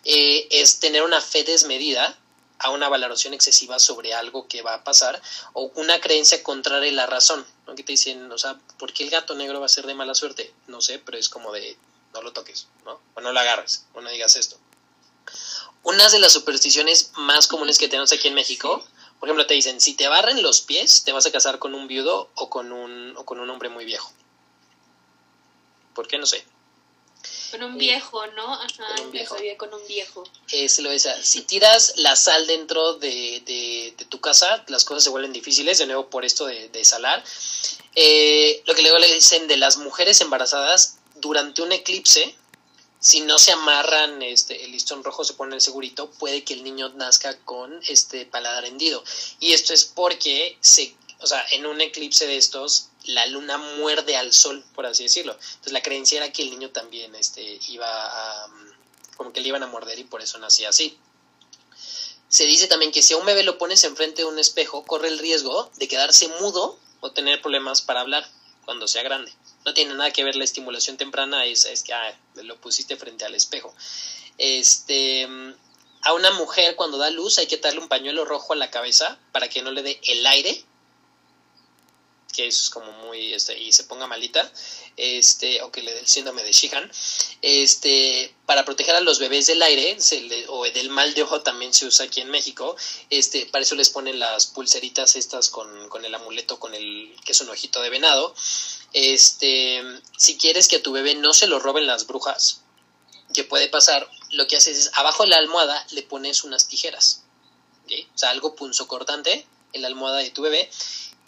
Eh, 0.05 0.47
es 0.51 0.79
tener 0.81 1.03
una 1.03 1.21
fe 1.21 1.45
desmedida 1.45 2.19
a 2.59 2.71
una 2.71 2.89
valoración 2.89 3.35
excesiva 3.35 3.79
sobre 3.79 4.15
algo 4.15 4.49
que 4.49 4.63
va 4.63 4.75
a 4.75 4.85
pasar 4.85 5.21
o 5.53 5.71
una 5.77 6.01
creencia 6.01 6.43
contraria 6.43 6.91
a 6.91 6.95
la 6.95 7.07
razón. 7.07 7.45
¿no? 7.67 7.75
Que 7.75 7.83
te 7.83 7.93
dicen, 7.93 8.31
o 8.31 8.39
sea, 8.39 8.59
¿por 8.79 8.93
qué 8.93 9.05
el 9.05 9.11
gato 9.11 9.35
negro 9.35 9.61
va 9.61 9.67
a 9.67 9.71
ser 9.71 9.87
de 9.87 9.95
mala 9.95 10.15
suerte? 10.15 10.53
No 10.67 10.81
sé, 10.81 10.99
pero 10.99 11.19
es 11.19 11.29
como 11.29 11.53
de 11.53 11.77
no 12.15 12.23
lo 12.23 12.33
toques, 12.33 12.67
¿no? 12.85 12.99
O 13.15 13.21
no 13.21 13.33
lo 13.33 13.41
agarres, 13.41 13.85
o 13.93 14.01
no 14.01 14.09
digas 14.09 14.37
esto. 14.37 14.57
Una 15.87 16.09
de 16.09 16.19
las 16.19 16.33
supersticiones 16.33 17.13
más 17.15 17.47
comunes 17.47 17.79
que 17.79 17.87
tenemos 17.87 18.11
aquí 18.11 18.27
en 18.27 18.35
México, 18.35 18.85
por 19.21 19.29
ejemplo, 19.29 19.47
te 19.47 19.55
dicen, 19.55 19.81
si 19.81 19.95
te 19.95 20.09
barren 20.09 20.43
los 20.43 20.61
pies, 20.61 21.05
te 21.05 21.13
vas 21.13 21.27
a 21.27 21.31
casar 21.31 21.61
con 21.61 21.75
un 21.75 21.87
viudo 21.87 22.29
o 22.35 22.51
con 22.51 22.73
un, 22.73 23.17
o 23.17 23.25
con 23.25 23.39
un 23.39 23.49
hombre 23.49 23.69
muy 23.69 23.85
viejo. 23.85 24.11
¿Por 25.95 26.09
qué? 26.09 26.19
No 26.19 26.27
sé. 26.27 26.45
Con 27.53 27.63
un 27.63 27.79
viejo, 27.79 28.27
¿no? 28.27 28.53
Ajá, 28.53 28.97
con 28.97 29.07
un 29.07 29.13
viejo. 29.13 29.37
con 29.59 29.75
un 29.75 29.87
viejo. 29.87 30.25
Eh, 30.51 30.69
se 30.69 30.83
lo 30.83 30.91
decía, 30.91 31.23
si 31.23 31.43
tiras 31.43 31.93
la 31.99 32.17
sal 32.17 32.49
dentro 32.49 32.95
de, 32.95 33.45
de, 33.47 33.95
de, 33.97 34.05
tu 34.07 34.21
casa, 34.21 34.65
las 34.67 34.85
cosas 34.85 35.05
se 35.05 35.11
vuelven 35.11 35.33
difíciles, 35.33 35.79
de 35.79 35.87
nuevo 35.87 36.11
por 36.11 36.25
esto 36.25 36.47
de, 36.47 36.69
de 36.69 36.85
salar. 36.85 37.23
Eh, 37.95 38.61
lo 38.67 38.75
que 38.75 38.83
luego 38.83 38.99
le 38.99 39.15
dicen 39.15 39.47
de 39.47 39.57
las 39.57 39.77
mujeres 39.77 40.21
embarazadas 40.21 40.99
durante 41.15 41.63
un 41.63 41.71
eclipse, 41.71 42.37
si 43.07 43.21
no 43.21 43.39
se 43.39 43.53
amarran 43.53 44.21
este, 44.21 44.65
el 44.65 44.73
listón 44.73 45.05
rojo, 45.05 45.23
se 45.23 45.35
pone 45.35 45.55
el 45.55 45.61
segurito, 45.61 46.11
puede 46.11 46.43
que 46.43 46.55
el 46.55 46.65
niño 46.65 46.89
nazca 46.89 47.39
con 47.45 47.81
este 47.87 48.27
paladar 48.27 48.65
hendido. 48.65 49.05
Y 49.39 49.53
esto 49.53 49.73
es 49.73 49.85
porque 49.85 50.59
se, 50.61 50.93
o 51.21 51.27
sea, 51.29 51.47
en 51.53 51.67
un 51.67 51.81
eclipse 51.81 52.27
de 52.27 52.37
estos, 52.37 52.89
la 53.05 53.25
luna 53.27 53.59
muerde 53.59 54.17
al 54.17 54.33
sol, 54.33 54.65
por 54.75 54.87
así 54.87 55.05
decirlo. 55.05 55.35
Entonces 55.35 55.73
la 55.73 55.85
creencia 55.85 56.17
era 56.17 56.33
que 56.33 56.43
el 56.43 56.51
niño 56.51 56.71
también 56.71 57.15
este, 57.15 57.61
iba 57.69 57.87
a, 57.89 58.49
como 59.17 59.33
que 59.33 59.41
le 59.41 59.51
iban 59.51 59.63
a 59.63 59.69
morder 59.69 60.01
y 60.01 60.05
por 60.05 60.21
eso 60.21 60.39
nacía 60.39 60.71
así. 60.71 60.99
Se 62.29 62.45
dice 62.45 62.67
también 62.67 62.91
que 62.91 63.03
si 63.03 63.15
a 63.15 63.19
un 63.19 63.27
bebé 63.27 63.45
lo 63.45 63.57
pones 63.57 63.85
enfrente 63.85 64.23
de 64.23 64.29
un 64.29 64.41
espejo, 64.41 64.85
corre 64.85 65.07
el 65.07 65.21
riesgo 65.21 65.71
de 65.77 65.87
quedarse 65.87 66.27
mudo 66.41 66.77
o 66.99 67.13
tener 67.13 67.41
problemas 67.41 67.83
para 67.83 68.01
hablar 68.01 68.29
cuando 68.65 68.89
sea 68.89 69.05
grande. 69.05 69.33
No 69.67 69.75
tiene 69.75 69.95
nada 69.95 70.13
que 70.13 70.25
ver 70.25 70.37
la 70.37 70.45
estimulación 70.45 70.97
temprana, 70.97 71.45
es, 71.45 71.65
es 71.65 71.83
que 71.83 71.93
ah, 71.93 72.19
lo 72.37 72.57
pusiste 72.61 72.97
frente 72.97 73.25
al 73.25 73.35
espejo. 73.35 73.75
Este, 74.39 75.29
a 76.03 76.13
una 76.13 76.31
mujer 76.31 76.77
cuando 76.77 76.99
da 76.99 77.11
luz 77.11 77.39
hay 77.39 77.49
que 77.49 77.57
darle 77.57 77.81
un 77.81 77.89
pañuelo 77.89 78.25
rojo 78.25 78.53
a 78.53 78.57
la 78.57 78.71
cabeza 78.71 79.19
para 79.33 79.49
que 79.49 79.63
no 79.63 79.73
le 79.73 79.83
dé 79.83 80.01
el 80.05 80.25
aire 80.25 80.65
que 82.37 82.47
es 82.47 82.69
como 82.69 82.93
muy, 82.93 83.33
este, 83.33 83.59
y 83.59 83.73
se 83.73 83.85
ponga 83.85 84.07
malita, 84.07 84.53
este, 84.97 85.63
o 85.63 85.73
que 85.73 85.83
le 85.83 85.93
dé 85.93 86.01
el 86.01 86.07
síndrome 86.07 86.43
de 86.43 86.53
Sheehan, 86.53 86.91
este, 87.41 88.35
para 88.45 88.65
proteger 88.65 88.95
a 88.95 89.01
los 89.01 89.19
bebés 89.19 89.47
del 89.47 89.63
aire, 89.63 89.97
o 90.49 90.65
del 90.65 90.91
mal 90.91 91.15
de 91.15 91.23
ojo 91.23 91.41
también 91.41 91.73
se 91.73 91.87
usa 91.87 92.05
aquí 92.05 92.21
en 92.21 92.31
México, 92.31 92.77
este, 93.09 93.47
para 93.47 93.63
eso 93.63 93.75
les 93.75 93.89
ponen 93.89 94.19
las 94.19 94.47
pulseritas 94.49 95.17
estas 95.17 95.49
con, 95.49 95.89
con 95.89 96.05
el 96.05 96.15
amuleto, 96.15 96.61
con 96.61 96.75
el, 96.75 97.17
que 97.25 97.33
es 97.33 97.41
un 97.41 97.49
ojito 97.49 97.81
de 97.81 97.89
venado, 97.89 98.35
este, 98.93 99.83
si 100.19 100.37
quieres 100.37 100.69
que 100.69 100.77
a 100.77 100.83
tu 100.83 100.93
bebé 100.93 101.15
no 101.15 101.33
se 101.33 101.47
lo 101.47 101.59
roben 101.59 101.87
las 101.87 102.07
brujas, 102.07 102.61
que 103.33 103.45
puede 103.45 103.69
pasar, 103.69 104.09
lo 104.31 104.47
que 104.47 104.57
haces 104.57 104.79
es, 104.79 104.91
abajo 104.95 105.23
de 105.23 105.31
la 105.31 105.39
almohada 105.39 105.87
le 105.93 106.03
pones 106.03 106.45
unas 106.45 106.69
tijeras, 106.69 107.23
o 107.87 108.19
sea, 108.19 108.31
algo 108.31 108.55
punzocortante 108.57 109.47
en 109.73 109.83
la 109.83 109.89
almohada 109.89 110.19
de 110.19 110.31
tu 110.31 110.43
bebé, 110.43 110.71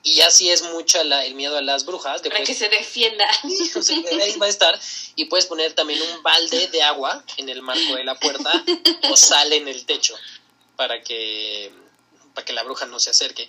y 0.02 0.14
ya 0.14 0.30
si 0.30 0.48
es 0.50 0.62
mucho 0.62 1.00
el 1.00 1.34
miedo 1.34 1.56
a 1.56 1.62
las 1.62 1.84
brujas. 1.84 2.22
Para 2.22 2.42
que 2.42 2.54
se 2.54 2.68
defienda. 2.68 3.28
ahí 4.22 4.36
va 4.38 4.46
a 4.46 4.48
estar. 4.48 4.80
Y 5.16 5.26
puedes 5.26 5.46
poner 5.46 5.72
también 5.74 6.00
un 6.00 6.22
balde 6.22 6.68
de 6.68 6.82
agua 6.82 7.24
en 7.36 7.48
el 7.48 7.62
marco 7.62 7.96
de 7.96 8.04
la 8.04 8.18
puerta 8.18 8.64
o 9.10 9.16
sal 9.16 9.52
en 9.52 9.66
el 9.68 9.84
techo 9.84 10.14
para 10.76 11.02
que, 11.02 11.72
para 12.34 12.44
que 12.44 12.52
la 12.52 12.62
bruja 12.62 12.86
no 12.86 13.00
se 13.00 13.10
acerque. 13.10 13.48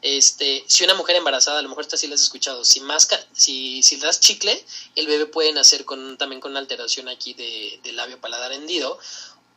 Este, 0.00 0.64
si 0.66 0.84
una 0.84 0.94
mujer 0.94 1.16
embarazada, 1.16 1.58
a 1.58 1.62
lo 1.62 1.68
mejor 1.68 1.82
esta 1.82 1.96
sí 1.96 2.06
la 2.06 2.14
has 2.14 2.22
escuchado, 2.22 2.64
si, 2.64 2.80
masca, 2.80 3.24
si, 3.32 3.82
si 3.82 3.96
das 3.96 4.18
chicle, 4.18 4.64
el 4.96 5.06
bebé 5.06 5.26
puede 5.26 5.52
nacer 5.52 5.84
con, 5.84 6.18
también 6.18 6.40
con 6.40 6.52
una 6.52 6.60
alteración 6.60 7.08
aquí 7.08 7.34
de, 7.34 7.80
de 7.82 7.92
labio 7.92 8.20
paladar 8.20 8.52
hendido. 8.52 8.98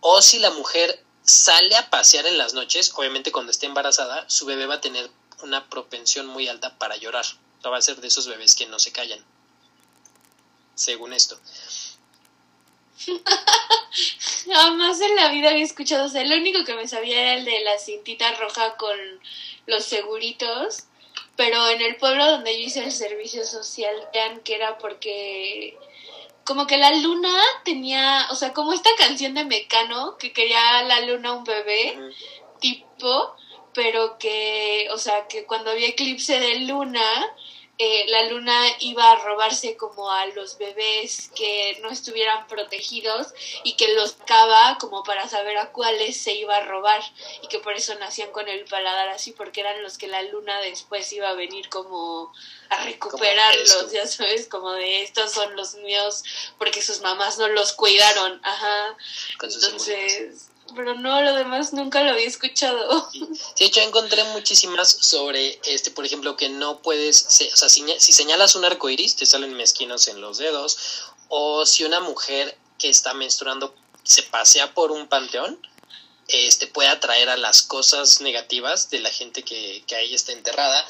O 0.01 0.21
si 0.21 0.39
la 0.39 0.51
mujer 0.51 1.03
sale 1.23 1.75
a 1.75 1.89
pasear 1.89 2.27
en 2.27 2.37
las 2.37 2.53
noches, 2.53 2.91
obviamente 2.95 3.31
cuando 3.31 3.51
esté 3.51 3.65
embarazada, 3.65 4.29
su 4.29 4.45
bebé 4.45 4.67
va 4.67 4.75
a 4.75 4.81
tener 4.81 5.09
una 5.43 5.69
propensión 5.69 6.27
muy 6.27 6.47
alta 6.47 6.77
para 6.77 6.97
llorar. 6.97 7.25
No 7.63 7.71
va 7.71 7.77
a 7.77 7.81
ser 7.81 7.97
de 7.97 8.07
esos 8.07 8.27
bebés 8.27 8.55
que 8.55 8.67
no 8.67 8.79
se 8.79 8.91
callan. 8.91 9.19
Según 10.75 11.13
esto. 11.13 11.39
Jamás 14.45 15.01
en 15.01 15.15
la 15.15 15.29
vida 15.29 15.49
había 15.49 15.63
escuchado. 15.63 16.05
O 16.05 16.09
sea, 16.09 16.23
lo 16.23 16.35
único 16.35 16.63
que 16.63 16.75
me 16.75 16.87
sabía 16.87 17.21
era 17.21 17.33
el 17.39 17.45
de 17.45 17.61
la 17.61 17.77
cintita 17.77 18.33
roja 18.35 18.75
con 18.77 18.97
los 19.65 19.85
seguritos. 19.85 20.83
Pero 21.35 21.67
en 21.69 21.81
el 21.81 21.97
pueblo 21.97 22.25
donde 22.31 22.53
yo 22.53 22.65
hice 22.65 22.83
el 22.83 22.91
servicio 22.91 23.45
social, 23.45 23.93
vean 24.13 24.39
que 24.41 24.55
era 24.55 24.77
porque 24.77 25.77
como 26.45 26.67
que 26.67 26.77
la 26.77 26.91
luna 26.91 27.37
tenía, 27.63 28.27
o 28.29 28.35
sea, 28.35 28.53
como 28.53 28.71
esta 28.71 28.91
canción 28.97 29.33
de 29.33 29.43
Mecano, 29.43 30.17
que 30.17 30.31
quería 30.31 30.83
la 30.83 31.01
luna 31.01 31.33
un 31.33 31.43
bebé, 31.43 31.97
tipo, 32.59 33.35
pero 33.75 34.17
que, 34.17 34.87
o 34.91 34.97
sea, 34.97 35.27
que 35.27 35.45
cuando 35.45 35.71
había 35.71 35.89
eclipse 35.89 36.39
de 36.39 36.59
luna, 36.61 37.03
eh, 37.77 38.05
la 38.07 38.29
luna 38.29 38.57
iba 38.79 39.11
a 39.11 39.15
robarse 39.17 39.75
como 39.75 40.09
a 40.09 40.25
los 40.27 40.57
bebés 40.57 41.29
que 41.35 41.77
no 41.81 41.89
estuvieran 41.89 42.47
protegidos 42.47 43.33
y 43.65 43.75
que 43.75 43.93
los 43.93 44.13
cava 44.25 44.77
como 44.79 45.03
para 45.03 45.27
saber 45.27 45.57
a 45.57 45.73
cuáles 45.73 46.15
se 46.15 46.31
iba 46.35 46.55
a 46.55 46.63
robar 46.63 47.01
y 47.41 47.47
que 47.49 47.59
por 47.59 47.73
eso 47.73 47.93
nacían 47.95 48.31
con 48.31 48.47
el 48.47 48.63
paladar 48.63 49.09
así 49.09 49.33
porque 49.33 49.59
eran 49.59 49.83
los 49.83 49.97
que 49.97 50.07
la 50.07 50.21
luna 50.21 50.61
después 50.61 51.11
iba 51.11 51.27
a 51.27 51.33
venir 51.33 51.67
como 51.67 52.31
a 52.69 52.81
recuperarlos, 52.85 53.91
ya 53.91 54.07
sabes, 54.07 54.47
como 54.47 54.71
de 54.71 55.03
estos 55.03 55.33
son 55.33 55.57
los 55.57 55.75
míos 55.75 56.23
porque 56.57 56.81
sus 56.81 57.01
mamás 57.01 57.37
no 57.37 57.49
los 57.49 57.73
cuidaron, 57.73 58.39
ajá. 58.41 58.95
Entonces 59.33 60.49
pero 60.73 60.95
no, 60.95 61.21
lo 61.21 61.35
demás 61.35 61.73
nunca 61.73 62.01
lo 62.03 62.11
había 62.11 62.27
escuchado. 62.27 63.09
Sí, 63.55 63.69
yo 63.69 63.81
encontré 63.81 64.23
muchísimas 64.25 64.89
sobre, 64.89 65.59
este, 65.65 65.91
por 65.91 66.05
ejemplo, 66.05 66.35
que 66.35 66.49
no 66.49 66.81
puedes, 66.81 67.25
o 67.53 67.55
sea, 67.55 67.69
si, 67.69 67.83
señalas 67.99 68.55
un 68.55 68.65
arco 68.65 68.89
iris, 68.89 69.15
te 69.15 69.25
salen 69.25 69.53
mezquinos 69.53 70.07
en 70.07 70.19
los 70.21 70.37
dedos, 70.37 70.77
o 71.29 71.65
si 71.65 71.83
una 71.83 71.99
mujer 71.99 72.57
que 72.77 72.89
está 72.89 73.13
menstruando 73.13 73.75
se 74.03 74.23
pasea 74.23 74.73
por 74.73 74.91
un 74.91 75.07
panteón, 75.07 75.59
este, 76.27 76.67
puede 76.67 76.89
atraer 76.89 77.29
a 77.29 77.37
las 77.37 77.61
cosas 77.61 78.21
negativas 78.21 78.89
de 78.89 78.99
la 78.99 79.09
gente 79.09 79.43
que, 79.43 79.83
que 79.87 79.95
ahí 79.95 80.13
está 80.13 80.31
enterrada. 80.31 80.85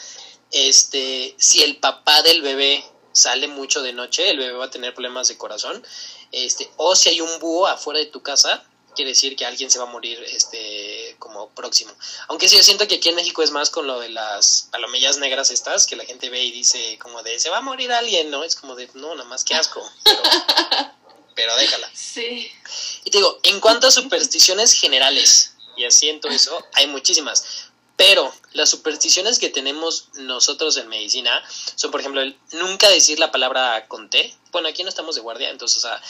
Este, 0.52 1.36
si 1.38 1.62
el 1.62 1.78
papá 1.78 2.22
del 2.22 2.42
bebé 2.42 2.84
sale 3.12 3.48
mucho 3.48 3.82
de 3.82 3.94
noche, 3.94 4.30
el 4.30 4.38
bebé 4.38 4.54
va 4.54 4.66
a 4.66 4.70
tener 4.70 4.94
problemas 4.94 5.28
de 5.28 5.38
corazón. 5.38 5.86
Este, 6.32 6.70
o 6.78 6.96
si 6.96 7.10
hay 7.10 7.22
un 7.22 7.40
búho 7.40 7.68
afuera 7.68 8.00
de 8.00 8.08
tu 8.08 8.22
casa, 8.22 8.64
quiere 8.96 9.12
decir 9.12 9.36
que 9.36 9.46
alguien 9.46 9.70
se 9.70 9.78
va 9.78 9.86
a 9.86 9.92
morir 9.92 10.24
este 10.28 11.16
como 11.20 11.50
próximo. 11.50 11.94
Aunque 12.28 12.50
sí, 12.50 12.58
yo 12.58 12.64
siento 12.64 12.88
que 12.88 12.96
aquí 12.96 13.10
en 13.10 13.16
México 13.16 13.44
es 13.44 13.52
más 13.52 13.70
con 13.70 13.86
lo 13.86 14.00
de 14.00 14.10
las 14.10 14.70
palomillas 14.72 15.18
negras 15.18 15.52
estas, 15.52 15.86
que 15.86 15.96
la 15.96 16.06
gente 16.06 16.30
ve 16.30 16.44
y 16.44 16.52
dice 16.52 16.98
como 17.00 17.22
de, 17.24 17.40
se 17.40 17.50
va 17.50 17.58
a 17.58 17.62
morir 17.62 17.92
alguien, 17.92 18.32
¿no? 18.32 18.44
Es 18.44 18.56
como 18.56 18.76
de, 18.76 18.90
no, 18.96 19.14
nada 19.16 19.30
más 19.30 19.44
que 19.44 19.56
asco. 19.56 19.88
Pero, 21.36 21.56
déjala. 21.58 21.92
Sí. 21.96 22.50
Y 23.04 23.12
te 23.12 23.18
digo, 23.18 23.40
en 23.44 23.60
cuanto 23.60 23.88
a 23.88 23.92
supersticiones 23.92 24.72
generales, 24.72 25.56
y 25.76 25.84
asiento 25.84 26.30
eso, 26.30 26.66
hay 26.74 26.88
muchísimas. 26.88 27.70
Pero 27.98 28.34
las 28.54 28.70
supersticiones 28.70 29.40
que 29.40 29.50
tenemos 29.50 30.10
nosotros 30.16 30.76
en 30.78 30.90
medicina 30.90 31.42
son, 31.76 31.92
por 31.92 32.02
ejemplo, 32.02 32.22
el 32.22 32.38
nunca 32.54 32.90
decir 32.90 33.20
la 33.20 33.32
palabra 33.32 33.88
conté. 33.88 34.36
Bueno, 34.52 34.68
aquí 34.68 34.84
no 34.84 34.90
estamos 34.90 35.16
de 35.16 35.22
guardia, 35.22 35.50
entonces, 35.50 35.78
o 35.78 35.82
sea, 35.82 36.02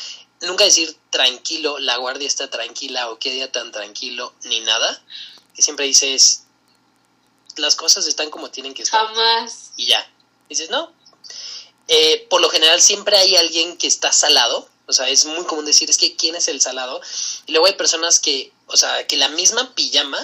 nunca 0.41 0.63
decir 0.63 0.95
tranquilo, 1.09 1.79
la 1.79 1.97
guardia 1.97 2.27
está 2.27 2.49
tranquila 2.49 3.09
o 3.09 3.19
qué 3.19 3.31
día 3.31 3.51
tan 3.51 3.71
tranquilo, 3.71 4.33
ni 4.43 4.61
nada. 4.61 5.01
Que 5.55 5.61
siempre 5.61 5.85
dices, 5.85 6.43
las 7.57 7.75
cosas 7.75 8.07
están 8.07 8.29
como 8.29 8.51
tienen 8.51 8.73
que 8.73 8.83
estar. 8.83 9.05
Jamás. 9.07 9.71
Y 9.77 9.87
ya. 9.87 10.11
Dices, 10.49 10.69
no. 10.69 10.93
Eh, 11.87 12.27
por 12.29 12.41
lo 12.41 12.49
general 12.49 12.81
siempre 12.81 13.17
hay 13.17 13.35
alguien 13.35 13.77
que 13.77 13.87
está 13.87 14.11
salado. 14.11 14.69
O 14.87 14.93
sea, 14.93 15.09
es 15.09 15.25
muy 15.25 15.45
común 15.45 15.65
decir, 15.65 15.89
es 15.89 15.97
que 15.97 16.15
¿quién 16.15 16.35
es 16.35 16.47
el 16.47 16.61
salado? 16.61 17.01
Y 17.47 17.51
luego 17.51 17.67
hay 17.67 17.73
personas 17.73 18.19
que, 18.19 18.51
o 18.67 18.77
sea, 18.77 19.07
que 19.07 19.17
la 19.17 19.29
misma 19.29 19.73
pijama 19.73 20.23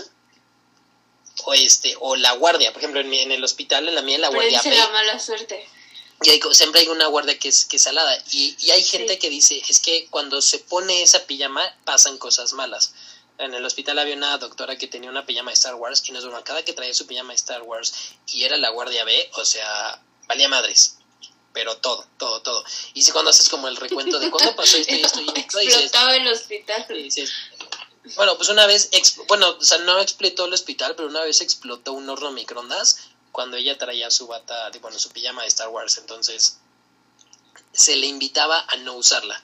o 1.45 1.53
este 1.53 1.95
o 1.99 2.15
la 2.15 2.33
guardia, 2.33 2.71
por 2.71 2.81
ejemplo, 2.81 2.99
en, 2.99 3.11
en 3.11 3.31
el 3.31 3.43
hospital, 3.43 3.87
en 3.87 3.95
la 3.95 4.01
mía, 4.01 4.19
la 4.19 4.29
guardia. 4.29 4.61
la 4.63 4.89
mala 4.89 5.19
suerte. 5.19 5.67
Y 6.23 6.29
hay, 6.29 6.39
siempre 6.51 6.81
hay 6.81 6.87
una 6.87 7.07
guardia 7.07 7.37
que 7.39 7.47
es, 7.47 7.65
que 7.65 7.79
salada. 7.79 8.15
Y, 8.31 8.55
y 8.59 8.71
hay 8.71 8.83
gente 8.83 9.17
que 9.17 9.29
dice, 9.29 9.61
es 9.67 9.79
que 9.79 10.07
cuando 10.09 10.41
se 10.41 10.59
pone 10.59 11.01
esa 11.01 11.25
pijama 11.25 11.63
pasan 11.83 12.17
cosas 12.17 12.53
malas. 12.53 12.93
En 13.39 13.55
el 13.55 13.65
hospital 13.65 13.97
había 13.97 14.15
una 14.15 14.37
doctora 14.37 14.77
que 14.77 14.87
tenía 14.87 15.09
una 15.09 15.25
pijama 15.25 15.49
de 15.49 15.55
Star 15.55 15.73
Wars 15.73 16.03
y 16.05 16.11
nos 16.11 16.23
es 16.23 16.31
cada 16.43 16.63
que 16.63 16.73
traía 16.73 16.93
su 16.93 17.07
pijama 17.07 17.29
de 17.29 17.37
Star 17.37 17.63
Wars 17.63 17.93
y 18.27 18.43
era 18.43 18.55
la 18.57 18.69
guardia 18.69 19.03
B, 19.03 19.31
o 19.33 19.45
sea, 19.45 19.99
valía 20.27 20.47
madres. 20.47 20.97
Pero 21.51 21.75
todo, 21.77 22.05
todo, 22.17 22.41
todo. 22.43 22.63
Y 22.93 23.01
si 23.01 23.11
cuando 23.11 23.31
haces 23.31 23.49
como 23.49 23.67
el 23.67 23.75
recuento 23.75 24.19
de 24.19 24.29
cuándo 24.29 24.55
pasó 24.55 24.77
esto 24.77 24.93
y 24.93 25.01
esto 25.01 25.21
y 25.21 25.39
esto, 25.39 25.59
Explotaba 25.59 26.15
el 26.15 26.27
hospital. 26.27 26.85
bueno, 28.15 28.37
pues 28.37 28.49
una 28.49 28.67
vez, 28.67 28.89
bueno, 29.27 29.57
o 29.59 29.63
sea, 29.63 29.79
no 29.79 29.99
explotó 29.99 30.45
el 30.45 30.53
hospital, 30.53 30.95
pero 30.95 31.09
una 31.09 31.23
vez 31.23 31.41
explotó 31.41 31.93
un 31.93 32.07
horno 32.09 32.31
microondas 32.31 33.10
cuando 33.31 33.57
ella 33.57 33.77
traía 33.77 34.11
su 34.11 34.27
bata, 34.27 34.69
de, 34.71 34.79
bueno, 34.79 34.99
su 34.99 35.09
pijama 35.09 35.43
de 35.43 35.47
Star 35.47 35.69
Wars, 35.69 35.97
entonces 35.97 36.59
se 37.71 37.95
le 37.95 38.07
invitaba 38.07 38.65
a 38.67 38.77
no 38.77 38.95
usarla. 38.95 39.41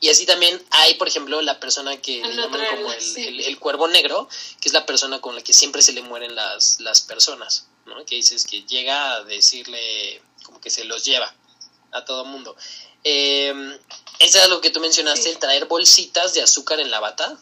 Y 0.00 0.08
así 0.08 0.24
también 0.24 0.60
hay, 0.70 0.94
por 0.94 1.08
ejemplo, 1.08 1.42
la 1.42 1.60
persona 1.60 1.98
que 1.98 2.22
le 2.22 2.34
llaman 2.34 2.66
como 2.70 2.90
el, 2.92 3.40
el, 3.40 3.58
cuervo 3.58 3.86
negro, 3.86 4.26
que 4.60 4.68
es 4.68 4.72
la 4.72 4.86
persona 4.86 5.20
con 5.20 5.34
la 5.34 5.42
que 5.42 5.52
siempre 5.52 5.82
se 5.82 5.92
le 5.92 6.00
mueren 6.00 6.34
las, 6.34 6.80
las 6.80 7.02
personas, 7.02 7.66
¿no? 7.84 8.04
Que 8.06 8.14
dices 8.14 8.46
que 8.46 8.62
llega 8.62 9.12
a 9.12 9.24
decirle 9.24 10.22
como 10.42 10.58
que 10.58 10.70
se 10.70 10.84
los 10.84 11.04
lleva 11.04 11.34
a 11.92 12.04
todo 12.06 12.24
mundo. 12.24 12.56
Eh, 13.04 13.78
es 14.18 14.36
algo 14.36 14.60
que 14.62 14.70
tú 14.70 14.80
mencionaste, 14.80 15.30
el 15.30 15.38
traer 15.38 15.66
bolsitas 15.66 16.32
de 16.32 16.42
azúcar 16.42 16.80
en 16.80 16.90
la 16.90 17.00
bata 17.00 17.38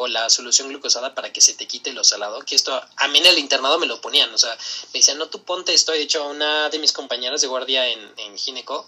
o 0.00 0.06
la 0.06 0.30
solución 0.30 0.68
glucosada 0.68 1.12
para 1.12 1.32
que 1.32 1.40
se 1.40 1.54
te 1.54 1.66
quite 1.66 1.92
lo 1.92 2.04
salado, 2.04 2.40
que 2.42 2.54
esto 2.54 2.80
a 2.96 3.08
mí 3.08 3.18
en 3.18 3.26
el 3.26 3.36
internado 3.36 3.80
me 3.80 3.86
lo 3.86 4.00
ponían, 4.00 4.32
o 4.32 4.38
sea, 4.38 4.56
me 4.92 5.00
decían, 5.00 5.18
no, 5.18 5.26
tú 5.26 5.42
ponte 5.42 5.74
esto, 5.74 5.90
de 5.90 6.02
hecho 6.02 6.24
una 6.28 6.70
de 6.70 6.78
mis 6.78 6.92
compañeras 6.92 7.40
de 7.40 7.48
guardia 7.48 7.84
en, 7.88 8.12
en 8.16 8.38
Gineco, 8.38 8.86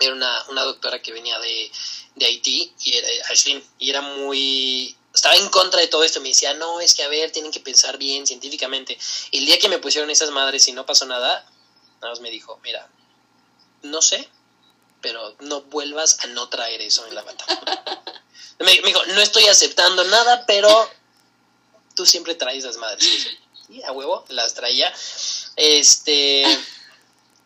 era 0.00 0.14
una, 0.14 0.42
una 0.48 0.62
doctora 0.62 1.02
que 1.02 1.12
venía 1.12 1.38
de, 1.38 1.70
de 2.14 2.24
Haití, 2.24 2.72
y 2.80 2.96
era, 2.96 3.08
Ashlyn, 3.30 3.62
y 3.78 3.90
era 3.90 4.00
muy, 4.00 4.96
estaba 5.14 5.36
en 5.36 5.50
contra 5.50 5.82
de 5.82 5.88
todo 5.88 6.02
esto, 6.02 6.22
me 6.22 6.30
decía, 6.30 6.54
no, 6.54 6.80
es 6.80 6.94
que 6.94 7.02
a 7.02 7.08
ver, 7.08 7.30
tienen 7.30 7.52
que 7.52 7.60
pensar 7.60 7.98
bien 7.98 8.26
científicamente. 8.26 8.98
El 9.32 9.44
día 9.44 9.58
que 9.58 9.68
me 9.68 9.80
pusieron 9.80 10.08
esas 10.08 10.30
madres 10.30 10.66
y 10.66 10.72
no 10.72 10.86
pasó 10.86 11.04
nada, 11.04 11.44
nada 12.00 12.10
más 12.10 12.20
me 12.20 12.30
dijo, 12.30 12.58
mira, 12.62 12.88
no 13.82 14.00
sé, 14.00 14.26
pero 15.02 15.36
no 15.40 15.60
vuelvas 15.60 16.24
a 16.24 16.28
no 16.28 16.48
traer 16.48 16.80
eso 16.80 17.06
en 17.06 17.16
la 17.16 17.22
bata. 17.22 17.44
me, 18.58 18.80
me, 18.80 18.88
dijo, 18.88 19.04
no 19.06 19.20
estoy 19.20 19.46
aceptando 19.46 20.04
nada, 20.04 20.46
pero 20.46 20.90
tú 21.94 22.06
siempre 22.06 22.34
traes 22.34 22.64
las 22.64 22.76
madres. 22.76 23.36
Y 23.68 23.82
a 23.82 23.92
huevo, 23.92 24.24
las 24.28 24.54
traía. 24.54 24.92
Este, 25.56 26.44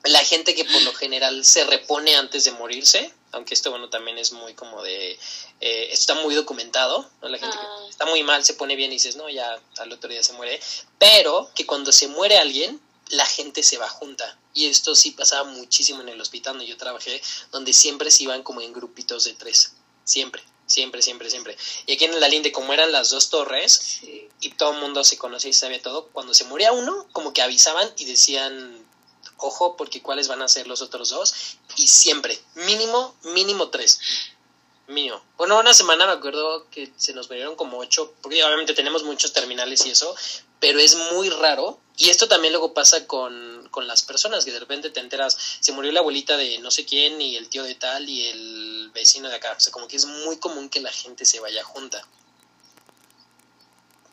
la 0.05 0.21
gente 0.21 0.55
que 0.55 0.65
por 0.65 0.83
lo 0.83 0.93
general 0.95 1.45
se 1.45 1.65
repone 1.65 2.17
antes 2.17 2.45
de 2.45 2.53
morirse, 2.53 3.13
aunque 3.33 3.55
esto, 3.55 3.71
bueno, 3.71 3.91
también 3.91 4.19
es 4.19 4.33
muy 4.33 4.55
como 4.55 4.83
de, 4.83 5.19
eh, 5.61 5.89
está 5.91 6.15
muy 6.15 6.35
documentado, 6.35 7.09
¿no? 7.23 7.29
la 7.29 7.39
gente 7.39 7.57
Ah. 7.61 7.79
que 7.85 7.91
está 7.91 8.07
muy 8.07 8.23
mal 8.23 8.45
se 8.45 8.55
pone 8.55 8.77
bien 8.77 8.91
y 8.93 8.97
dices, 8.97 9.17
no, 9.17 9.29
ya 9.29 9.61
al 9.79 9.93
otro 9.93 10.09
día 10.09 10.23
se 10.23 10.33
muere, 10.33 10.61
pero 10.99 11.51
que 11.55 11.67
cuando 11.67 11.93
se 11.93 12.09
muere 12.09 12.39
alguien, 12.39 12.81
la 13.11 13.27
gente 13.27 13.63
se 13.63 13.79
va 13.79 13.89
junta. 13.89 14.39
Y 14.55 14.67
esto 14.67 14.95
sí 14.95 15.11
pasaba 15.11 15.45
muchísimo 15.45 16.01
en 16.01 16.09
el 16.09 16.21
hospital 16.21 16.55
donde 16.55 16.67
yo 16.67 16.77
trabajé, 16.77 17.21
donde 17.53 17.73
siempre 17.73 18.11
se 18.11 18.25
iban 18.25 18.43
como 18.43 18.63
en 18.63 18.73
grupitos 18.73 19.25
de 19.25 19.35
tres. 19.35 19.73
Siempre, 20.05 20.43
siempre, 20.67 21.03
siempre, 21.03 21.31
siempre. 21.31 21.57
Y 21.87 21.93
aquí 21.93 22.05
en 22.05 22.19
la 22.21 22.29
linde, 22.29 22.53
como 22.53 22.73
eran 22.73 22.93
las 22.93 23.11
dos 23.11 23.31
torres, 23.31 23.73
Sí. 24.01 24.29
y 24.41 24.51
todo 24.51 24.73
el 24.73 24.81
mundo 24.81 25.05
se 25.05 25.17
conocía 25.19 25.51
y 25.51 25.55
sabía 25.55 25.81
todo, 25.81 26.09
cuando 26.09 26.35
se 26.35 26.45
moría 26.45 26.73
uno, 26.73 27.07
como 27.13 27.33
que 27.33 27.43
avisaban 27.43 27.89
y 27.97 28.05
decían, 28.05 28.85
ojo, 29.39 29.77
porque 29.77 30.03
cuáles 30.03 30.29
van 30.29 30.43
a 30.43 30.49
ser 30.49 30.67
los 30.67 30.83
otros 30.83 31.11
dos. 31.11 31.35
Y 31.77 31.87
siempre, 31.89 32.39
mínimo, 32.55 33.15
mínimo 33.23 33.69
tres. 33.69 34.01
Mínimo. 34.89 35.21
Bueno, 35.37 35.59
una 35.59 35.75
semana 35.75 36.07
me 36.07 36.13
acuerdo 36.13 36.69
que 36.71 36.93
se 36.97 37.13
nos 37.13 37.29
murieron 37.29 37.57
como 37.57 37.79
ocho, 37.79 38.15
porque 38.23 38.43
obviamente 38.45 38.73
tenemos 38.73 39.03
muchos 39.03 39.33
terminales 39.33 39.85
y 39.85 39.91
eso, 39.91 40.15
pero 40.61 40.79
es 40.79 40.97
muy 41.13 41.29
raro. 41.31 41.81
Y 41.99 42.11
esto 42.11 42.29
también 42.29 42.53
luego 42.53 42.75
pasa 42.75 43.07
con, 43.07 43.69
con 43.71 43.87
las 43.87 44.03
personas, 44.03 44.45
que 44.45 44.53
de 44.53 44.61
repente 44.61 44.91
te 44.91 45.01
enteras, 45.01 45.37
se 45.61 45.73
murió 45.73 45.91
la 45.93 46.01
abuelita 46.01 46.37
de 46.37 46.59
no 46.59 46.71
sé 46.71 46.85
quién 46.85 47.21
y 47.23 47.37
el 47.37 47.49
tío 47.49 47.63
de 47.65 47.75
tal 47.75 48.09
y 48.09 48.27
el 48.27 48.91
vecino 48.93 49.29
de 49.31 49.37
acá. 49.37 49.55
O 49.57 49.61
sea, 49.61 49.73
como 49.73 49.89
que 49.89 49.97
es 49.97 50.05
muy 50.05 50.37
común 50.39 50.69
que 50.69 50.81
la 50.81 50.93
gente 50.93 51.25
se 51.25 51.41
vaya 51.41 51.65
junta. 51.65 52.07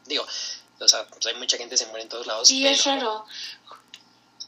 Digo, 0.06 0.26
o 0.80 0.88
sea, 0.88 1.08
pues 1.08 1.26
hay 1.28 1.36
mucha 1.36 1.58
gente 1.58 1.72
que 1.74 1.78
se 1.78 1.86
muere 1.88 2.04
en 2.04 2.10
todos 2.10 2.28
lados. 2.28 2.48
Sí, 2.48 2.62
pero, 2.62 2.74
es 2.76 2.86
raro. 2.86 3.26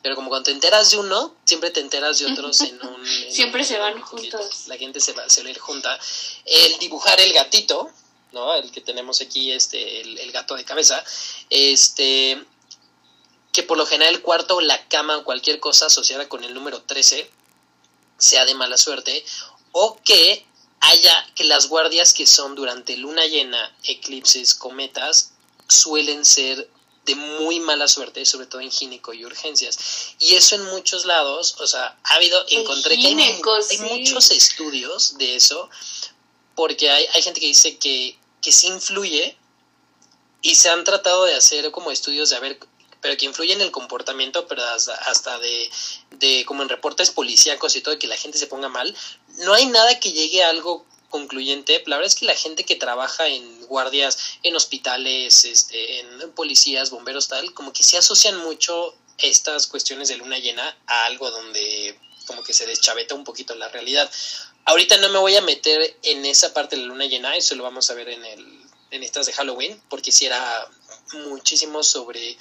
pero 0.02 0.16
como 0.16 0.30
cuando 0.30 0.46
te 0.46 0.52
enteras 0.52 0.92
de 0.92 0.98
uno, 0.98 1.36
siempre 1.46 1.72
te 1.72 1.80
enteras 1.80 2.20
de 2.20 2.26
otros 2.28 2.60
en 2.62 2.80
un... 2.86 3.06
en 3.06 3.32
Siempre 3.32 3.62
un- 3.62 3.68
se 3.68 3.78
van 3.78 4.02
juntos. 4.02 4.68
La 4.68 4.78
gente 4.78 5.00
se 5.00 5.14
va, 5.14 5.28
se 5.30 5.42
va 5.44 5.48
a 5.48 5.52
ir 5.52 5.60
junta. 5.60 5.98
El 6.46 6.78
dibujar 6.80 7.20
el 7.22 7.32
gatito, 7.34 7.90
¿no? 8.34 8.54
El 8.56 8.72
que 8.72 8.82
tenemos 8.82 9.22
aquí, 9.22 9.52
este, 9.52 10.02
el, 10.02 10.18
el 10.20 10.32
gato 10.32 10.56
de 10.56 10.66
cabeza, 10.66 11.02
este, 11.50 12.44
que 13.56 13.64
por 13.64 13.78
lo 13.78 13.86
general 13.86 14.14
el 14.14 14.22
cuarto 14.22 14.60
la 14.60 14.86
cama 14.90 15.16
o 15.16 15.24
cualquier 15.24 15.62
cosa 15.62 15.86
asociada 15.86 16.28
con 16.28 16.44
el 16.44 16.54
número 16.54 16.82
13 16.82 17.32
sea 18.18 18.44
de 18.44 18.54
mala 18.54 18.78
suerte, 18.78 19.24
o 19.72 19.98
que 20.04 20.46
haya 20.82 21.32
que 21.36 21.46
las 21.46 21.70
guardias 21.70 22.14
que 22.14 22.28
son 22.28 22.56
durante 22.56 22.98
luna 22.98 23.26
llena, 23.28 23.74
eclipses, 23.86 24.56
cometas, 24.56 25.32
suelen 25.70 26.26
ser 26.26 26.70
de 27.06 27.16
muy 27.16 27.62
mala 27.62 27.88
suerte, 27.88 28.26
sobre 28.26 28.48
todo 28.48 28.60
en 28.60 28.72
gineco 28.72 29.14
y 29.14 29.24
urgencias. 29.24 30.16
Y 30.20 30.36
eso 30.36 30.56
en 30.56 30.66
muchos 30.66 31.06
lados, 31.06 31.56
o 31.62 31.68
sea, 31.68 31.98
ha 32.04 32.16
habido, 32.16 32.46
En 32.50 32.60
encontré 32.60 32.98
que 32.98 33.08
hay, 33.08 33.78
muchos 33.80 34.32
estudios 34.32 35.18
de 35.18 35.38
eso, 35.38 35.70
porque 36.56 36.90
hay, 36.90 37.06
hay 37.14 37.22
gente 37.22 37.40
que 37.40 37.48
dice 37.48 37.78
que, 37.78 38.18
que 38.42 38.52
sí 38.52 38.68
influye 38.68 39.38
y 40.42 40.56
se 40.56 40.70
han 40.70 40.84
tratado 40.84 41.24
de 41.24 41.36
hacer 41.36 41.72
como 41.72 41.90
estudios 41.90 42.30
de 42.32 42.36
a 42.36 42.40
ver, 42.40 42.60
pero 43.06 43.18
que 43.18 43.28
influye 43.28 43.54
en 43.54 43.62
el 43.62 43.70
comportamiento, 43.70 44.48
pero 44.48 44.64
hasta, 44.64 45.38
de, 45.38 45.70
de 46.14 46.44
como 46.44 46.64
en 46.64 46.70
reportes 46.70 47.12
policíacos 47.12 47.76
y 47.76 47.82
todo, 47.82 48.00
que 48.00 48.08
la 48.08 48.18
gente 48.18 48.40
se 48.40 48.48
ponga 48.48 48.68
mal. 48.68 48.96
No 49.44 49.54
hay 49.54 49.68
nada 49.68 50.00
que 50.00 50.12
llegue 50.12 50.44
a 50.44 50.50
algo 50.50 50.88
concluyente. 51.10 51.84
La 51.86 51.98
verdad 51.98 52.08
es 52.08 52.16
que 52.16 52.26
la 52.26 52.34
gente 52.34 52.64
que 52.64 52.76
trabaja 52.76 53.28
en 53.28 53.68
guardias, 53.68 54.18
en 54.42 54.56
hospitales, 54.56 55.46
este, 55.46 56.00
en 56.00 56.32
policías, 56.32 56.90
bomberos, 56.90 57.28
tal, 57.28 57.54
como 57.54 57.74
que 57.74 57.84
se 57.84 58.00
asocian 58.00 58.38
mucho 58.38 58.96
estas 59.20 59.68
cuestiones 59.68 60.08
de 60.08 60.18
luna 60.18 60.40
llena 60.40 60.76
a 60.88 61.06
algo 61.06 61.30
donde 61.30 62.00
como 62.26 62.42
que 62.42 62.54
se 62.54 62.66
deschaveta 62.66 63.14
un 63.14 63.24
poquito 63.24 63.54
la 63.54 63.68
realidad. 63.68 64.10
Ahorita 64.66 64.98
no 64.98 65.10
me 65.10 65.20
voy 65.20 65.36
a 65.36 65.42
meter 65.42 65.96
en 66.02 66.26
esa 66.26 66.56
parte 66.56 66.76
de 66.76 66.82
la 66.82 66.88
luna 66.88 67.06
llena, 67.06 67.36
eso 67.36 67.54
lo 67.54 67.62
vamos 67.62 67.88
a 67.92 67.94
ver 67.94 68.10
en 68.10 68.26
el 68.26 68.66
en 68.92 69.04
estas 69.04 69.26
de 69.26 69.34
Halloween, 69.34 69.80
porque 69.90 70.12
si 70.12 70.26
era 70.26 70.70
muchísimo 71.14 71.84
sobre 71.84 72.38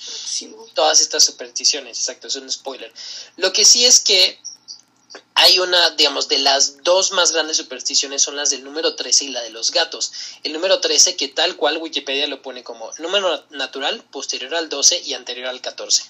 todas 0.75 1.01
estas 1.01 1.25
supersticiones, 1.25 1.99
exacto, 1.99 2.29
es 2.29 2.37
un 2.37 2.51
spoiler. 2.51 2.93
Lo 3.37 3.53
que 3.53 3.65
sí 3.65 3.85
es 3.85 4.01
que 4.01 4.39
hay 5.35 5.59
una, 5.59 5.91
digamos, 5.91 6.29
de 6.29 6.39
las 6.39 6.83
dos 6.83 7.12
más 7.12 7.33
grandes 7.33 7.57
supersticiones 7.57 8.23
son 8.23 8.37
las 8.37 8.51
del 8.51 8.65
número 8.65 8.95
13 8.95 9.27
y 9.27 9.29
la 9.29 9.43
de 9.43 9.51
los 9.51 9.71
gatos. 9.71 10.12
El 10.43 10.53
número 10.53 10.81
13 10.81 11.17
que 11.17 11.29
tal 11.29 11.57
cual 11.57 11.79
Wikipedia 11.79 12.27
lo 12.27 12.43
pone 12.43 12.62
como 12.62 12.91
número 12.99 13.45
natural 13.51 14.03
posterior 14.11 14.55
al 14.55 14.69
12 14.69 15.03
y 15.05 15.15
anterior 15.15 15.49
al 15.49 15.61
14, 15.61 16.05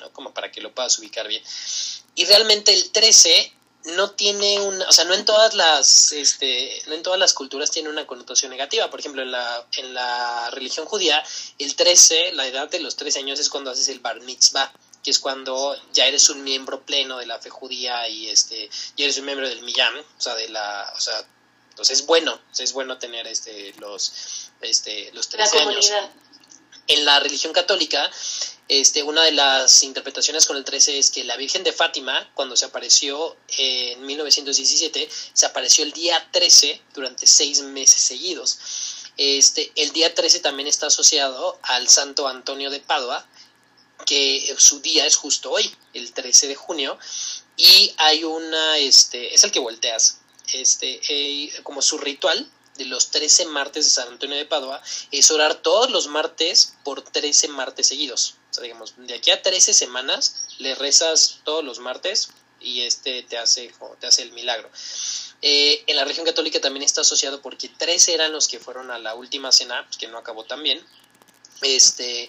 ¿no? 0.00 0.12
como 0.12 0.32
para 0.32 0.50
que 0.50 0.60
lo 0.60 0.74
puedas 0.74 0.98
ubicar 0.98 1.28
bien. 1.28 1.42
Y 2.14 2.24
realmente 2.24 2.72
el 2.72 2.90
13 2.90 3.52
no 3.96 4.10
tiene 4.10 4.60
una, 4.60 4.88
o 4.88 4.92
sea, 4.92 5.04
no 5.04 5.14
en 5.14 5.24
todas 5.24 5.54
las, 5.54 6.12
este, 6.12 6.82
no 6.86 6.94
en 6.94 7.02
todas 7.02 7.18
las 7.18 7.34
culturas 7.34 7.70
tiene 7.70 7.88
una 7.88 8.06
connotación 8.06 8.50
negativa. 8.50 8.90
Por 8.90 9.00
ejemplo, 9.00 9.22
en 9.22 9.30
la, 9.30 9.66
en 9.76 9.94
la 9.94 10.50
religión 10.50 10.86
judía, 10.86 11.22
el 11.58 11.74
13, 11.74 12.32
la 12.32 12.46
edad 12.46 12.68
de 12.68 12.80
los 12.80 12.96
13 12.96 13.20
años 13.20 13.40
es 13.40 13.48
cuando 13.48 13.70
haces 13.70 13.88
el 13.88 14.00
bar 14.00 14.20
mitzvah, 14.20 14.72
que 15.02 15.10
es 15.10 15.18
cuando 15.18 15.76
ya 15.92 16.06
eres 16.06 16.28
un 16.28 16.42
miembro 16.44 16.82
pleno 16.82 17.18
de 17.18 17.26
la 17.26 17.38
fe 17.38 17.50
judía 17.50 18.08
y 18.08 18.28
este, 18.28 18.68
ya 18.96 19.04
eres 19.04 19.18
un 19.18 19.26
miembro 19.26 19.48
del 19.48 19.62
millán, 19.62 19.96
o 19.96 20.20
sea, 20.20 20.34
de 20.34 20.48
la, 20.48 20.92
o 20.96 21.00
sea, 21.00 21.24
entonces 21.70 22.00
es 22.00 22.06
bueno, 22.06 22.40
es 22.58 22.72
bueno 22.72 22.98
tener 22.98 23.26
este, 23.26 23.72
los, 23.78 24.50
este, 24.60 25.10
los 25.12 25.32
La 25.32 25.48
13 25.48 25.58
años 25.60 25.92
en 26.88 27.04
la 27.04 27.20
religión 27.20 27.52
católica, 27.52 28.10
este, 28.68 29.02
una 29.02 29.22
de 29.22 29.32
las 29.32 29.82
interpretaciones 29.82 30.44
con 30.44 30.56
el 30.56 30.64
13 30.64 30.98
es 30.98 31.10
que 31.10 31.24
la 31.24 31.36
Virgen 31.36 31.64
de 31.64 31.72
Fátima, 31.72 32.30
cuando 32.34 32.54
se 32.54 32.66
apareció 32.66 33.36
en 33.56 34.04
1917, 34.04 35.08
se 35.32 35.46
apareció 35.46 35.84
el 35.84 35.92
día 35.92 36.28
13 36.30 36.82
durante 36.94 37.26
seis 37.26 37.62
meses 37.62 38.00
seguidos. 38.00 38.58
Este, 39.16 39.72
el 39.74 39.92
día 39.92 40.14
13 40.14 40.40
también 40.40 40.68
está 40.68 40.88
asociado 40.88 41.58
al 41.62 41.88
Santo 41.88 42.28
Antonio 42.28 42.70
de 42.70 42.80
Padua, 42.80 43.26
que 44.06 44.54
su 44.58 44.80
día 44.80 45.06
es 45.06 45.16
justo 45.16 45.50
hoy, 45.50 45.74
el 45.94 46.12
13 46.12 46.46
de 46.48 46.54
junio, 46.54 46.98
y 47.56 47.92
hay 47.96 48.22
una, 48.22 48.78
este, 48.78 49.34
es 49.34 49.42
el 49.44 49.50
que 49.50 49.58
volteas, 49.58 50.18
este, 50.52 51.00
eh, 51.08 51.52
como 51.62 51.82
su 51.82 51.98
ritual 51.98 52.48
de 52.76 52.84
los 52.84 53.10
13 53.10 53.46
martes 53.46 53.84
de 53.84 53.90
San 53.90 54.08
Antonio 54.08 54.36
de 54.36 54.46
Padua 54.46 54.80
es 55.10 55.30
orar 55.30 55.56
todos 55.56 55.90
los 55.90 56.06
martes 56.06 56.74
por 56.84 57.02
13 57.02 57.48
martes 57.48 57.88
seguidos. 57.88 58.36
O 58.50 58.54
sea, 58.54 58.62
digamos, 58.62 58.94
de 58.96 59.14
aquí 59.14 59.30
a 59.30 59.42
13 59.42 59.74
semanas 59.74 60.46
le 60.58 60.74
rezas 60.74 61.40
todos 61.44 61.64
los 61.64 61.78
martes 61.80 62.30
y 62.60 62.80
este 62.82 63.22
te 63.22 63.38
hace, 63.38 63.72
te 64.00 64.06
hace 64.06 64.22
el 64.22 64.32
milagro. 64.32 64.70
Eh, 65.42 65.84
en 65.86 65.96
la 65.96 66.04
región 66.04 66.26
católica 66.26 66.60
también 66.60 66.82
está 66.82 67.02
asociado 67.02 67.40
porque 67.42 67.68
13 67.68 68.14
eran 68.14 68.32
los 68.32 68.48
que 68.48 68.58
fueron 68.58 68.90
a 68.90 68.98
la 68.98 69.14
última 69.14 69.52
cena, 69.52 69.84
pues, 69.86 69.96
que 69.98 70.08
no 70.08 70.18
acabó 70.18 70.44
tan 70.44 70.62
bien. 70.62 70.84
Este, 71.62 72.28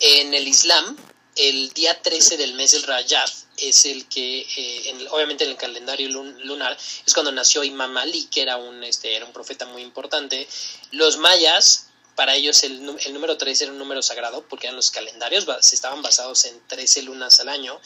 en 0.00 0.34
el 0.34 0.46
Islam, 0.48 0.96
el 1.36 1.70
día 1.72 2.00
13 2.00 2.36
del 2.36 2.54
mes 2.54 2.72
del 2.72 2.82
Rajab 2.84 3.28
es 3.56 3.84
el 3.86 4.06
que, 4.08 4.40
eh, 4.40 4.90
en- 4.90 5.08
obviamente 5.08 5.44
en 5.44 5.50
el 5.50 5.56
calendario 5.56 6.08
lun- 6.08 6.38
lunar, 6.44 6.76
es 7.06 7.14
cuando 7.14 7.32
nació 7.32 7.64
Imam 7.64 7.96
Ali, 7.96 8.24
que 8.26 8.42
era 8.42 8.56
un, 8.56 8.82
este, 8.84 9.14
era 9.16 9.24
un 9.26 9.32
profeta 9.32 9.64
muy 9.66 9.82
importante. 9.82 10.46
Los 10.92 11.16
mayas, 11.18 11.83
para 12.14 12.34
ellos 12.34 12.62
el, 12.64 12.96
el 13.04 13.14
número 13.14 13.36
13 13.36 13.64
era 13.64 13.72
un 13.72 13.78
número 13.78 14.02
sagrado, 14.02 14.46
porque 14.48 14.66
eran 14.66 14.76
los 14.76 14.90
calendarios, 14.90 15.46
se 15.60 15.74
estaban 15.74 16.02
basados 16.02 16.44
en 16.44 16.60
13 16.68 17.02
lunas 17.02 17.40
al 17.40 17.48
año. 17.48 17.80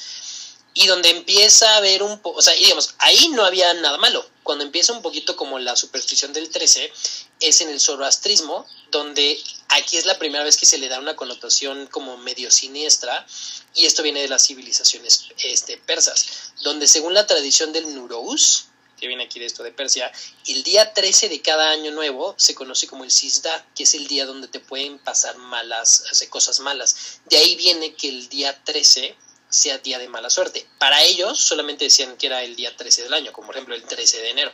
Y 0.74 0.86
donde 0.86 1.10
empieza 1.10 1.72
a 1.72 1.76
haber 1.78 2.02
un 2.04 2.20
poco, 2.20 2.38
o 2.38 2.42
sea, 2.42 2.52
digamos, 2.52 2.94
ahí 2.98 3.28
no 3.30 3.44
había 3.44 3.72
nada 3.74 3.98
malo. 3.98 4.24
Cuando 4.44 4.64
empieza 4.64 4.92
un 4.92 5.02
poquito 5.02 5.34
como 5.34 5.58
la 5.58 5.74
superstición 5.74 6.32
del 6.32 6.50
13, 6.50 6.92
es 7.40 7.60
en 7.62 7.70
el 7.70 7.80
zoroastrismo, 7.80 8.64
donde 8.90 9.42
aquí 9.70 9.96
es 9.96 10.06
la 10.06 10.18
primera 10.18 10.44
vez 10.44 10.56
que 10.56 10.66
se 10.66 10.78
le 10.78 10.88
da 10.88 11.00
una 11.00 11.16
connotación 11.16 11.86
como 11.88 12.16
medio 12.18 12.50
siniestra, 12.50 13.26
y 13.74 13.86
esto 13.86 14.02
viene 14.02 14.22
de 14.22 14.28
las 14.28 14.46
civilizaciones 14.46 15.26
este, 15.42 15.78
persas, 15.78 16.52
donde 16.62 16.86
según 16.86 17.12
la 17.12 17.26
tradición 17.26 17.72
del 17.72 17.92
Nuruz, 17.94 18.67
que 18.98 19.06
viene 19.06 19.24
aquí 19.24 19.38
de 19.38 19.46
esto 19.46 19.62
de 19.62 19.72
Persia, 19.72 20.12
el 20.46 20.62
día 20.62 20.92
13 20.92 21.28
de 21.28 21.40
cada 21.40 21.70
año 21.70 21.90
nuevo 21.92 22.34
se 22.36 22.54
conoce 22.54 22.86
como 22.86 23.04
el 23.04 23.10
Sisda, 23.10 23.66
que 23.74 23.84
es 23.84 23.94
el 23.94 24.06
día 24.06 24.26
donde 24.26 24.48
te 24.48 24.60
pueden 24.60 24.98
pasar 24.98 25.36
malas, 25.38 26.04
cosas 26.28 26.60
malas. 26.60 27.20
De 27.26 27.36
ahí 27.36 27.56
viene 27.56 27.94
que 27.94 28.08
el 28.08 28.28
día 28.28 28.62
13 28.64 29.16
sea 29.48 29.78
día 29.78 29.98
de 29.98 30.08
mala 30.08 30.30
suerte. 30.30 30.66
Para 30.78 31.02
ellos 31.02 31.40
solamente 31.40 31.84
decían 31.84 32.16
que 32.16 32.26
era 32.26 32.42
el 32.42 32.56
día 32.56 32.76
13 32.76 33.04
del 33.04 33.14
año, 33.14 33.32
como 33.32 33.46
por 33.46 33.56
ejemplo 33.56 33.74
el 33.74 33.84
13 33.84 34.18
de 34.18 34.30
enero. 34.30 34.52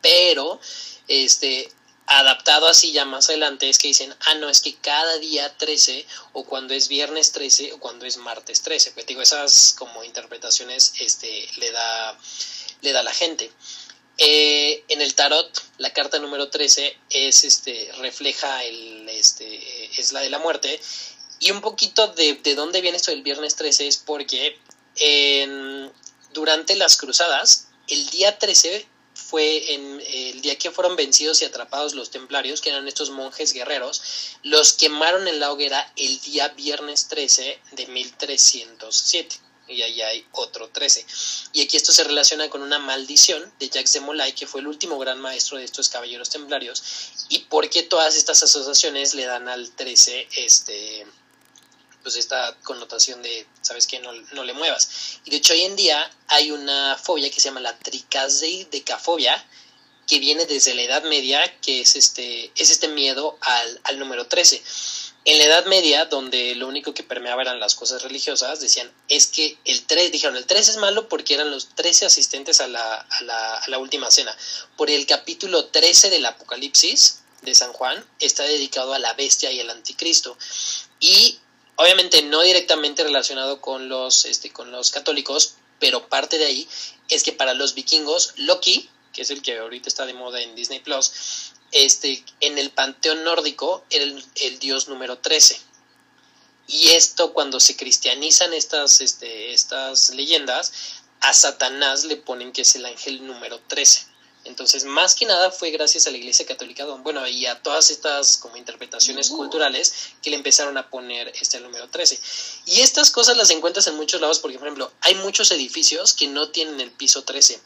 Pero, 0.00 0.60
este, 1.08 1.70
adaptado 2.06 2.66
así 2.66 2.92
ya 2.92 3.04
más 3.04 3.28
adelante 3.28 3.68
es 3.68 3.78
que 3.78 3.88
dicen, 3.88 4.14
ah, 4.26 4.34
no, 4.34 4.48
es 4.48 4.60
que 4.60 4.74
cada 4.76 5.18
día 5.18 5.56
13 5.56 6.06
o 6.32 6.44
cuando 6.44 6.74
es 6.74 6.88
viernes 6.88 7.32
13 7.32 7.72
o 7.72 7.80
cuando 7.80 8.06
es 8.06 8.16
martes 8.16 8.62
13. 8.62 8.92
Pues 8.92 9.06
digo, 9.06 9.22
esas 9.22 9.74
como 9.78 10.02
interpretaciones 10.04 10.94
este, 10.98 11.48
le, 11.56 11.70
da, 11.70 12.18
le 12.82 12.92
da 12.92 13.02
la 13.02 13.12
gente. 13.12 13.50
Eh, 14.18 14.84
en 14.88 15.00
el 15.00 15.14
tarot, 15.14 15.50
la 15.78 15.92
carta 15.92 16.18
número 16.18 16.50
13 16.50 16.96
es, 17.10 17.44
este, 17.44 17.90
refleja 17.98 18.62
el, 18.64 19.08
este, 19.08 19.90
es 19.98 20.12
la 20.12 20.20
de 20.20 20.30
la 20.30 20.38
muerte. 20.38 20.78
Y 21.40 21.50
un 21.50 21.60
poquito 21.60 22.08
de, 22.08 22.34
de 22.34 22.54
dónde 22.54 22.82
viene 22.82 22.98
esto 22.98 23.10
del 23.10 23.22
viernes 23.22 23.56
13 23.56 23.88
es 23.88 23.96
porque 23.96 24.58
durante 26.32 26.76
las 26.76 26.96
cruzadas, 26.96 27.68
el 27.88 28.08
día 28.10 28.38
13 28.38 28.86
fue 29.14 29.74
en 29.74 30.02
el 30.06 30.42
día 30.42 30.56
que 30.56 30.70
fueron 30.70 30.96
vencidos 30.96 31.42
y 31.42 31.44
atrapados 31.44 31.94
los 31.94 32.10
templarios, 32.10 32.60
que 32.60 32.70
eran 32.70 32.86
estos 32.88 33.10
monjes 33.10 33.52
guerreros, 33.52 34.02
los 34.42 34.74
quemaron 34.74 35.26
en 35.28 35.40
la 35.40 35.50
hoguera 35.50 35.90
el 35.96 36.20
día 36.20 36.48
viernes 36.48 37.08
13 37.08 37.58
de 37.72 37.86
1307. 37.86 39.36
Y 39.68 39.82
ahí 39.82 40.02
hay 40.02 40.26
otro 40.32 40.68
13. 40.68 41.06
Y 41.52 41.62
aquí 41.62 41.76
esto 41.76 41.92
se 41.92 42.04
relaciona 42.04 42.50
con 42.50 42.62
una 42.62 42.78
maldición 42.78 43.52
de 43.58 43.68
Jacques 43.68 43.92
de 43.92 44.00
Molay, 44.00 44.32
que 44.32 44.46
fue 44.46 44.60
el 44.60 44.66
último 44.66 44.98
gran 44.98 45.20
maestro 45.20 45.56
de 45.56 45.64
estos 45.64 45.88
caballeros 45.88 46.30
templarios, 46.30 46.82
y 47.28 47.40
porque 47.40 47.82
todas 47.82 48.16
estas 48.16 48.42
asociaciones 48.42 49.14
le 49.14 49.24
dan 49.24 49.48
al 49.48 49.70
13 49.70 50.28
este, 50.36 51.06
pues 52.02 52.16
esta 52.16 52.56
connotación 52.64 53.22
de, 53.22 53.46
¿sabes 53.60 53.86
qué? 53.86 54.00
No, 54.00 54.12
no, 54.12 54.44
le 54.44 54.52
muevas. 54.52 55.20
Y 55.24 55.30
de 55.30 55.36
hecho 55.36 55.54
hoy 55.54 55.62
en 55.62 55.76
día 55.76 56.10
hay 56.28 56.50
una 56.50 56.98
fobia 57.02 57.30
que 57.30 57.40
se 57.40 57.48
llama 57.48 57.60
la 57.60 57.78
tricasdeidecafobia, 57.78 59.44
que 60.06 60.18
viene 60.18 60.44
desde 60.46 60.74
la 60.74 60.82
Edad 60.82 61.04
Media, 61.04 61.60
que 61.60 61.80
es 61.80 61.96
este, 61.96 62.50
es 62.56 62.70
este 62.70 62.88
miedo 62.88 63.38
al, 63.40 63.80
al 63.84 63.98
número 63.98 64.26
13. 64.26 64.62
En 65.24 65.38
la 65.38 65.44
Edad 65.44 65.66
Media, 65.66 66.06
donde 66.06 66.56
lo 66.56 66.66
único 66.66 66.94
que 66.94 67.04
permeaba 67.04 67.42
eran 67.42 67.60
las 67.60 67.76
cosas 67.76 68.02
religiosas, 68.02 68.58
decían, 68.58 68.90
es 69.08 69.28
que 69.28 69.56
el 69.64 69.84
3, 69.84 70.10
dijeron, 70.10 70.36
el 70.36 70.46
3 70.46 70.70
es 70.70 70.76
malo 70.78 71.08
porque 71.08 71.34
eran 71.34 71.50
los 71.50 71.68
13 71.76 72.06
asistentes 72.06 72.60
a 72.60 72.66
la, 72.66 72.94
a 72.96 73.68
la, 73.68 73.78
última 73.78 74.10
cena. 74.10 74.36
Por 74.76 74.90
el 74.90 75.06
capítulo 75.06 75.66
13 75.66 76.10
del 76.10 76.26
Apocalipsis 76.26 77.20
de 77.42 77.54
San 77.54 77.72
Juan 77.72 78.04
está 78.18 78.42
dedicado 78.42 78.94
a 78.94 78.98
la 78.98 79.12
bestia 79.14 79.52
y 79.52 79.60
al 79.60 79.70
anticristo. 79.70 80.36
Y 80.98 81.38
obviamente 81.76 82.22
no 82.22 82.42
directamente 82.42 83.04
relacionado 83.04 83.60
con 83.60 83.88
los, 83.88 84.24
este, 84.24 84.50
con 84.50 84.72
los 84.72 84.90
católicos, 84.90 85.54
pero 85.78 86.08
parte 86.08 86.38
de 86.38 86.46
ahí 86.46 86.68
es 87.10 87.22
que 87.22 87.32
para 87.32 87.54
los 87.54 87.74
vikingos, 87.74 88.34
Loki, 88.38 88.90
que 89.12 89.22
es 89.22 89.30
el 89.30 89.42
que 89.42 89.58
ahorita 89.58 89.88
está 89.88 90.04
de 90.04 90.14
moda 90.14 90.40
en 90.40 90.56
Disney 90.56 90.80
Plus, 90.80 91.12
este, 91.72 92.24
en 92.40 92.58
el 92.58 92.70
panteón 92.70 93.24
nórdico 93.24 93.84
era 93.90 94.04
el, 94.04 94.58
dios 94.58 94.88
número 94.88 95.18
13. 95.18 95.60
Y 96.68 96.90
esto, 96.90 97.32
cuando 97.32 97.58
se 97.58 97.76
cristianizan 97.76 98.52
estas, 98.54 99.00
este, 99.00 99.52
estas 99.52 100.10
leyendas, 100.14 100.72
a 101.20 101.32
Satanás 101.32 102.04
le 102.04 102.16
ponen 102.16 102.52
que 102.52 102.62
es 102.62 102.74
el 102.76 102.86
ángel 102.86 103.26
número 103.26 103.60
13. 103.66 104.06
Entonces, 104.44 104.84
más 104.84 105.14
que 105.14 105.24
nada 105.24 105.52
fue 105.52 105.70
gracias 105.70 106.06
a 106.06 106.10
la 106.10 106.16
Iglesia 106.16 106.44
Católica, 106.44 106.84
bueno, 106.84 107.26
y 107.28 107.46
a 107.46 107.62
todas 107.62 107.90
estas 107.90 108.36
como 108.36 108.56
interpretaciones 108.56 109.28
culturales 109.28 109.94
que 110.20 110.30
le 110.30 110.36
empezaron 110.36 110.76
a 110.76 110.90
poner 110.90 111.32
este 111.40 111.60
número 111.60 111.88
13. 111.88 112.18
Y 112.66 112.80
estas 112.80 113.10
cosas 113.10 113.36
las 113.36 113.50
encuentras 113.50 113.86
en 113.86 113.94
muchos 113.94 114.20
lados, 114.20 114.40
porque, 114.40 114.58
por 114.58 114.66
ejemplo, 114.66 114.92
hay 115.00 115.14
muchos 115.16 115.52
edificios 115.52 116.12
que 116.14 116.26
no 116.26 116.48
tienen 116.48 116.80
el 116.80 116.90
piso 116.90 117.22
13. 117.22 117.60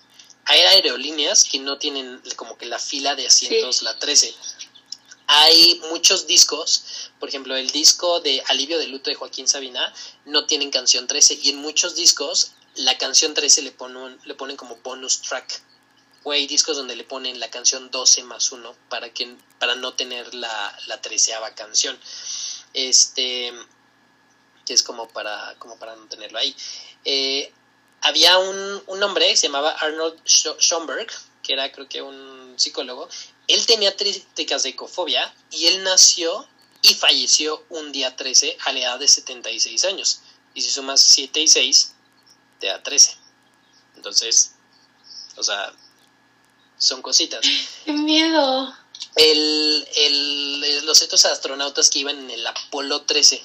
Hay 0.46 0.60
aerolíneas 0.60 1.44
que 1.44 1.58
no 1.58 1.78
tienen 1.78 2.22
como 2.36 2.56
que 2.56 2.66
la 2.66 2.78
fila 2.78 3.14
de 3.14 3.26
asientos, 3.26 3.82
la 3.82 3.98
13. 3.98 4.34
Hay 5.28 5.80
muchos 5.90 6.26
discos, 6.26 7.10
por 7.18 7.28
ejemplo, 7.28 7.56
el 7.56 7.70
disco 7.70 8.20
de 8.20 8.42
Alivio 8.46 8.78
de 8.78 8.86
Luto 8.86 9.10
de 9.10 9.16
Joaquín 9.16 9.48
Sabina 9.48 9.92
no 10.24 10.46
tienen 10.46 10.70
canción 10.70 11.06
13 11.08 11.40
y 11.42 11.50
en 11.50 11.56
muchos 11.56 11.96
discos 11.96 12.52
la 12.76 12.96
canción 12.96 13.34
13 13.34 13.62
le 13.62 13.72
ponen, 13.72 14.18
le 14.24 14.34
ponen 14.34 14.56
como 14.56 14.76
bonus 14.76 15.22
track 15.22 15.62
o 16.22 16.32
hay 16.32 16.46
discos 16.46 16.76
donde 16.76 16.96
le 16.96 17.04
ponen 17.04 17.40
la 17.40 17.50
canción 17.50 17.90
12 17.90 18.22
más 18.24 18.50
1 18.50 18.74
para, 18.88 19.12
que, 19.12 19.36
para 19.58 19.74
no 19.76 19.94
tener 19.94 20.34
la, 20.34 20.78
la 20.86 21.00
treceava 21.00 21.54
canción. 21.54 21.98
Este, 22.72 23.52
que 24.66 24.74
es 24.74 24.82
como 24.82 25.08
para, 25.08 25.54
como 25.58 25.78
para 25.78 25.96
no 25.96 26.06
tenerlo 26.06 26.38
ahí. 26.38 26.54
Eh, 27.04 27.52
había 28.06 28.38
un, 28.38 28.82
un, 28.86 29.02
hombre 29.02 29.26
que 29.26 29.36
se 29.36 29.48
llamaba 29.48 29.72
Arnold 29.72 30.20
Schoenberg, 30.24 31.08
que 31.42 31.52
era 31.54 31.72
creo 31.72 31.88
que 31.88 32.02
un 32.02 32.54
psicólogo. 32.56 33.08
Él 33.48 33.66
tenía 33.66 33.94
ecofobia 34.64 35.34
y 35.50 35.66
él 35.66 35.82
nació 35.82 36.46
y 36.82 36.94
falleció 36.94 37.64
un 37.68 37.90
día 37.90 38.14
13 38.14 38.58
a 38.64 38.72
la 38.72 38.78
edad 38.80 38.98
de 38.98 39.08
76 39.08 39.84
años. 39.86 40.20
Y 40.54 40.62
si 40.62 40.70
sumas 40.70 41.00
7 41.00 41.40
y 41.40 41.48
6, 41.48 41.94
te 42.60 42.68
da 42.68 42.82
13. 42.82 43.16
Entonces, 43.96 44.52
o 45.36 45.42
sea, 45.42 45.72
son 46.78 47.02
cositas. 47.02 47.44
¡Qué 47.84 47.92
miedo! 47.92 48.72
El, 49.16 49.88
el, 49.96 50.86
los 50.86 51.02
estos 51.02 51.24
astronautas 51.24 51.90
que 51.90 52.00
iban 52.00 52.18
en 52.18 52.30
el 52.30 52.46
Apolo 52.46 53.02
13, 53.02 53.42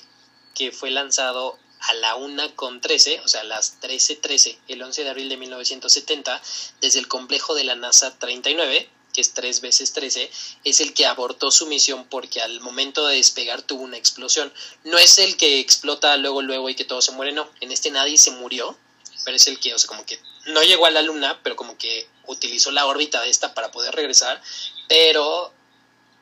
que 0.53 0.71
fue 0.71 0.91
lanzado 0.91 1.57
a 1.81 1.93
la 1.95 2.15
una 2.15 2.53
con 2.55 2.81
13, 2.81 3.21
o 3.21 3.27
sea, 3.27 3.43
las 3.43 3.79
13.13, 3.81 4.57
el 4.67 4.81
11 4.81 5.03
de 5.03 5.09
abril 5.09 5.29
de 5.29 5.37
1970, 5.37 6.41
desde 6.79 6.99
el 6.99 7.07
complejo 7.07 7.55
de 7.55 7.63
la 7.63 7.75
NASA 7.75 8.17
39, 8.17 8.89
que 9.13 9.21
es 9.21 9.33
3 9.33 9.61
veces 9.61 9.93
13, 9.93 10.31
es 10.63 10.79
el 10.79 10.93
que 10.93 11.05
abortó 11.05 11.51
su 11.51 11.65
misión 11.67 12.05
porque 12.05 12.41
al 12.41 12.61
momento 12.61 13.07
de 13.07 13.17
despegar 13.17 13.61
tuvo 13.61 13.83
una 13.83 13.97
explosión. 13.97 14.53
No 14.83 14.97
es 14.97 15.17
el 15.17 15.37
que 15.37 15.59
explota 15.59 16.15
luego, 16.17 16.41
luego 16.41 16.69
y 16.69 16.75
que 16.75 16.85
todo 16.85 17.01
se 17.01 17.11
muere, 17.11 17.31
no. 17.31 17.49
En 17.59 17.71
este 17.71 17.91
nadie 17.91 18.17
se 18.17 18.31
murió, 18.31 18.77
pero 19.25 19.35
es 19.35 19.47
el 19.47 19.59
que, 19.59 19.73
o 19.73 19.79
sea, 19.79 19.87
como 19.87 20.05
que 20.05 20.19
no 20.47 20.61
llegó 20.63 20.85
a 20.85 20.91
la 20.91 21.01
luna, 21.01 21.39
pero 21.43 21.55
como 21.55 21.77
que 21.77 22.07
utilizó 22.27 22.71
la 22.71 22.85
órbita 22.85 23.21
de 23.21 23.29
esta 23.29 23.53
para 23.53 23.71
poder 23.71 23.93
regresar, 23.93 24.41
pero, 24.87 25.53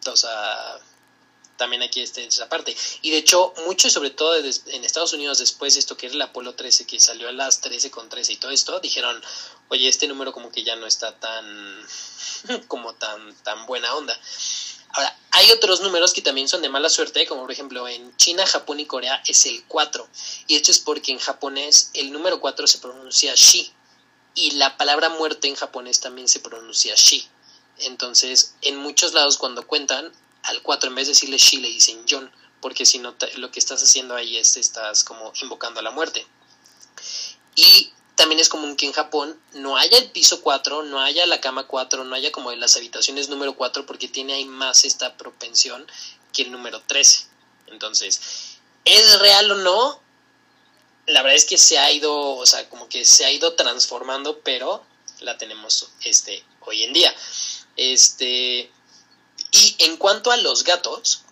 o 0.06 0.16
sea, 0.16 0.80
también 1.60 1.84
aquí 1.84 2.02
está 2.02 2.22
esa 2.22 2.50
parte. 2.50 2.76
Y 3.04 3.12
de 3.12 3.18
hecho, 3.18 3.54
mucho 3.66 3.90
sobre 3.92 4.10
todo 4.10 4.36
en 4.36 4.84
Estados 4.84 5.14
Unidos, 5.14 5.38
después 5.38 5.76
de 5.76 5.82
esto 5.82 5.96
que 5.96 6.08
era 6.08 6.16
el 6.16 6.22
Apolo 6.24 6.56
13, 6.56 6.88
que 6.88 7.00
salió 7.00 7.30
a 7.30 7.32
las 7.34 7.62
13 7.62 7.92
con 7.92 8.10
13 8.10 8.34
y 8.34 8.38
todo 8.38 8.50
esto, 8.50 8.80
dijeron, 8.80 9.22
oye, 9.68 9.88
este 9.88 10.08
número 10.08 10.32
como 10.32 10.52
que 10.52 10.64
ya 10.64 10.76
no 10.76 10.88
está 10.88 11.20
tan, 11.20 11.46
como 12.68 12.96
tan, 12.96 13.36
tan 13.44 13.68
buena 13.68 13.94
onda. 13.94 14.20
Ahora, 14.94 15.16
hay 15.32 15.52
otros 15.52 15.82
números 15.82 16.14
que 16.14 16.22
también 16.22 16.48
son 16.48 16.64
de 16.64 16.70
mala 16.70 16.90
suerte, 16.90 17.28
como 17.28 17.42
por 17.42 17.52
ejemplo 17.52 17.88
en 17.88 18.16
China, 18.18 18.48
Japón 18.48 18.80
y 18.80 18.86
Corea 18.86 19.22
es 19.28 19.46
el 19.46 19.64
4. 19.66 20.08
Y 20.48 20.56
esto 20.56 20.72
es 20.72 20.80
porque 20.80 21.12
en 21.12 21.20
japonés 21.20 21.92
el 21.94 22.12
número 22.12 22.40
4 22.40 22.66
se 22.66 22.80
pronuncia 22.80 23.36
shi. 23.36 23.72
Y 24.34 24.52
la 24.52 24.78
palabra 24.78 25.10
muerte 25.10 25.48
en 25.48 25.56
japonés 25.56 26.00
también 26.00 26.28
se 26.28 26.40
pronuncia 26.40 26.96
shi. 26.96 27.28
Entonces, 27.80 28.56
en 28.62 28.78
muchos 28.78 29.14
lados 29.14 29.38
cuando 29.38 29.68
cuentan, 29.68 30.12
al 30.44 30.62
4 30.62 30.90
en 30.90 30.96
vez 30.96 31.08
de 31.08 31.14
decirle 31.14 31.38
shi 31.38 31.58
le 31.58 31.70
dicen 31.70 32.04
John, 32.10 32.32
porque 32.62 32.86
si 32.86 33.00
no, 33.00 33.16
lo 33.38 33.52
que 33.52 33.60
estás 33.60 33.82
haciendo 33.84 34.16
ahí 34.16 34.38
es 34.38 34.58
estás 34.58 35.04
como 35.04 35.32
invocando 35.42 35.80
a 35.80 35.84
la 35.84 35.92
muerte. 35.92 36.26
Y 37.56 37.92
también 38.16 38.40
es 38.42 38.50
común 38.50 38.76
que 38.76 38.86
en 38.86 38.92
Japón 38.92 39.40
no 39.54 39.78
haya 39.78 39.98
el 39.98 40.12
piso 40.12 40.42
4, 40.42 40.84
no 40.84 41.00
haya 41.00 41.26
la 41.26 41.40
cama 41.40 41.68
4, 41.68 42.04
no 42.04 42.16
haya 42.16 42.32
como 42.32 42.52
las 42.52 42.76
habitaciones 42.76 43.30
número 43.30 43.56
4 43.56 43.86
porque 43.86 44.08
tiene 44.08 44.34
ahí 44.34 44.46
más 44.46 44.84
esta 44.84 45.16
propensión 45.16 45.86
que 46.34 46.42
el 46.42 46.52
número 46.52 46.82
13. 46.82 47.28
Entonces, 47.68 48.58
¿es 48.84 49.20
real 49.20 49.52
o 49.52 49.56
no? 49.56 50.02
La 51.06 51.22
verdad 51.22 51.38
es 51.38 51.46
que 51.46 51.58
se 51.58 51.78
ha 51.78 51.92
ido, 51.92 52.14
o 52.14 52.46
sea, 52.46 52.70
como 52.70 52.90
que 52.90 53.06
se 53.06 53.26
ha 53.26 53.32
ido 53.32 53.54
transformando, 53.54 54.40
pero 54.42 54.84
la 55.22 55.38
tenemos 55.38 55.90
este 56.04 56.44
hoy 56.62 56.84
en 56.84 56.94
día. 56.94 57.16
Este 57.78 58.70
y 59.52 59.76
en 59.80 59.98
cuanto 59.98 60.32
a 60.32 60.38
los 60.38 60.64
gatos, 60.64 61.24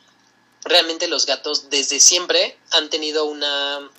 realmente 0.63 1.07
los 1.07 1.25
gatos 1.25 1.69
desde 1.69 1.99
siempre 1.99 2.59
han 2.71 2.89
tenido 2.89 3.25
una 3.25 3.89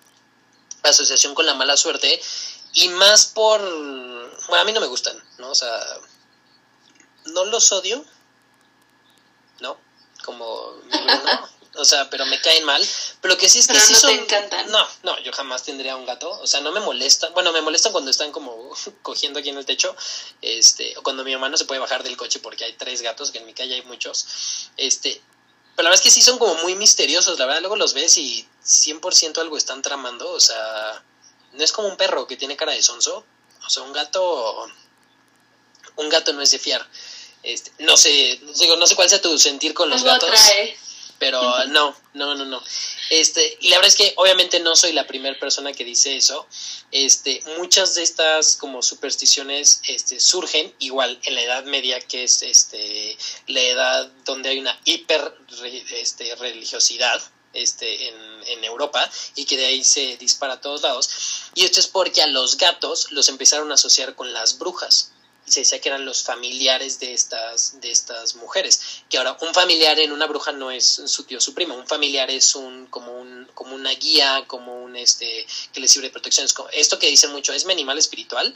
asociación 0.82 1.34
con 1.34 1.46
la 1.46 1.54
mala 1.54 1.76
suerte 1.76 2.20
y 2.72 2.88
más 2.88 3.26
por... 3.26 3.60
Bueno, 3.60 4.62
a 4.62 4.64
mí 4.64 4.72
no 4.72 4.80
me 4.80 4.86
gustan, 4.86 5.16
¿no? 5.38 5.50
O 5.50 5.54
sea, 5.54 5.78
no 7.26 7.44
los 7.46 7.70
odio, 7.72 8.04
¿no? 9.60 9.78
Como... 10.24 10.72
¿no? 10.90 11.57
O 11.78 11.84
sea, 11.84 12.10
pero 12.10 12.26
me 12.26 12.40
caen 12.40 12.64
mal, 12.64 12.84
Pero 13.20 13.34
lo 13.34 13.38
que 13.38 13.48
sí 13.48 13.60
es 13.60 13.68
que 13.68 13.74
Pero 13.74 13.86
sí 13.86 13.92
no 13.92 14.00
te 14.00 14.06
son... 14.06 14.10
encantan. 14.18 14.68
No, 14.70 14.84
no, 15.04 15.18
yo 15.20 15.32
jamás 15.32 15.62
tendría 15.62 15.94
un 15.94 16.06
gato. 16.06 16.28
O 16.28 16.46
sea, 16.46 16.60
no 16.60 16.72
me 16.72 16.80
molestan. 16.80 17.32
Bueno, 17.34 17.52
me 17.52 17.60
molestan 17.60 17.92
cuando 17.92 18.10
están 18.10 18.32
como 18.32 18.74
cogiendo 19.02 19.38
aquí 19.38 19.50
en 19.50 19.58
el 19.58 19.64
techo. 19.64 19.94
Este, 20.42 20.96
o 20.98 21.02
cuando 21.02 21.22
mi 21.22 21.32
mamá 21.32 21.48
no 21.48 21.56
se 21.56 21.66
puede 21.66 21.80
bajar 21.80 22.02
del 22.02 22.16
coche 22.16 22.40
porque 22.40 22.64
hay 22.64 22.72
tres 22.72 23.00
gatos, 23.02 23.30
que 23.30 23.38
en 23.38 23.46
mi 23.46 23.54
calle 23.54 23.76
hay 23.76 23.82
muchos. 23.82 24.70
Este, 24.76 25.22
pero 25.76 25.84
la 25.84 25.90
verdad 25.90 25.94
es 25.94 26.00
que 26.02 26.10
sí 26.10 26.20
son 26.20 26.38
como 26.38 26.56
muy 26.56 26.74
misteriosos. 26.74 27.38
La 27.38 27.46
verdad, 27.46 27.60
luego 27.60 27.76
los 27.76 27.94
ves 27.94 28.18
y 28.18 28.44
100% 28.64 29.38
algo 29.38 29.56
están 29.56 29.80
tramando. 29.80 30.28
O 30.32 30.40
sea, 30.40 31.04
no 31.52 31.62
es 31.62 31.70
como 31.70 31.86
un 31.86 31.96
perro 31.96 32.26
que 32.26 32.36
tiene 32.36 32.56
cara 32.56 32.72
de 32.72 32.82
sonso. 32.82 33.24
O 33.64 33.70
sea, 33.70 33.84
un 33.84 33.92
gato. 33.92 34.66
Un 35.94 36.08
gato 36.08 36.32
no 36.32 36.42
es 36.42 36.50
de 36.50 36.58
fiar. 36.58 36.84
Este, 37.44 37.70
no 37.84 37.96
sé, 37.96 38.40
digo, 38.58 38.76
no 38.76 38.86
sé 38.88 38.96
cuál 38.96 39.08
sea 39.08 39.22
tu 39.22 39.38
sentir 39.38 39.74
con 39.74 39.88
los 39.88 40.02
Algo 40.02 40.26
gatos. 40.26 40.40
Pero 41.18 41.40
no, 41.66 41.96
no, 42.14 42.34
no, 42.34 42.44
no. 42.44 42.62
Este, 43.10 43.58
y 43.60 43.68
la 43.68 43.76
verdad 43.76 43.88
es 43.88 43.96
que 43.96 44.12
obviamente 44.16 44.60
no 44.60 44.76
soy 44.76 44.92
la 44.92 45.06
primera 45.06 45.38
persona 45.38 45.72
que 45.72 45.84
dice 45.84 46.16
eso. 46.16 46.46
Este, 46.92 47.42
muchas 47.58 47.94
de 47.96 48.02
estas 48.02 48.56
como 48.56 48.82
supersticiones 48.82 49.80
este, 49.88 50.20
surgen 50.20 50.72
igual 50.78 51.18
en 51.24 51.34
la 51.34 51.42
Edad 51.42 51.64
Media, 51.64 52.00
que 52.00 52.24
es 52.24 52.42
este, 52.42 53.16
la 53.48 53.60
edad 53.60 54.12
donde 54.24 54.50
hay 54.50 54.58
una 54.58 54.78
hiper 54.84 55.34
este, 55.90 56.34
religiosidad 56.36 57.20
este, 57.52 58.08
en, 58.08 58.14
en 58.46 58.64
Europa 58.64 59.10
y 59.34 59.44
que 59.44 59.56
de 59.56 59.66
ahí 59.66 59.82
se 59.82 60.16
dispara 60.18 60.54
a 60.54 60.60
todos 60.60 60.82
lados. 60.82 61.10
Y 61.54 61.64
esto 61.64 61.80
es 61.80 61.88
porque 61.88 62.22
a 62.22 62.26
los 62.28 62.56
gatos 62.56 63.10
los 63.10 63.28
empezaron 63.28 63.70
a 63.72 63.74
asociar 63.74 64.14
con 64.14 64.32
las 64.32 64.58
brujas. 64.58 65.12
Se 65.50 65.60
decía 65.60 65.80
que 65.80 65.88
eran 65.88 66.04
los 66.04 66.22
familiares 66.22 67.00
de 67.00 67.14
estas, 67.14 67.80
de 67.80 67.90
estas 67.90 68.34
mujeres. 68.36 69.02
Que 69.08 69.18
ahora 69.18 69.36
un 69.40 69.54
familiar 69.54 69.98
en 69.98 70.12
una 70.12 70.26
bruja 70.26 70.52
no 70.52 70.70
es 70.70 70.84
su 71.06 71.24
tío 71.24 71.40
su 71.40 71.54
primo, 71.54 71.74
un 71.74 71.86
familiar 71.86 72.30
es 72.30 72.54
un 72.54 72.86
como 72.86 73.12
un 73.12 73.46
como 73.54 73.74
una 73.74 73.90
guía, 73.92 74.44
como 74.46 74.82
un 74.82 74.96
este 74.96 75.46
que 75.72 75.80
le 75.80 75.88
sirve 75.88 76.08
de 76.08 76.12
protección. 76.12 76.44
Es 76.46 76.52
como- 76.52 76.68
esto 76.70 76.98
que 76.98 77.08
dicen 77.08 77.32
mucho 77.32 77.52
es 77.52 77.64
mi 77.64 77.72
animal 77.72 77.98
espiritual, 77.98 78.54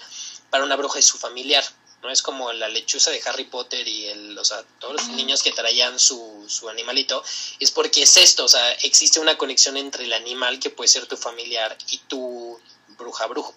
para 0.51 0.65
una 0.65 0.77
bruja 0.77 0.99
es 0.99 1.07
su 1.07 1.19
familiar. 1.19 1.65
No 2.03 2.11
es 2.11 2.21
como 2.21 2.53
la 2.53 2.69
lechuza 2.69 3.13
de 3.13 3.23
Harry 3.27 3.45
Potter 3.45 3.87
y 3.87 4.07
el, 4.07 4.37
o 4.37 4.45
sea, 4.45 4.65
todos 4.81 4.95
los 4.95 5.07
niños 5.11 5.41
que 5.41 5.53
traían 5.53 6.01
su, 6.01 6.45
su 6.49 6.69
animalito, 6.69 7.23
es 7.61 7.71
porque 7.71 8.03
es 8.03 8.17
esto, 8.17 8.45
o 8.45 8.49
sea, 8.49 8.73
existe 8.83 9.21
una 9.21 9.39
conexión 9.39 9.77
entre 9.77 10.05
el 10.05 10.13
animal 10.13 10.59
que 10.59 10.71
puede 10.71 10.89
ser 10.89 11.07
tu 11.07 11.17
familiar 11.17 11.79
y 11.93 11.99
tu 11.99 12.61
bruja 12.99 13.27
brujo 13.29 13.55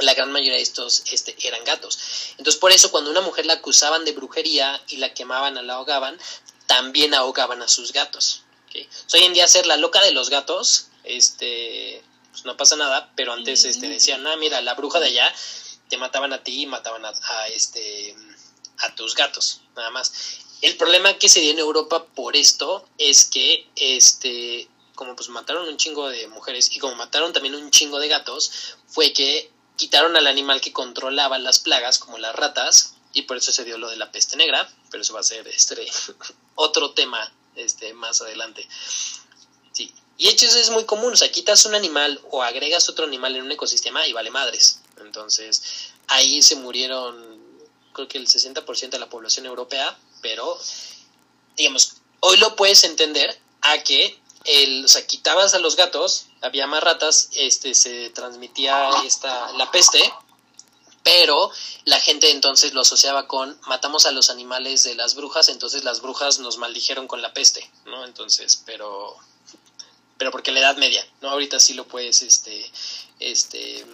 la 0.00 0.14
gran 0.14 0.32
mayoría 0.32 0.56
de 0.56 0.62
estos 0.62 1.02
este, 1.12 1.36
eran 1.46 1.64
gatos. 1.64 1.98
Entonces, 2.38 2.60
por 2.60 2.72
eso, 2.72 2.90
cuando 2.90 3.10
una 3.10 3.20
mujer 3.20 3.46
la 3.46 3.54
acusaban 3.54 4.04
de 4.04 4.12
brujería 4.12 4.80
y 4.88 4.96
la 4.96 5.12
quemaban 5.14 5.56
o 5.56 5.62
la 5.62 5.74
ahogaban, 5.74 6.18
también 6.66 7.14
ahogaban 7.14 7.62
a 7.62 7.68
sus 7.68 7.92
gatos. 7.92 8.42
hoy 8.74 9.22
en 9.22 9.32
día, 9.32 9.48
ser 9.48 9.66
la 9.66 9.76
loca 9.76 10.00
de 10.02 10.12
los 10.12 10.30
gatos, 10.30 10.88
este, 11.04 12.02
pues 12.30 12.44
no 12.44 12.56
pasa 12.56 12.76
nada, 12.76 13.12
pero 13.16 13.32
antes 13.32 13.64
este, 13.64 13.88
decían, 13.88 14.26
ah, 14.26 14.36
mira, 14.36 14.60
la 14.60 14.74
bruja 14.74 15.00
de 15.00 15.06
allá 15.06 15.34
te 15.88 15.96
mataban 15.96 16.32
a 16.32 16.42
ti 16.42 16.62
y 16.62 16.66
mataban 16.66 17.04
a, 17.04 17.08
a, 17.08 17.48
este, 17.48 18.14
a 18.78 18.94
tus 18.94 19.14
gatos, 19.14 19.62
nada 19.76 19.90
más. 19.90 20.12
El 20.62 20.76
problema 20.76 21.14
que 21.14 21.28
se 21.28 21.40
dio 21.40 21.50
en 21.52 21.58
Europa 21.58 22.04
por 22.04 22.36
esto 22.36 22.86
es 22.98 23.24
que, 23.24 23.66
este, 23.76 24.68
como 24.94 25.16
pues 25.16 25.30
mataron 25.30 25.66
un 25.66 25.78
chingo 25.78 26.08
de 26.08 26.28
mujeres 26.28 26.70
y 26.72 26.78
como 26.78 26.94
mataron 26.94 27.32
también 27.32 27.54
un 27.54 27.70
chingo 27.70 27.98
de 27.98 28.08
gatos, 28.08 28.76
fue 28.86 29.12
que 29.14 29.50
quitaron 29.80 30.14
al 30.14 30.26
animal 30.26 30.60
que 30.60 30.74
controlaba 30.74 31.38
las 31.38 31.58
plagas, 31.58 31.98
como 31.98 32.18
las 32.18 32.34
ratas, 32.34 32.96
y 33.14 33.22
por 33.22 33.38
eso 33.38 33.50
se 33.50 33.64
dio 33.64 33.78
lo 33.78 33.88
de 33.88 33.96
la 33.96 34.12
peste 34.12 34.36
negra, 34.36 34.70
pero 34.90 35.02
eso 35.02 35.14
va 35.14 35.20
a 35.20 35.22
ser 35.22 35.48
este, 35.48 35.90
otro 36.54 36.90
tema 36.90 37.32
este, 37.56 37.94
más 37.94 38.20
adelante. 38.20 38.68
Sí. 39.72 39.90
Y 40.18 40.28
eso 40.28 40.58
es 40.58 40.68
muy 40.68 40.84
común, 40.84 41.14
o 41.14 41.16
sea, 41.16 41.32
quitas 41.32 41.64
un 41.64 41.74
animal 41.74 42.20
o 42.30 42.42
agregas 42.42 42.90
otro 42.90 43.06
animal 43.06 43.36
en 43.36 43.42
un 43.44 43.52
ecosistema 43.52 44.06
y 44.06 44.12
vale 44.12 44.30
madres. 44.30 44.80
Entonces, 45.00 45.62
ahí 46.08 46.42
se 46.42 46.56
murieron, 46.56 47.40
creo 47.94 48.06
que 48.06 48.18
el 48.18 48.28
60% 48.28 48.90
de 48.90 48.98
la 48.98 49.08
población 49.08 49.46
europea, 49.46 49.98
pero, 50.20 50.60
digamos, 51.56 51.94
hoy 52.20 52.36
lo 52.36 52.54
puedes 52.54 52.84
entender 52.84 53.40
a 53.62 53.82
que 53.82 54.19
el, 54.44 54.84
o 54.84 54.88
sea, 54.88 55.06
quitabas 55.06 55.54
a 55.54 55.58
los 55.58 55.76
gatos, 55.76 56.26
había 56.40 56.66
más 56.66 56.82
ratas, 56.82 57.28
este, 57.32 57.74
se 57.74 58.10
transmitía 58.10 58.90
esta, 59.04 59.52
la 59.52 59.70
peste, 59.70 60.00
pero 61.02 61.50
la 61.84 61.98
gente 62.00 62.30
entonces 62.30 62.74
lo 62.74 62.82
asociaba 62.82 63.26
con 63.26 63.58
matamos 63.66 64.06
a 64.06 64.12
los 64.12 64.30
animales 64.30 64.82
de 64.82 64.94
las 64.94 65.14
brujas, 65.14 65.48
entonces 65.48 65.84
las 65.84 66.00
brujas 66.00 66.38
nos 66.38 66.58
maldijeron 66.58 67.06
con 67.06 67.22
la 67.22 67.32
peste, 67.32 67.70
¿no? 67.86 68.04
Entonces, 68.04 68.62
pero 68.66 69.16
pero 70.18 70.30
porque 70.30 70.52
la 70.52 70.60
edad 70.60 70.76
media, 70.76 71.06
¿no? 71.22 71.30
Ahorita 71.30 71.58
sí 71.58 71.72
lo 71.72 71.88
puedes, 71.88 72.22
este, 72.22 72.70
este, 73.20 73.86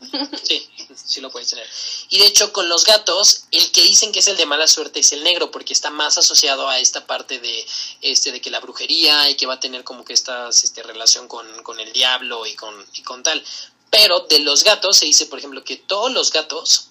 sí, 0.42 0.68
sí 0.94 1.20
lo 1.20 1.30
puedes 1.30 1.50
tener. 1.50 1.66
Y 2.08 2.18
de 2.18 2.26
hecho 2.26 2.52
con 2.52 2.68
los 2.68 2.84
gatos, 2.84 3.44
el 3.50 3.70
que 3.70 3.82
dicen 3.82 4.12
que 4.12 4.20
es 4.20 4.28
el 4.28 4.36
de 4.36 4.46
mala 4.46 4.66
suerte 4.66 5.00
es 5.00 5.12
el 5.12 5.22
negro, 5.22 5.50
porque 5.50 5.72
está 5.72 5.90
más 5.90 6.16
asociado 6.18 6.68
a 6.68 6.78
esta 6.78 7.06
parte 7.06 7.38
de, 7.38 7.66
este, 8.00 8.32
de 8.32 8.40
que 8.40 8.50
la 8.50 8.60
brujería 8.60 9.28
y 9.28 9.34
que 9.34 9.46
va 9.46 9.54
a 9.54 9.60
tener 9.60 9.84
como 9.84 10.04
que 10.04 10.12
esta 10.12 10.48
este, 10.48 10.82
relación 10.82 11.28
con, 11.28 11.62
con 11.62 11.80
el 11.80 11.92
diablo 11.92 12.46
y 12.46 12.54
con, 12.54 12.74
y 12.94 13.02
con 13.02 13.22
tal. 13.22 13.44
Pero 13.90 14.20
de 14.20 14.38
los 14.40 14.64
gatos 14.64 14.96
se 14.98 15.06
dice, 15.06 15.26
por 15.26 15.38
ejemplo, 15.38 15.64
que 15.64 15.76
todos 15.76 16.12
los 16.12 16.32
gatos, 16.32 16.90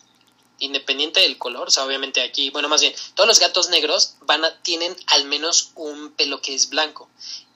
independiente 0.60 1.22
del 1.22 1.38
color, 1.38 1.70
o 1.70 1.72
sea, 1.72 1.86
obviamente 1.86 2.22
aquí, 2.22 2.50
bueno, 2.50 2.68
más 2.68 2.82
bien, 2.82 2.94
todos 3.16 3.28
los 3.28 3.40
gatos 3.40 3.70
negros 3.70 4.16
van 4.22 4.44
a, 4.44 4.62
tienen 4.62 4.96
al 5.08 5.26
menos 5.26 5.72
un 5.76 6.12
pelo 6.12 6.42
que 6.42 6.54
es 6.54 6.70
blanco. 6.70 7.10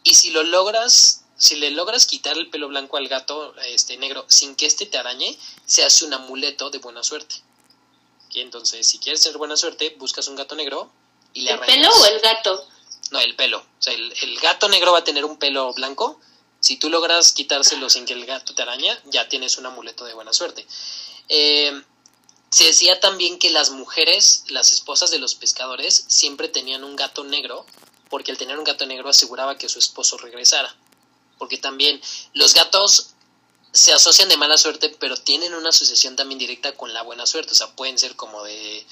Y 0.03 0.15
si 0.15 0.31
lo 0.31 0.43
logras, 0.43 1.22
si 1.43 1.57
le 1.57 1.71
logras 1.71 2.05
quitar 2.05 2.37
el 2.37 2.49
pelo 2.49 2.69
blanco 2.69 2.95
al 2.95 3.09
gato 3.09 3.53
este 3.65 3.97
negro 3.97 4.23
sin 4.29 4.55
que 4.55 4.65
este 4.65 4.85
te 4.85 4.97
arañe, 4.97 5.37
se 5.65 5.83
hace 5.83 6.05
un 6.05 6.13
amuleto 6.13 6.69
de 6.69 6.77
buena 6.77 7.03
suerte. 7.03 7.35
Y 8.31 8.39
entonces, 8.39 8.87
si 8.87 8.97
quieres 8.97 9.19
tener 9.19 9.37
buena 9.37 9.57
suerte, 9.57 9.93
buscas 9.99 10.29
un 10.29 10.37
gato 10.37 10.55
negro 10.55 10.89
y 11.33 11.41
le 11.41 11.51
¿El 11.51 11.59
pelo 11.59 11.89
o 11.91 12.05
el 12.05 12.21
gato? 12.21 12.65
No, 13.11 13.19
el 13.19 13.35
pelo. 13.35 13.57
O 13.57 13.83
sea, 13.83 13.91
el, 13.93 14.13
el 14.21 14.39
gato 14.39 14.69
negro 14.69 14.93
va 14.93 14.99
a 14.99 15.03
tener 15.03 15.25
un 15.25 15.35
pelo 15.35 15.73
blanco. 15.73 16.17
Si 16.61 16.77
tú 16.77 16.89
logras 16.89 17.33
quitárselo 17.33 17.89
sin 17.89 18.05
que 18.05 18.13
el 18.13 18.25
gato 18.25 18.55
te 18.55 18.61
araña, 18.61 18.97
ya 19.07 19.27
tienes 19.27 19.57
un 19.57 19.65
amuleto 19.65 20.05
de 20.05 20.13
buena 20.13 20.31
suerte. 20.31 20.65
Eh, 21.27 21.73
se 22.51 22.63
decía 22.63 23.01
también 23.01 23.37
que 23.37 23.49
las 23.49 23.69
mujeres, 23.69 24.45
las 24.47 24.71
esposas 24.71 25.11
de 25.11 25.19
los 25.19 25.35
pescadores, 25.35 26.05
siempre 26.07 26.47
tenían 26.47 26.85
un 26.85 26.95
gato 26.95 27.25
negro, 27.25 27.65
porque 28.09 28.31
al 28.31 28.37
tener 28.37 28.57
un 28.57 28.63
gato 28.63 28.85
negro 28.85 29.09
aseguraba 29.09 29.57
que 29.57 29.67
su 29.67 29.79
esposo 29.79 30.17
regresara. 30.17 30.73
Porque 31.43 31.57
también 31.57 31.99
los 32.35 32.53
gatos 32.53 33.15
se 33.73 33.91
asocian 33.91 34.29
de 34.29 34.37
mala 34.37 34.57
suerte, 34.57 34.87
pero 34.97 35.17
tienen 35.17 35.53
una 35.53 35.67
asociación 35.67 36.15
también 36.15 36.39
directa 36.39 36.71
con 36.71 36.93
la 36.93 37.01
buena 37.01 37.25
suerte. 37.25 37.51
O 37.51 37.55
sea, 37.55 37.75
pueden 37.75 37.99
ser 37.99 38.15
como 38.15 38.41
de, 38.45 38.85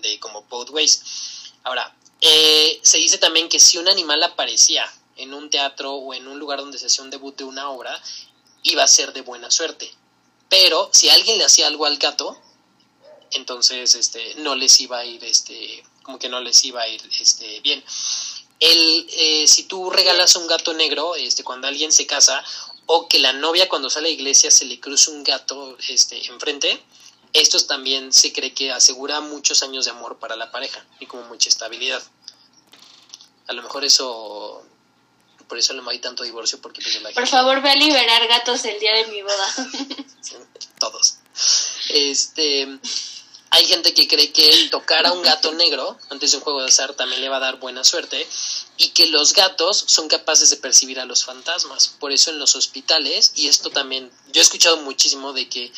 de 0.00 0.18
como 0.20 0.40
both 0.44 0.70
ways. 0.70 1.52
Ahora, 1.64 1.94
eh, 2.22 2.80
se 2.82 2.96
dice 2.96 3.18
también 3.18 3.50
que 3.50 3.60
si 3.60 3.76
un 3.76 3.88
animal 3.88 4.22
aparecía 4.22 4.90
en 5.16 5.34
un 5.34 5.50
teatro 5.50 5.92
o 5.92 6.14
en 6.14 6.26
un 6.26 6.38
lugar 6.38 6.60
donde 6.60 6.78
se 6.78 6.86
hacía 6.86 7.04
un 7.04 7.10
debut 7.10 7.36
de 7.36 7.44
una 7.44 7.68
obra, 7.68 8.02
iba 8.62 8.82
a 8.82 8.88
ser 8.88 9.12
de 9.12 9.20
buena 9.20 9.50
suerte. 9.50 9.92
Pero 10.48 10.88
si 10.94 11.10
alguien 11.10 11.36
le 11.36 11.44
hacía 11.44 11.66
algo 11.66 11.84
al 11.84 11.98
gato, 11.98 12.40
entonces 13.32 13.94
este, 13.96 14.36
no 14.36 14.54
les 14.54 14.80
iba 14.80 15.00
a 15.00 15.04
ir, 15.04 15.22
este, 15.24 15.84
como 16.02 16.18
que 16.18 16.30
no 16.30 16.40
les 16.40 16.64
iba 16.64 16.80
a 16.80 16.88
ir 16.88 17.02
este, 17.20 17.60
bien. 17.60 17.84
El, 18.64 19.06
eh, 19.10 19.46
si 19.46 19.64
tú 19.64 19.90
regalas 19.90 20.36
un 20.36 20.46
gato 20.46 20.72
negro, 20.72 21.14
este, 21.16 21.44
cuando 21.44 21.66
alguien 21.68 21.92
se 21.92 22.06
casa, 22.06 22.42
o 22.86 23.08
que 23.08 23.18
la 23.18 23.32
novia 23.32 23.68
cuando 23.68 23.90
sale 23.90 24.08
a 24.08 24.10
la 24.10 24.14
iglesia 24.14 24.50
se 24.50 24.64
le 24.64 24.78
cruce 24.80 25.10
un 25.10 25.22
gato 25.24 25.76
este, 25.88 26.24
enfrente, 26.26 26.82
esto 27.32 27.58
también 27.66 28.12
se 28.12 28.32
cree 28.32 28.52
que 28.54 28.70
asegura 28.72 29.20
muchos 29.20 29.62
años 29.62 29.84
de 29.86 29.90
amor 29.90 30.18
para 30.18 30.36
la 30.36 30.50
pareja 30.50 30.84
y 31.00 31.06
como 31.06 31.24
mucha 31.24 31.48
estabilidad. 31.48 32.02
A 33.48 33.52
lo 33.52 33.62
mejor 33.62 33.84
eso, 33.84 34.62
por 35.48 35.58
eso 35.58 35.74
no 35.74 35.88
hay 35.90 35.98
tanto 35.98 36.22
divorcio, 36.22 36.60
porque 36.60 36.80
pues 36.80 36.94
la 37.02 37.08
Por 37.10 37.14
gente- 37.14 37.30
favor, 37.30 37.60
ve 37.60 37.70
a 37.70 37.74
liberar 37.74 38.26
gatos 38.28 38.64
el 38.64 38.78
día 38.80 38.94
de 38.94 39.06
mi 39.08 39.20
boda. 39.22 39.54
todos. 40.78 41.16
Este, 41.90 42.78
hay 43.54 43.66
gente 43.66 43.94
que 43.94 44.08
cree 44.08 44.32
que 44.32 44.50
el 44.50 44.70
tocar 44.70 45.06
a 45.06 45.12
un 45.12 45.22
gato 45.22 45.52
negro 45.54 45.96
antes 46.10 46.32
de 46.32 46.38
un 46.38 46.42
juego 46.42 46.60
de 46.60 46.68
azar 46.68 46.94
también 46.94 47.20
le 47.20 47.28
va 47.28 47.36
a 47.36 47.40
dar 47.40 47.60
buena 47.60 47.84
suerte 47.84 48.26
y 48.76 48.88
que 48.88 49.06
los 49.06 49.32
gatos 49.32 49.84
son 49.86 50.08
capaces 50.08 50.50
de 50.50 50.56
percibir 50.56 50.98
a 50.98 51.04
los 51.04 51.24
fantasmas. 51.24 51.88
Por 52.00 52.10
eso 52.10 52.30
en 52.30 52.40
los 52.40 52.56
hospitales, 52.56 53.32
y 53.36 53.46
esto 53.46 53.70
también, 53.70 54.10
yo 54.32 54.40
he 54.40 54.42
escuchado 54.42 54.78
muchísimo 54.78 55.32
de 55.32 55.48
que 55.48 55.72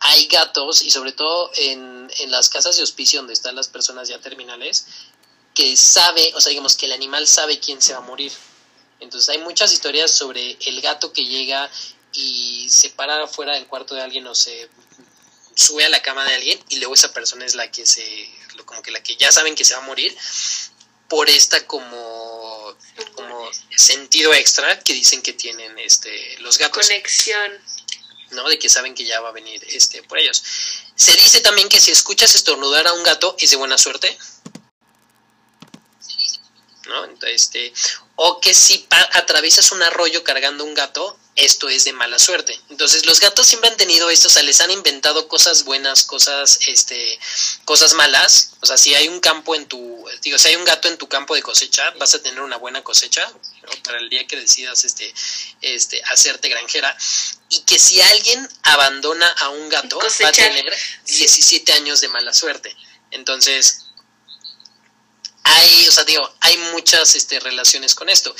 hay 0.00 0.26
gatos, 0.26 0.82
y 0.82 0.90
sobre 0.90 1.12
todo 1.12 1.50
en, 1.54 2.10
en 2.18 2.30
las 2.30 2.48
casas 2.48 2.76
de 2.76 2.82
hospicio 2.82 3.20
donde 3.20 3.34
están 3.34 3.54
las 3.54 3.68
personas 3.68 4.08
ya 4.08 4.20
terminales, 4.20 4.86
que 5.54 5.76
sabe, 5.76 6.32
o 6.34 6.40
sea, 6.40 6.50
digamos 6.50 6.76
que 6.76 6.86
el 6.86 6.92
animal 6.92 7.28
sabe 7.28 7.60
quién 7.60 7.80
se 7.80 7.92
va 7.92 8.00
a 8.00 8.02
morir. 8.02 8.32
Entonces 8.98 9.28
hay 9.28 9.38
muchas 9.38 9.72
historias 9.72 10.10
sobre 10.10 10.58
el 10.66 10.80
gato 10.80 11.12
que 11.12 11.24
llega 11.24 11.70
y 12.12 12.66
se 12.68 12.90
para 12.90 13.28
fuera 13.28 13.54
del 13.54 13.66
cuarto 13.66 13.94
de 13.94 14.02
alguien 14.02 14.26
o 14.26 14.34
se 14.34 14.68
sube 15.56 15.84
a 15.84 15.88
la 15.88 16.02
cama 16.02 16.24
de 16.24 16.34
alguien 16.34 16.64
y 16.68 16.76
luego 16.76 16.94
esa 16.94 17.12
persona 17.12 17.44
es 17.44 17.54
la 17.54 17.70
que 17.70 17.86
se, 17.86 18.30
como 18.64 18.82
que 18.82 18.92
la 18.92 19.02
que 19.02 19.16
ya 19.16 19.32
saben 19.32 19.54
que 19.54 19.64
se 19.64 19.74
va 19.74 19.80
a 19.82 19.86
morir 19.86 20.16
por 21.08 21.28
esta 21.30 21.66
como, 21.66 22.76
como 23.14 23.50
sentido 23.74 24.34
extra 24.34 24.78
que 24.80 24.92
dicen 24.92 25.22
que 25.22 25.32
tienen 25.32 25.78
este 25.78 26.38
los 26.40 26.58
gatos. 26.58 26.86
Conexión. 26.86 27.52
¿no? 28.30 28.48
De 28.48 28.58
que 28.58 28.68
saben 28.68 28.94
que 28.94 29.04
ya 29.04 29.20
va 29.20 29.30
a 29.30 29.32
venir 29.32 29.64
este 29.68 30.02
por 30.02 30.18
ellos. 30.18 30.42
Se 30.94 31.12
dice 31.12 31.40
también 31.40 31.68
que 31.68 31.80
si 31.80 31.90
escuchas 31.90 32.34
estornudar 32.34 32.86
a 32.86 32.92
un 32.92 33.02
gato 33.02 33.36
es 33.38 33.50
de 33.50 33.56
buena 33.56 33.78
suerte. 33.78 34.16
¿No? 36.86 37.04
este, 37.26 37.72
o 38.14 38.40
que 38.40 38.54
si 38.54 38.86
atraviesas 38.90 39.72
un 39.72 39.82
arroyo 39.82 40.22
cargando 40.22 40.64
un 40.64 40.74
gato, 40.74 41.18
esto 41.36 41.68
es 41.68 41.84
de 41.84 41.92
mala 41.92 42.18
suerte. 42.18 42.58
Entonces, 42.70 43.04
los 43.04 43.20
gatos 43.20 43.46
siempre 43.46 43.68
han 43.68 43.76
tenido 43.76 44.08
esto, 44.08 44.28
o 44.28 44.30
sea, 44.30 44.42
les 44.42 44.62
han 44.62 44.70
inventado 44.70 45.28
cosas 45.28 45.64
buenas, 45.64 46.02
cosas, 46.02 46.60
este, 46.66 47.20
cosas 47.66 47.92
malas. 47.92 48.52
O 48.60 48.66
sea, 48.66 48.78
si 48.78 48.94
hay 48.94 49.08
un 49.08 49.20
campo 49.20 49.54
en 49.54 49.66
tu, 49.66 50.04
digo, 50.22 50.38
si 50.38 50.48
hay 50.48 50.56
un 50.56 50.64
gato 50.64 50.88
en 50.88 50.96
tu 50.96 51.08
campo 51.08 51.34
de 51.34 51.42
cosecha, 51.42 51.90
vas 51.98 52.14
a 52.14 52.22
tener 52.22 52.40
una 52.40 52.56
buena 52.56 52.82
cosecha 52.82 53.30
para 53.84 53.98
el 53.98 54.08
día 54.08 54.26
que 54.26 54.36
decidas, 54.36 54.84
este, 54.84 55.12
este, 55.60 56.02
hacerte 56.04 56.48
granjera. 56.48 56.96
Y 57.50 57.60
que 57.60 57.78
si 57.78 58.00
alguien 58.00 58.48
abandona 58.62 59.28
a 59.28 59.50
un 59.50 59.68
gato, 59.68 59.98
va 59.98 60.28
a 60.28 60.32
tener 60.32 60.74
17 61.06 61.70
años 61.74 62.00
de 62.00 62.08
mala 62.08 62.32
suerte. 62.32 62.74
Entonces, 63.10 63.84
hay, 65.42 65.88
o 65.88 65.92
sea, 65.92 66.04
digo, 66.04 66.34
hay 66.40 66.56
muchas, 66.72 67.14
este, 67.14 67.40
relaciones 67.40 67.94
con 67.94 68.08
esto. 68.08 68.34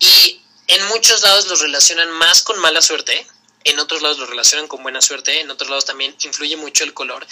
Y 0.00 0.42
en 0.68 0.86
muchos 0.88 1.22
lados 1.22 1.46
los 1.48 1.60
relacionan 1.60 2.10
más 2.12 2.42
con 2.42 2.58
mala 2.58 2.80
suerte, 2.80 3.26
en 3.64 3.78
otros 3.78 4.02
lados 4.02 4.18
los 4.18 4.28
relacionan 4.28 4.68
con 4.68 4.82
buena 4.82 5.02
suerte, 5.02 5.40
en 5.40 5.50
otros 5.50 5.68
lados 5.68 5.84
también 5.84 6.14
influye 6.20 6.56
mucho 6.56 6.84
el 6.84 6.94
color, 6.94 7.26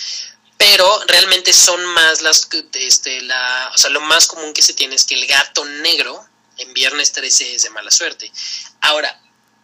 pero 0.59 1.01
realmente 1.07 1.53
son 1.53 1.85
más 1.87 2.23
las, 2.23 2.49
este, 2.75 3.21
la, 3.23 3.71
o 3.75 3.79
sea, 3.79 3.91
lo 3.91 4.01
más 4.01 4.27
común 4.27 4.53
que 4.53 4.63
se 4.63 4.75
tiene 4.75 4.95
es 4.95 5.05
que 5.05 5.15
el 5.15 5.27
gato 5.27 5.65
negro 5.65 6.27
en 6.59 6.73
viernes 6.73 7.13
13 7.13 7.55
es 7.55 7.63
de 7.65 7.71
mala 7.71 7.91
suerte. 7.91 8.33
Ahora, 8.81 9.21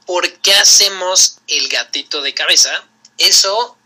¿por 0.06 0.30
qué 0.40 0.54
hacemos 0.54 1.38
el 1.46 1.68
gatito 1.68 2.20
de 2.20 2.34
cabeza? 2.34 2.70
Eso 3.16 3.78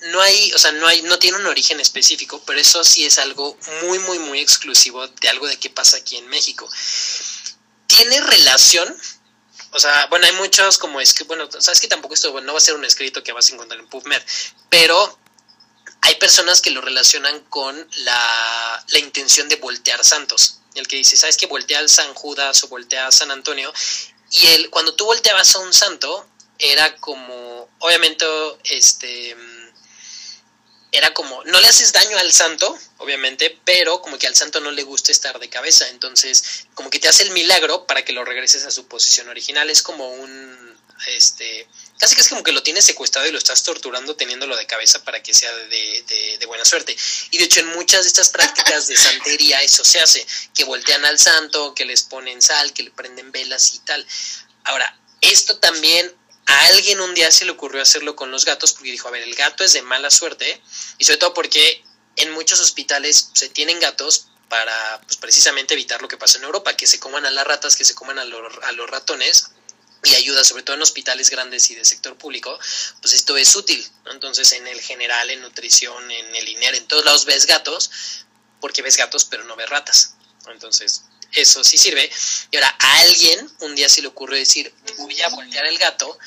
no 0.00 0.20
hay, 0.20 0.52
o 0.54 0.58
sea, 0.58 0.72
no 0.72 0.86
hay, 0.86 1.02
no 1.02 1.18
tiene 1.18 1.38
un 1.38 1.46
origen 1.46 1.78
específico, 1.78 2.42
pero 2.46 2.58
eso 2.58 2.82
sí 2.82 3.04
es 3.04 3.18
algo 3.18 3.56
muy, 3.82 3.98
muy, 4.00 4.18
muy 4.18 4.40
exclusivo 4.40 5.06
de 5.06 5.28
algo 5.28 5.46
de 5.46 5.58
qué 5.58 5.70
pasa 5.70 5.98
aquí 5.98 6.16
en 6.16 6.28
México. 6.28 6.68
Tiene 7.86 8.20
relación 8.20 8.96
o 9.72 9.78
sea, 9.78 10.06
bueno, 10.06 10.26
hay 10.26 10.32
muchos 10.32 10.78
como 10.78 11.00
es 11.00 11.14
que, 11.14 11.24
bueno, 11.24 11.48
sabes 11.58 11.80
que 11.80 11.88
tampoco 11.88 12.14
esto 12.14 12.40
no 12.40 12.52
va 12.52 12.58
a 12.58 12.62
ser 12.62 12.74
un 12.74 12.84
escrito 12.84 13.22
que 13.22 13.32
vas 13.32 13.50
a 13.50 13.54
encontrar 13.54 13.80
en 13.80 13.86
PubMed, 13.86 14.22
pero 14.68 15.18
hay 16.02 16.16
personas 16.16 16.60
que 16.60 16.70
lo 16.70 16.80
relacionan 16.80 17.40
con 17.44 17.76
la, 17.98 18.84
la 18.88 18.98
intención 18.98 19.48
de 19.48 19.56
voltear 19.56 20.04
santos. 20.04 20.58
El 20.74 20.86
que 20.86 20.96
dice, 20.96 21.16
¿sabes 21.16 21.36
que 21.36 21.46
voltea 21.46 21.78
al 21.78 21.88
San 21.88 22.14
Judas 22.14 22.62
o 22.64 22.68
voltea 22.68 23.06
a 23.06 23.12
San 23.12 23.30
Antonio? 23.30 23.72
Y 24.30 24.46
el, 24.48 24.70
cuando 24.70 24.94
tú 24.94 25.04
volteabas 25.04 25.54
a 25.56 25.58
un 25.58 25.72
santo, 25.72 26.26
era 26.58 26.96
como, 26.96 27.68
obviamente, 27.78 28.26
este 28.64 29.36
era 30.92 31.14
como, 31.14 31.42
no 31.44 31.60
le 31.60 31.68
haces 31.68 31.92
daño 31.92 32.18
al 32.18 32.32
santo, 32.32 32.76
obviamente, 32.98 33.58
pero 33.64 34.02
como 34.02 34.18
que 34.18 34.26
al 34.26 34.34
santo 34.34 34.60
no 34.60 34.70
le 34.70 34.82
gusta 34.82 35.12
estar 35.12 35.38
de 35.38 35.48
cabeza, 35.48 35.88
entonces 35.88 36.66
como 36.74 36.90
que 36.90 36.98
te 36.98 37.08
hace 37.08 37.22
el 37.22 37.30
milagro 37.30 37.86
para 37.86 38.04
que 38.04 38.12
lo 38.12 38.24
regreses 38.24 38.64
a 38.64 38.70
su 38.70 38.86
posición 38.86 39.28
original, 39.28 39.70
es 39.70 39.82
como 39.82 40.08
un, 40.08 40.78
este, 41.06 41.68
casi 41.98 42.14
que 42.16 42.22
es 42.22 42.28
como 42.28 42.42
que 42.42 42.52
lo 42.52 42.62
tienes 42.62 42.84
secuestrado 42.84 43.28
y 43.28 43.32
lo 43.32 43.38
estás 43.38 43.62
torturando 43.62 44.16
teniéndolo 44.16 44.56
de 44.56 44.66
cabeza 44.66 45.04
para 45.04 45.22
que 45.22 45.32
sea 45.32 45.54
de, 45.54 46.36
de 46.38 46.46
buena 46.46 46.64
suerte. 46.64 46.96
Y 47.30 47.38
de 47.38 47.44
hecho 47.44 47.60
en 47.60 47.68
muchas 47.68 48.02
de 48.02 48.08
estas 48.08 48.30
prácticas 48.30 48.88
de 48.88 48.96
santería 48.96 49.60
eso 49.62 49.84
se 49.84 50.00
hace, 50.00 50.26
que 50.54 50.64
voltean 50.64 51.04
al 51.04 51.18
santo, 51.18 51.74
que 51.74 51.84
les 51.84 52.02
ponen 52.02 52.42
sal, 52.42 52.72
que 52.72 52.82
le 52.82 52.90
prenden 52.90 53.30
velas 53.30 53.74
y 53.74 53.78
tal. 53.80 54.04
Ahora, 54.64 54.98
esto 55.20 55.58
también 55.58 56.12
a 56.50 56.66
alguien 56.66 57.00
un 57.00 57.14
día 57.14 57.30
se 57.30 57.44
le 57.44 57.52
ocurrió 57.52 57.80
hacerlo 57.80 58.16
con 58.16 58.32
los 58.32 58.44
gatos 58.44 58.72
porque 58.72 58.90
dijo, 58.90 59.06
a 59.06 59.12
ver, 59.12 59.22
el 59.22 59.36
gato 59.36 59.62
es 59.62 59.72
de 59.72 59.82
mala 59.82 60.10
suerte 60.10 60.60
y 60.98 61.04
sobre 61.04 61.18
todo 61.18 61.32
porque 61.32 61.84
en 62.16 62.32
muchos 62.32 62.58
hospitales 62.58 63.30
se 63.34 63.48
tienen 63.48 63.78
gatos 63.78 64.26
para 64.48 65.00
pues, 65.02 65.16
precisamente 65.16 65.74
evitar 65.74 66.02
lo 66.02 66.08
que 66.08 66.16
pasa 66.16 66.38
en 66.38 66.44
Europa, 66.44 66.76
que 66.76 66.88
se 66.88 66.98
coman 66.98 67.24
a 67.24 67.30
las 67.30 67.46
ratas, 67.46 67.76
que 67.76 67.84
se 67.84 67.94
coman 67.94 68.18
a, 68.18 68.22
a 68.22 68.72
los 68.72 68.90
ratones 68.90 69.50
y 70.02 70.14
ayuda 70.16 70.42
sobre 70.42 70.64
todo 70.64 70.74
en 70.74 70.82
hospitales 70.82 71.30
grandes 71.30 71.70
y 71.70 71.76
de 71.76 71.84
sector 71.84 72.16
público, 72.16 72.58
pues 73.00 73.14
esto 73.14 73.36
es 73.36 73.54
útil. 73.54 73.86
Entonces 74.10 74.52
en 74.52 74.66
el 74.66 74.80
general, 74.80 75.30
en 75.30 75.42
nutrición, 75.42 76.10
en 76.10 76.34
el 76.34 76.48
INER, 76.48 76.74
en 76.74 76.88
todos 76.88 77.04
lados 77.04 77.26
ves 77.26 77.46
gatos, 77.46 78.24
porque 78.60 78.82
ves 78.82 78.96
gatos 78.96 79.24
pero 79.24 79.44
no 79.44 79.54
ves 79.54 79.70
ratas. 79.70 80.16
Entonces 80.48 81.04
eso 81.32 81.64
sí 81.64 81.78
sirve. 81.78 82.10
Y 82.50 82.56
ahora 82.56 82.74
a 82.78 83.00
alguien 83.00 83.50
un 83.60 83.74
día 83.74 83.88
se 83.88 84.02
le 84.02 84.08
ocurrió 84.08 84.38
decir, 84.38 84.72
voy 84.98 85.20
a 85.22 85.28
voltear 85.28 85.66
el 85.66 85.78
gato 85.78 86.18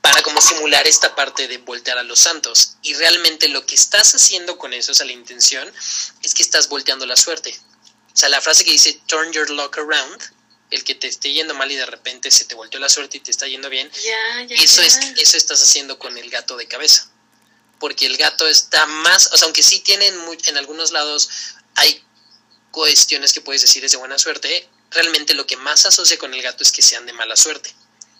para 0.00 0.22
como 0.22 0.40
simular 0.40 0.86
esta 0.86 1.14
parte 1.14 1.46
de 1.48 1.58
voltear 1.58 1.98
a 1.98 2.02
los 2.02 2.20
santos. 2.20 2.76
Y 2.82 2.94
realmente 2.94 3.48
lo 3.48 3.66
que 3.66 3.74
estás 3.74 4.14
haciendo 4.14 4.58
con 4.58 4.72
eso, 4.72 4.92
o 4.92 4.94
sea, 4.94 5.06
la 5.06 5.12
intención, 5.12 5.70
es 6.22 6.34
que 6.34 6.42
estás 6.42 6.68
volteando 6.68 7.06
la 7.06 7.16
suerte. 7.16 7.54
O 8.12 8.16
sea, 8.16 8.28
la 8.28 8.40
frase 8.40 8.64
que 8.64 8.72
dice, 8.72 9.00
turn 9.06 9.32
your 9.32 9.50
luck 9.50 9.78
around, 9.78 10.22
el 10.70 10.84
que 10.84 10.94
te 10.94 11.08
esté 11.08 11.32
yendo 11.32 11.54
mal 11.54 11.70
y 11.70 11.76
de 11.76 11.86
repente 11.86 12.30
se 12.30 12.44
te 12.44 12.54
volteó 12.54 12.80
la 12.80 12.88
suerte 12.88 13.18
y 13.18 13.20
te 13.20 13.30
está 13.30 13.46
yendo 13.46 13.68
bien, 13.68 13.90
eso, 14.50 14.82
Es, 14.82 14.98
eso 15.16 15.36
estás 15.36 15.62
haciendo 15.62 15.98
con 15.98 16.16
el 16.16 16.30
gato 16.30 16.56
de 16.56 16.66
cabeza. 16.66 17.10
Porque 17.78 18.06
el 18.06 18.16
gato 18.16 18.46
está 18.46 18.86
más, 18.86 19.30
o 19.32 19.36
sea, 19.36 19.46
aunque 19.46 19.62
sí 19.62 19.80
tienen 19.80 20.14
en 20.46 20.56
algunos 20.56 20.92
lados 20.92 21.30
hay 21.76 22.04
cuestiones 22.70 23.32
que 23.32 23.40
puedes 23.40 23.62
decir 23.62 23.84
es 23.84 23.92
de 23.92 23.98
buena 23.98 24.18
suerte, 24.18 24.68
realmente 24.90 25.34
lo 25.34 25.46
que 25.46 25.56
más 25.56 25.86
asocia 25.86 26.18
con 26.18 26.34
el 26.34 26.42
gato 26.42 26.62
es 26.62 26.72
que 26.72 26.82
sean 26.82 27.06
de 27.06 27.12
mala 27.12 27.36
suerte. 27.36 27.74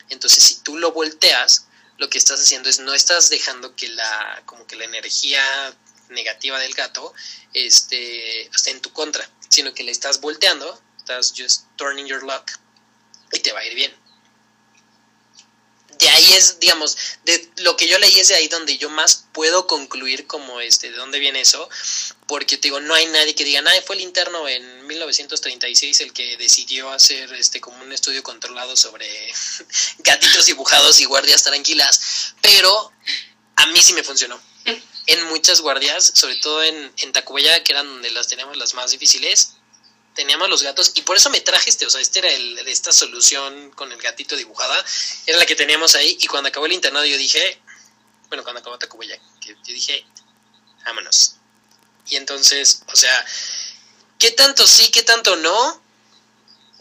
Entonces, 0.08 0.42
si 0.42 0.56
tú 0.62 0.76
lo 0.76 0.92
volteas, 0.92 1.66
lo 1.98 2.08
que 2.08 2.18
estás 2.18 2.40
haciendo 2.40 2.68
es 2.68 2.80
no 2.80 2.94
estás 2.94 3.30
dejando 3.30 3.76
que 3.76 3.88
la 3.88 4.42
como 4.46 4.66
que 4.66 4.76
la 4.76 4.84
energía 4.84 5.42
negativa 6.08 6.58
del 6.58 6.74
gato 6.74 7.14
este, 7.52 8.46
esté 8.46 8.70
en 8.70 8.80
tu 8.80 8.92
contra, 8.92 9.28
sino 9.48 9.72
que 9.74 9.84
le 9.84 9.92
estás 9.92 10.20
volteando, 10.20 10.80
estás 10.96 11.32
just 11.36 11.64
turning 11.76 12.06
your 12.06 12.22
luck 12.22 12.50
y 13.32 13.40
te 13.40 13.52
va 13.52 13.60
a 13.60 13.64
ir 13.64 13.74
bien 13.74 14.00
de 16.00 16.08
ahí 16.08 16.32
es, 16.32 16.58
digamos, 16.60 16.96
de 17.24 17.50
lo 17.58 17.76
que 17.76 17.86
yo 17.86 17.98
leí 17.98 18.18
es 18.18 18.28
de 18.28 18.34
ahí 18.34 18.48
donde 18.48 18.78
yo 18.78 18.88
más 18.88 19.26
puedo 19.32 19.66
concluir 19.66 20.26
como 20.26 20.60
este, 20.60 20.90
de 20.90 20.96
dónde 20.96 21.18
viene 21.18 21.42
eso, 21.42 21.68
porque 22.30 22.56
te 22.58 22.68
digo, 22.68 22.78
no 22.78 22.94
hay 22.94 23.06
nadie 23.06 23.34
que 23.34 23.42
diga, 23.42 23.60
nadie 23.60 23.82
fue 23.82 23.96
el 23.96 24.02
interno 24.02 24.46
en 24.46 24.86
1936 24.86 26.00
el 26.02 26.12
que 26.12 26.36
decidió 26.36 26.88
hacer 26.92 27.32
este 27.32 27.60
como 27.60 27.82
un 27.82 27.90
estudio 27.90 28.22
controlado 28.22 28.76
sobre 28.76 29.08
gatitos 29.98 30.46
dibujados 30.46 31.00
y 31.00 31.06
guardias 31.06 31.42
tranquilas, 31.42 32.36
pero 32.40 32.92
a 33.56 33.66
mí 33.66 33.82
sí 33.82 33.94
me 33.94 34.04
funcionó. 34.04 34.40
En 35.06 35.24
muchas 35.24 35.60
guardias, 35.60 36.12
sobre 36.14 36.36
todo 36.36 36.62
en, 36.62 36.92
en 36.98 37.10
Tacubaya, 37.10 37.64
que 37.64 37.72
eran 37.72 37.88
donde 37.88 38.12
las 38.12 38.28
teníamos 38.28 38.56
las 38.56 38.74
más 38.74 38.92
difíciles, 38.92 39.54
teníamos 40.14 40.48
los 40.48 40.62
gatos 40.62 40.92
y 40.94 41.02
por 41.02 41.16
eso 41.16 41.30
me 41.30 41.40
traje 41.40 41.68
este, 41.68 41.84
o 41.84 41.90
sea, 41.90 42.00
este 42.00 42.20
era 42.20 42.30
el, 42.30 42.58
esta 42.68 42.92
solución 42.92 43.72
con 43.72 43.90
el 43.90 43.98
gatito 44.00 44.36
dibujada, 44.36 44.84
era 45.26 45.36
la 45.36 45.46
que 45.46 45.56
teníamos 45.56 45.96
ahí 45.96 46.16
y 46.20 46.28
cuando 46.28 46.48
acabó 46.48 46.66
el 46.66 46.74
internado 46.74 47.06
yo 47.06 47.18
dije, 47.18 47.60
bueno, 48.28 48.44
cuando 48.44 48.60
acabó 48.60 48.78
Tacuboya, 48.78 49.18
que 49.40 49.48
yo 49.48 49.74
dije, 49.74 50.06
vámonos. 50.86 51.39
Y 52.08 52.16
entonces, 52.16 52.82
o 52.92 52.96
sea, 52.96 53.24
¿qué 54.18 54.30
tanto 54.32 54.66
sí, 54.66 54.90
qué 54.90 55.02
tanto 55.02 55.36
no? 55.36 55.82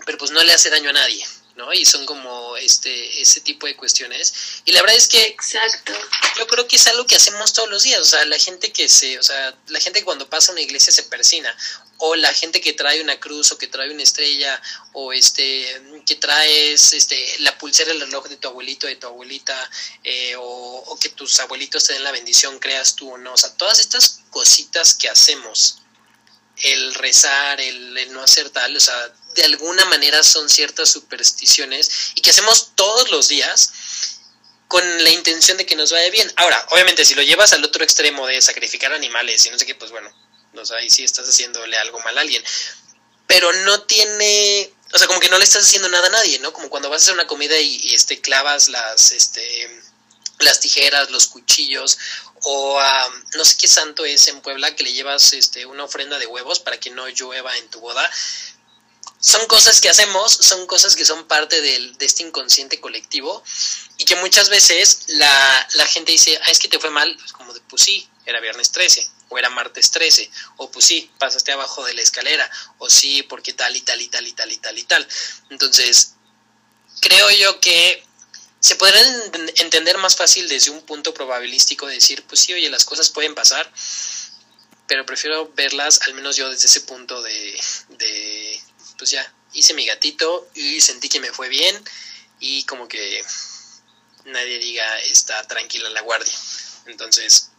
Pero 0.05 0.17
pues 0.17 0.31
no 0.31 0.43
le 0.43 0.53
hace 0.53 0.69
daño 0.69 0.89
a 0.89 0.93
nadie. 0.93 1.25
¿No? 1.59 1.71
Y 1.73 1.85
son 1.85 2.05
como 2.05 2.57
este 2.57 3.21
ese 3.21 3.41
tipo 3.41 3.67
de 3.67 3.75
cuestiones. 3.75 4.33
Y 4.65 4.71
la 4.71 4.81
verdad 4.81 4.95
es 4.95 5.07
que 5.07 5.21
Exacto. 5.21 5.93
yo 6.37 6.47
creo 6.47 6.67
que 6.67 6.77
es 6.77 6.87
algo 6.87 7.05
que 7.05 7.17
hacemos 7.17 7.53
todos 7.53 7.69
los 7.69 7.83
días, 7.83 7.99
o 7.99 8.05
sea, 8.05 8.25
la 8.25 8.39
gente 8.39 8.71
que 8.71 8.87
se, 8.87 9.19
o 9.19 9.23
sea, 9.23 9.55
la 9.67 9.79
gente 9.79 10.03
cuando 10.03 10.29
pasa 10.29 10.51
a 10.51 10.53
una 10.53 10.61
iglesia 10.61 10.93
se 10.93 11.03
persina, 11.03 11.55
o 11.99 12.15
la 12.15 12.33
gente 12.33 12.61
que 12.61 12.73
trae 12.73 13.01
una 13.01 13.19
cruz 13.19 13.51
o 13.51 13.57
que 13.57 13.67
trae 13.67 13.91
una 13.91 14.03
estrella 14.03 14.59
o 14.93 15.11
este 15.11 15.81
que 16.05 16.15
traes 16.15 16.93
este 16.93 17.39
la 17.39 17.57
pulsera 17.57 17.91
el 17.91 17.99
reloj 17.99 18.27
de 18.29 18.37
tu 18.37 18.47
abuelito 18.47 18.87
de 18.87 18.95
tu 18.95 19.07
abuelita 19.07 19.69
eh, 20.03 20.33
o, 20.37 20.97
que 20.99 21.09
tus 21.09 21.39
abuelitos 21.41 21.83
te 21.83 21.93
den 21.93 22.03
la 22.03 22.13
bendición 22.13 22.57
creas 22.59 22.95
tú 22.95 23.13
o 23.13 23.17
no 23.17 23.33
o 23.33 23.37
sea 23.37 23.53
todas 23.55 23.79
estas 23.79 24.21
cositas 24.29 24.93
que 24.93 25.09
hacemos 25.09 25.79
el 26.63 26.93
rezar 26.95 27.59
el, 27.61 28.11
no 28.11 28.21
hacer 28.21 28.49
tal 28.49 28.75
o 28.75 28.79
sea 28.79 29.13
de 29.35 29.43
alguna 29.43 29.85
manera 29.85 30.23
son 30.23 30.49
ciertas 30.49 30.89
supersticiones 30.89 32.11
y 32.15 32.21
que 32.21 32.29
hacemos 32.31 32.71
todos 32.75 33.11
los 33.11 33.27
días 33.27 33.71
con 34.69 35.03
la 35.03 35.09
intención 35.09 35.57
de 35.57 35.65
que 35.65 35.75
nos 35.75 35.91
vaya 35.91 36.09
bien. 36.11 36.31
Ahora, 36.35 36.63
obviamente, 36.69 37.03
si 37.03 37.15
lo 37.15 37.23
llevas 37.23 37.53
al 37.53 37.65
otro 37.65 37.83
extremo 37.83 38.27
de 38.27 38.39
sacrificar 38.39 38.93
animales 38.93 39.43
y 39.45 39.49
no 39.49 39.57
sé 39.57 39.65
qué, 39.65 39.73
pues 39.73 39.89
bueno, 39.89 40.13
o 40.53 40.65
sea, 40.65 40.77
ahí 40.77 40.91
sí 40.91 41.03
estás 41.03 41.27
haciéndole 41.27 41.75
algo 41.77 41.99
mal 42.01 42.15
a 42.17 42.21
alguien. 42.21 42.43
Pero 43.25 43.51
no 43.51 43.81
tiene, 43.83 44.71
o 44.93 44.97
sea, 44.97 45.07
como 45.07 45.19
que 45.19 45.29
no 45.29 45.39
le 45.39 45.43
estás 45.43 45.63
haciendo 45.63 45.89
nada 45.89 46.07
a 46.07 46.11
nadie, 46.11 46.37
¿no? 46.39 46.53
Como 46.53 46.69
cuando 46.69 46.87
vas 46.87 47.01
a 47.01 47.03
hacer 47.03 47.13
una 47.15 47.25
comida 47.25 47.59
y, 47.59 47.95
este, 47.95 48.21
clavas 48.21 48.69
las, 48.69 49.11
este, 49.11 49.81
las 50.37 50.59
tijeras, 50.59 51.09
los 51.09 51.27
cuchillos, 51.27 51.97
o 52.43 52.81
no 53.35 53.45
sé 53.45 53.57
qué 53.57 53.67
santo 53.67 54.05
es 54.05 54.27
en 54.27 54.41
Puebla 54.41 54.75
que 54.75 54.83
le 54.83 54.93
llevas 54.93 55.33
este, 55.33 55.65
una 55.65 55.83
ofrenda 55.83 56.19
de 56.19 56.27
huevos 56.27 56.59
para 56.59 56.79
que 56.79 56.89
no 56.89 57.07
llueva 57.09 57.55
en 57.57 57.69
tu 57.69 57.79
boda. 57.79 58.09
son 59.19 59.45
cosas 59.47 59.81
que 59.81 59.89
hacemos, 59.89 60.31
son 60.31 60.65
cosas 60.65 60.95
que 60.95 61.05
son 61.05 61.25
parte 61.27 61.61
del, 61.61 61.97
de 61.97 62.05
este 62.05 62.23
inconsciente 62.23 62.79
colectivo 62.79 63.43
y 63.97 64.05
que 64.05 64.15
muchas 64.17 64.49
veces 64.49 65.05
la, 65.07 65.67
la 65.73 65.85
gente 65.85 66.11
dice, 66.13 66.39
ah, 66.45 66.51
es 66.51 66.59
que 66.59 66.69
te 66.69 66.79
fue 66.79 66.89
mal, 66.89 67.13
pues 67.17 67.33
como 67.33 67.53
de, 67.53 67.59
pues 67.61 67.83
sí, 67.83 68.07
era 68.25 68.39
viernes 68.39 68.71
13, 68.71 69.09
o 69.29 69.37
era 69.37 69.49
martes 69.49 69.91
13, 69.91 70.29
o 70.57 70.71
pues 70.71 70.85
sí, 70.85 71.11
pasaste 71.17 71.51
abajo 71.51 71.83
de 71.85 71.93
la 71.93 72.01
escalera, 72.01 72.49
o 72.77 72.89
sí, 72.89 73.23
porque 73.23 73.53
tal 73.53 73.75
y 73.75 73.81
tal 73.81 74.01
y 74.01 74.07
tal 74.07 74.25
y 74.27 74.33
tal 74.33 74.51
y 74.51 74.57
tal 74.57 74.77
y 74.77 74.83
tal. 74.83 75.07
Entonces, 75.49 76.13
creo 77.01 77.29
yo 77.31 77.59
que 77.59 78.03
se 78.59 78.75
podrán 78.75 79.05
entender 79.55 79.97
más 79.97 80.15
fácil 80.15 80.47
desde 80.47 80.71
un 80.71 80.81
punto 80.81 81.13
probabilístico, 81.13 81.87
decir, 81.87 82.23
pues 82.23 82.41
sí, 82.41 82.53
oye, 82.53 82.69
las 82.69 82.83
cosas 82.83 83.09
pueden 83.09 83.33
pasar, 83.33 83.71
pero 84.87 85.05
prefiero 85.05 85.51
verlas, 85.55 86.01
al 86.07 86.13
menos 86.13 86.35
yo 86.35 86.49
desde 86.49 86.65
ese 86.65 86.81
punto 86.81 87.21
de, 87.21 87.59
de 87.89 88.61
pues 88.97 89.11
ya, 89.11 89.33
hice 89.53 89.73
mi 89.73 89.85
gatito 89.85 90.49
y 90.55 90.81
sentí 90.81 91.09
que 91.09 91.19
me 91.19 91.31
fue 91.31 91.47
bien 91.47 91.81
y 92.39 92.63
como 92.63 92.87
que 92.87 93.23
nadie 94.25 94.59
diga 94.59 94.99
está 95.01 95.41
tranquila 95.47 95.89
la 95.89 96.01
guardia. 96.01 96.33
Entonces, 96.85 97.51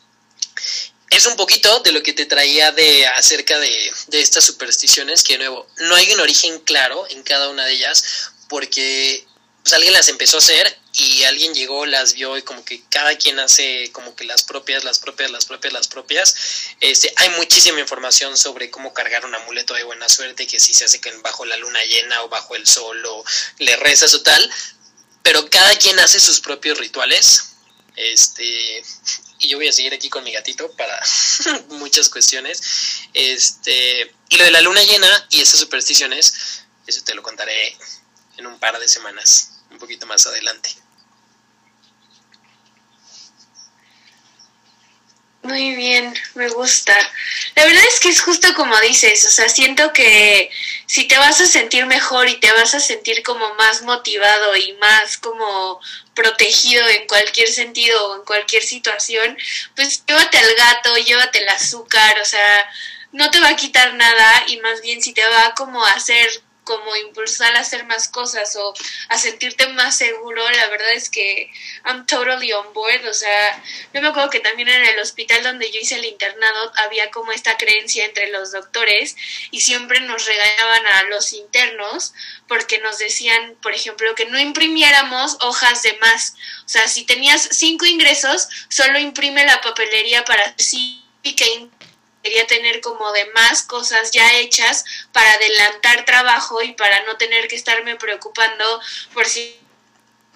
es 1.11 1.27
un 1.27 1.37
poquito 1.37 1.81
de 1.81 1.93
lo 1.93 2.03
que 2.03 2.13
te 2.13 2.27
traía 2.27 2.73
de 2.73 3.07
acerca 3.07 3.59
de, 3.59 3.93
de 4.09 4.21
estas 4.21 4.45
supersticiones, 4.45 5.23
que 5.23 5.35
de 5.35 5.39
nuevo, 5.41 5.67
no 5.79 5.95
hay 5.95 6.13
un 6.13 6.21
origen 6.21 6.59
claro 6.61 7.07
en 7.09 7.23
cada 7.23 7.49
una 7.49 7.65
de 7.65 7.73
ellas, 7.73 8.33
porque 8.49 9.27
pues 9.63 9.73
alguien 9.73 9.93
las 9.93 10.09
empezó 10.09 10.37
a 10.37 10.41
hacer 10.41 10.80
y 10.93 11.23
alguien 11.25 11.55
llegó, 11.55 11.87
las 11.87 12.15
vio 12.15 12.37
y 12.37 12.43
como 12.43 12.65
que 12.65 12.83
cada 12.89 13.17
quien 13.17 13.39
hace 13.39 13.91
como 13.93 14.17
que 14.17 14.25
las 14.25 14.43
propias, 14.43 14.83
las 14.83 14.99
propias, 14.99 15.31
las 15.31 15.47
propias, 15.47 15.73
las 15.73 15.89
propias. 15.89 16.35
Este, 16.81 17.13
hay 17.17 17.31
muchísima 17.31 17.81
información 17.81 18.37
sobre 18.37 18.71
cómo 18.71 18.93
cargar 18.93 19.25
un 19.25 19.35
amuleto 19.35 19.75
de 19.75 19.85
buena 19.85 20.09
suerte, 20.09 20.47
que 20.47 20.59
si 20.59 20.75
se 20.75 20.85
hace 20.85 21.01
bajo 21.23 21.45
la 21.45 21.57
luna 21.57 21.83
llena 21.85 22.23
o 22.23 22.29
bajo 22.29 22.57
el 22.57 22.67
sol 22.67 23.05
o 23.07 23.25
le 23.59 23.77
rezas 23.77 24.15
o 24.15 24.23
tal, 24.23 24.51
pero 25.23 25.49
cada 25.49 25.77
quien 25.79 25.99
hace 26.01 26.19
sus 26.19 26.41
propios 26.41 26.79
rituales. 26.79 27.47
Este, 27.97 28.83
y 29.39 29.49
yo 29.49 29.59
voy 29.59 29.69
a 29.69 29.73
seguir 29.73 29.93
aquí 29.95 30.09
con 30.09 30.25
mi 30.25 30.33
gatito 30.33 30.71
para 30.73 30.99
muchas 31.69 32.09
cuestiones. 32.09 32.63
Este, 33.15 34.13
y 34.29 34.37
lo 34.37 34.45
de 34.45 34.51
la 34.51 34.61
luna 34.61 34.83
llena 34.83 35.27
y 35.31 35.41
esas 35.41 35.61
supersticiones, 35.61 36.65
eso 36.87 37.03
te 37.05 37.15
lo 37.15 37.23
contaré 37.23 37.77
en 38.39 38.47
un 38.47 38.59
par 38.59 38.79
de 38.79 38.89
semanas, 38.89 39.51
un 39.71 39.79
poquito 39.79 40.07
más 40.07 40.27
adelante. 40.27 40.80
Muy 45.43 45.75
bien, 45.75 46.15
me 46.35 46.49
gusta. 46.51 46.95
La 47.55 47.65
verdad 47.65 47.83
es 47.89 47.99
que 47.99 48.11
es 48.11 48.21
justo 48.21 48.53
como 48.55 48.79
dices, 48.81 49.25
o 49.25 49.31
sea, 49.31 49.49
siento 49.49 49.91
que 49.93 50.51
si 50.87 51.05
te 51.09 51.17
vas 51.17 51.41
a 51.41 51.47
sentir 51.47 51.87
mejor 51.87 52.29
y 52.29 52.39
te 52.41 52.53
vas 52.53 52.75
a 52.75 52.81
sentir 52.81 53.23
como 53.23 53.55
más 53.55 53.81
motivado 53.83 54.55
y 54.57 54.75
más 54.75 55.17
como 55.17 55.81
protegido 56.15 56.87
en 56.89 57.07
cualquier 57.07 57.49
sentido 57.49 58.11
o 58.11 58.17
en 58.17 58.25
cualquier 58.27 58.63
situación, 58.63 59.37
pues 59.75 60.05
llévate 60.07 60.37
al 60.39 60.55
gato, 60.55 60.97
llévate 60.97 61.39
el 61.39 61.49
azúcar, 61.49 62.19
o 62.21 62.25
sea, 62.27 62.67
no 63.13 63.31
te 63.31 63.41
va 63.41 63.49
a 63.49 63.57
quitar 63.57 63.95
nada 63.95 64.45
y 64.49 64.59
más 64.59 64.83
bien 64.83 65.01
si 65.01 65.15
te 65.15 65.25
va 65.27 65.55
como 65.55 65.83
a 65.85 65.93
hacer 65.93 66.29
como 66.71 66.95
impulsar 66.95 67.57
a 67.57 67.61
hacer 67.63 67.85
más 67.87 68.07
cosas 68.07 68.55
o 68.55 68.73
a 69.09 69.19
sentirte 69.19 69.67
más 69.71 69.97
seguro, 69.97 70.49
la 70.49 70.69
verdad 70.69 70.93
es 70.93 71.11
que 71.11 71.51
I'm 71.85 72.07
totally 72.07 72.53
on 72.53 72.73
board, 72.73 73.05
o 73.09 73.13
sea, 73.13 73.61
yo 73.93 74.01
me 74.01 74.07
acuerdo 74.07 74.31
que 74.31 74.39
también 74.39 74.69
en 74.69 74.85
el 74.85 75.01
hospital 75.01 75.43
donde 75.43 75.69
yo 75.73 75.81
hice 75.81 75.97
el 75.97 76.05
internado 76.05 76.73
había 76.77 77.11
como 77.11 77.33
esta 77.33 77.57
creencia 77.57 78.05
entre 78.05 78.29
los 78.29 78.53
doctores 78.53 79.17
y 79.51 79.63
siempre 79.63 79.99
nos 79.99 80.27
regañaban 80.27 80.87
a 80.87 81.03
los 81.05 81.33
internos 81.33 82.15
porque 82.47 82.79
nos 82.79 82.99
decían, 82.99 83.57
por 83.61 83.75
ejemplo, 83.75 84.15
que 84.15 84.27
no 84.27 84.39
imprimiéramos 84.39 85.39
hojas 85.41 85.83
de 85.83 85.95
más, 85.95 86.37
o 86.65 86.69
sea, 86.69 86.87
si 86.87 87.05
tenías 87.05 87.49
cinco 87.51 87.85
ingresos, 87.85 88.47
solo 88.69 89.01
imprime 89.01 89.45
la 89.45 89.61
papelería 89.61 90.25
para 90.25 90.55
sí 90.57 91.03
que 91.25 91.69
quería 92.23 92.47
tener 92.47 92.81
como 92.81 93.13
de 93.13 93.27
más 93.33 93.63
cosas 93.63 94.11
ya 94.11 94.35
hechas 94.39 94.85
para 95.13 95.33
adelantar 95.33 96.05
trabajo 96.05 96.63
y 96.63 96.73
para 96.73 97.05
no 97.05 97.17
tener 97.17 97.49
que 97.49 97.57
estarme 97.57 97.97
preocupando 97.97 98.81
por 99.15 99.27
si 99.27 99.59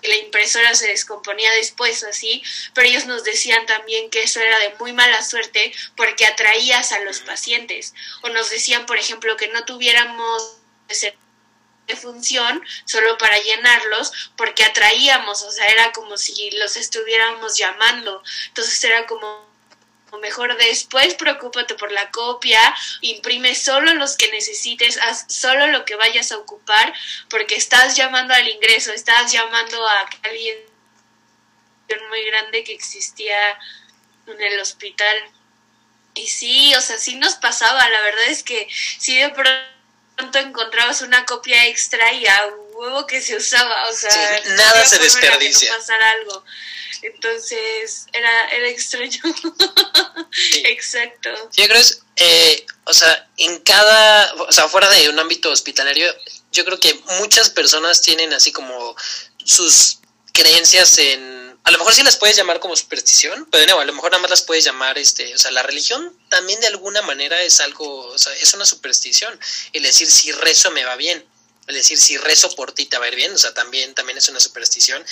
la 0.03 0.17
impresora 0.17 0.75
se 0.75 0.89
descomponía 0.89 1.51
después 1.53 2.05
así, 2.05 2.43
pero 2.75 2.89
ellos 2.89 3.07
nos 3.07 3.25
decían 3.25 3.65
también 3.67 4.11
que 4.11 4.23
eso 4.23 4.41
era 4.41 4.59
de 4.59 4.75
muy 4.79 4.93
mala 4.93 5.23
suerte 5.23 5.73
porque 5.97 6.27
atraías 6.27 6.93
a 6.93 7.01
los 7.01 7.21
pacientes. 7.21 7.95
O 8.23 8.29
nos 8.29 8.51
decían, 8.51 8.87
por 8.87 8.99
ejemplo, 8.99 9.37
que 9.37 9.49
no 9.49 9.65
tuviéramos 9.65 10.59
de 11.87 11.97
función 11.97 12.63
solo 12.87 13.19
para 13.19 13.39
llenarlos 13.39 14.13
porque 14.37 14.65
atraíamos, 14.65 15.43
o 15.43 15.51
sea, 15.51 15.69
era 15.69 15.93
como 15.93 16.17
si 16.17 16.51
los 16.53 16.77
estuviéramos 16.77 17.57
llamando, 17.57 18.23
entonces 18.49 18.83
era 18.85 19.07
como 19.07 19.54
mejor 20.19 20.57
después 20.57 21.15
preocúpate 21.15 21.75
por 21.75 21.93
la 21.93 22.11
copia, 22.11 22.75
imprime 23.01 23.55
solo 23.55 23.95
los 23.95 24.17
que 24.17 24.31
necesites, 24.31 24.99
haz 24.99 25.27
solo 25.29 25.67
lo 25.69 25.85
que 25.85 25.97
vayas 25.97 26.33
a 26.33 26.39
ocupar, 26.39 26.93
porque 27.29 27.57
estás 27.57 27.97
llamando 27.97 28.35
al 28.35 28.49
ingreso, 28.49 28.93
estás 28.93 29.33
llamando 29.33 29.87
a 29.87 30.07
alguien 30.23 30.59
muy 32.09 32.25
grande 32.25 32.65
que 32.65 32.73
existía 32.73 33.59
en 34.27 34.41
el 34.41 34.61
hospital. 34.61 35.17
Y 36.15 36.29
sí, 36.29 36.75
o 36.75 36.81
sea, 36.81 36.97
sí 36.99 37.17
nos 37.17 37.35
pasaba, 37.35 37.89
la 37.89 38.01
verdad 38.03 38.25
es 38.27 38.43
que 38.43 38.69
sí 38.99 39.17
de 39.19 39.31
pronto 39.31 40.39
encontrabas 40.39 41.03
una 41.03 41.25
copia 41.27 41.67
extra 41.67 42.13
y 42.13 42.27
a 42.27 42.47
huevo 42.85 43.07
que 43.07 43.21
se 43.21 43.37
usaba, 43.37 43.89
o 43.89 43.93
sea, 43.93 44.43
nada 44.57 44.87
se 44.87 44.99
desperdicia. 44.99 45.77
pasar 45.77 46.01
algo. 46.03 46.45
Entonces, 47.03 48.07
era, 48.13 48.49
era 48.49 48.69
extraño. 48.69 49.21
Exacto. 50.65 51.31
yo 51.53 51.67
creo 51.67 51.81
es, 51.81 52.01
eh, 52.17 52.65
o 52.85 52.95
sea, 52.95 53.29
en 53.37 53.59
cada, 53.61 54.35
o 54.35 54.53
sea, 54.53 54.69
fuera 54.69 54.89
de 54.91 55.09
un 55.09 55.19
ámbito 55.19 55.51
hospitalario, 55.51 56.07
yo 56.53 56.65
creo 56.65 56.81
que 56.81 56.95
muchas 57.19 57.51
personas 57.51 58.01
tienen 58.01 58.33
así 58.33 58.53
como 58.53 58.97
sus 59.45 59.99
creencias 60.33 60.99
en, 60.99 61.45
a 61.65 61.71
lo 61.71 61.79
mejor 61.79 61.95
sí 61.95 62.03
las 62.03 62.17
puedes 62.17 62.37
llamar 62.37 62.61
como 62.61 62.77
superstición, 62.77 63.49
pero 63.51 63.67
no, 63.67 63.81
a 63.81 63.85
lo 63.87 63.93
mejor 63.95 64.11
nada 64.11 64.21
más 64.21 64.31
las 64.31 64.43
puedes 64.43 64.65
llamar, 64.65 64.99
este, 64.99 65.35
o 65.35 65.39
sea, 65.39 65.51
la 65.51 65.63
religión 65.63 66.15
también 66.29 66.61
de 66.61 66.67
alguna 66.67 67.01
manera 67.03 67.43
es 67.43 67.61
algo, 67.61 68.07
o 68.07 68.19
sea, 68.19 68.35
es 68.35 68.53
una 68.53 68.67
superstición. 68.67 69.39
El 69.73 69.83
decir 69.83 70.11
si 70.11 70.31
rezo 70.33 70.71
me 70.73 70.85
va 70.85 70.97
bien, 70.97 71.25
el 71.67 71.75
decir 71.75 71.99
si 71.99 72.17
rezo 72.17 72.55
por 72.55 72.73
ti 72.73 72.87
te 72.87 72.99
va 72.99 73.07
a 73.07 73.09
ir 73.09 73.17
bien, 73.17 73.33
o 73.33 73.39
sea, 73.39 73.55
también, 73.55 73.95
también 73.95 74.19
es 74.19 74.29
una 74.29 74.41
superstición. 74.41 75.05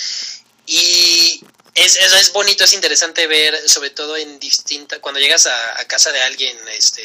Y 0.65 1.41
es, 1.75 1.95
es, 1.97 2.13
es, 2.13 2.31
bonito, 2.31 2.63
es 2.63 2.73
interesante 2.73 3.27
ver, 3.27 3.67
sobre 3.67 3.89
todo 3.89 4.15
en 4.15 4.39
distinta, 4.39 4.99
cuando 4.99 5.19
llegas 5.19 5.47
a, 5.47 5.85
casa 5.85 6.11
de 6.11 6.21
alguien, 6.21 6.57
este, 6.69 7.03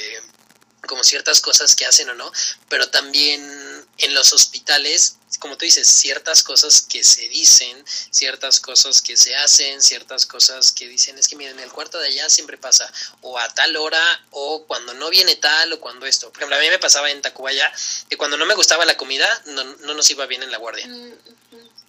como 0.86 1.03
ciertas 1.03 1.40
cosas 1.40 1.74
que 1.74 1.86
hacen 1.86 2.09
o 2.11 2.14
no, 2.14 2.30
pero 2.68 2.88
también 2.90 3.77
en 3.99 4.14
los 4.14 4.32
hospitales, 4.32 5.16
como 5.40 5.57
tú 5.57 5.64
dices, 5.64 5.86
ciertas 5.86 6.42
cosas 6.42 6.82
que 6.82 7.05
se 7.05 7.28
dicen, 7.28 7.84
ciertas 8.11 8.61
cosas 8.61 9.03
que 9.03 9.16
se 9.16 9.36
hacen, 9.36 9.82
ciertas 9.82 10.26
cosas 10.26 10.72
que 10.72 10.88
dicen, 10.88 11.18
es 11.18 11.28
que 11.28 11.36
miren, 11.36 11.59
en 11.59 11.64
el 11.64 11.72
cuarto 11.72 11.99
de 11.99 12.09
allá 12.09 12.28
siempre 12.28 12.59
pasa, 12.59 12.90
o 13.22 13.38
a 13.38 13.53
tal 13.55 13.76
hora, 13.76 14.24
o 14.30 14.64
cuando 14.66 14.94
no 14.94 15.11
viene 15.11 15.36
tal, 15.36 15.72
o 15.72 15.80
cuando 15.80 16.07
esto. 16.07 16.28
Por 16.30 16.38
ejemplo, 16.38 16.57
a 16.57 16.61
mí 16.61 16.68
me 16.70 16.78
pasaba 16.78 17.11
en 17.11 17.22
Tacubaya 17.22 17.70
que 18.09 18.16
cuando 18.16 18.36
no 18.36 18.46
me 18.46 18.55
gustaba 18.55 18.84
la 18.84 18.96
comida, 18.96 19.28
no, 19.46 19.64
no 19.64 19.94
nos 19.94 20.11
iba 20.11 20.26
bien 20.26 20.42
en 20.42 20.51
la 20.51 20.59
guardia. 20.59 20.86
Mm, 20.86 21.12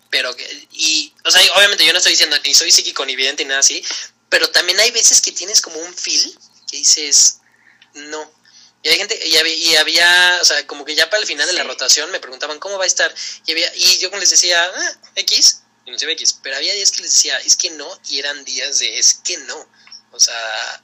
pero, 0.09 0.35
y, 0.71 1.13
o 1.23 1.31
sea, 1.31 1.41
obviamente 1.55 1.85
yo 1.85 1.91
no 1.93 1.99
estoy 1.99 2.13
diciendo 2.13 2.35
ni 2.43 2.53
soy 2.55 2.71
psíquico 2.71 3.05
ni 3.05 3.15
vidente 3.15 3.43
ni 3.43 3.49
nada 3.49 3.59
así, 3.59 3.83
pero 4.29 4.49
también 4.49 4.79
hay 4.79 4.91
veces 4.91 5.21
que 5.21 5.31
tienes 5.31 5.61
como 5.61 5.79
un 5.79 5.93
feel 5.93 6.35
que 6.69 6.77
dices, 6.77 7.39
no. 7.93 8.38
Y 8.81 8.89
hay 8.89 8.97
gente, 8.97 9.27
y 9.27 9.35
había, 9.37 9.53
y 9.53 9.75
había 9.75 10.39
o 10.41 10.45
sea, 10.45 10.65
como 10.65 10.85
que 10.85 10.95
ya 10.95 11.09
para 11.09 11.21
el 11.21 11.27
final 11.27 11.47
de 11.47 11.53
la 11.53 11.63
rotación 11.63 12.09
me 12.11 12.19
preguntaban 12.19 12.59
cómo 12.59 12.77
va 12.77 12.85
a 12.85 12.87
estar. 12.87 13.13
Y, 13.45 13.51
había, 13.51 13.75
y 13.75 13.97
yo 13.97 14.09
les 14.11 14.29
decía, 14.29 14.63
ah, 14.63 14.97
X, 15.15 15.63
y 15.85 15.91
no 15.91 15.99
sé 15.99 16.09
X, 16.11 16.39
pero 16.41 16.55
había 16.55 16.73
días 16.73 16.91
que 16.91 17.01
les 17.01 17.11
decía, 17.11 17.37
es 17.39 17.55
que 17.55 17.71
no, 17.71 17.87
y 18.07 18.19
eran 18.19 18.45
días 18.45 18.79
de, 18.79 18.97
es 18.97 19.15
que 19.15 19.37
no. 19.39 19.67
O 20.11 20.19
sea, 20.19 20.81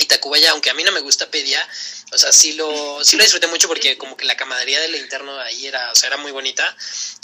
y 0.00 0.06
Tacubaya, 0.06 0.50
aunque 0.52 0.70
a 0.70 0.74
mí 0.74 0.82
no 0.82 0.92
me 0.92 1.00
gusta 1.00 1.30
Pedia, 1.30 1.66
o 2.12 2.18
sea, 2.18 2.32
sí 2.32 2.54
lo, 2.54 3.04
sí 3.04 3.16
lo 3.16 3.22
disfruté 3.22 3.46
mucho 3.46 3.68
porque 3.68 3.98
como 3.98 4.16
que 4.16 4.24
la 4.24 4.36
camaradería 4.36 4.80
del 4.80 4.96
interno 4.96 5.38
ahí 5.40 5.66
era, 5.66 5.92
o 5.92 5.94
sea, 5.94 6.08
era 6.08 6.16
muy 6.16 6.32
bonita, 6.32 6.76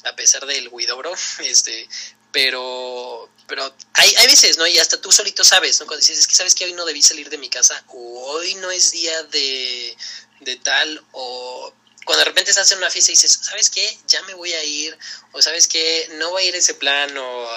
a 0.05 0.15
pesar 0.15 0.47
del 0.47 0.71
Guidobro, 0.71 1.13
este, 1.41 1.89
pero, 2.37 3.31
pero 3.47 3.75
hay, 3.95 4.15
hay 4.19 4.27
veces, 4.27 4.59
¿no? 4.59 4.67
Y 4.67 4.79
hasta 4.79 5.01
tú 5.01 5.11
solito 5.11 5.43
sabes, 5.43 5.81
¿no? 5.81 5.87
Cuando 5.87 6.01
dices, 6.01 6.19
es 6.19 6.27
que 6.27 6.37
sabes 6.37 6.55
que 6.55 6.67
hoy 6.67 6.75
no 6.75 6.85
debí 6.85 7.01
salir 7.01 7.31
de 7.31 7.39
mi 7.39 7.49
casa, 7.49 7.83
o 7.89 8.27
hoy 8.27 8.57
no 8.57 8.71
es 8.71 8.91
día 8.91 9.23
de, 9.23 9.97
de 10.41 10.57
tal, 10.57 11.03
o 11.13 11.73
cuando 12.05 12.19
de 12.19 12.25
repente 12.27 12.51
estás 12.51 12.71
en 12.73 12.79
una 12.79 12.91
fiesta 12.91 13.11
y 13.11 13.15
dices, 13.15 13.41
¿sabes 13.41 13.71
qué? 13.71 13.99
Ya 14.09 14.21
me 14.25 14.35
voy 14.35 14.53
a 14.53 14.63
ir, 14.63 14.99
o 15.33 15.41
¿sabes 15.41 15.67
qué? 15.67 16.11
No 16.19 16.29
voy 16.29 16.43
a 16.43 16.49
ir 16.49 16.55
a 16.55 16.59
ese 16.59 16.75
plan, 16.75 17.17
o 17.17 17.49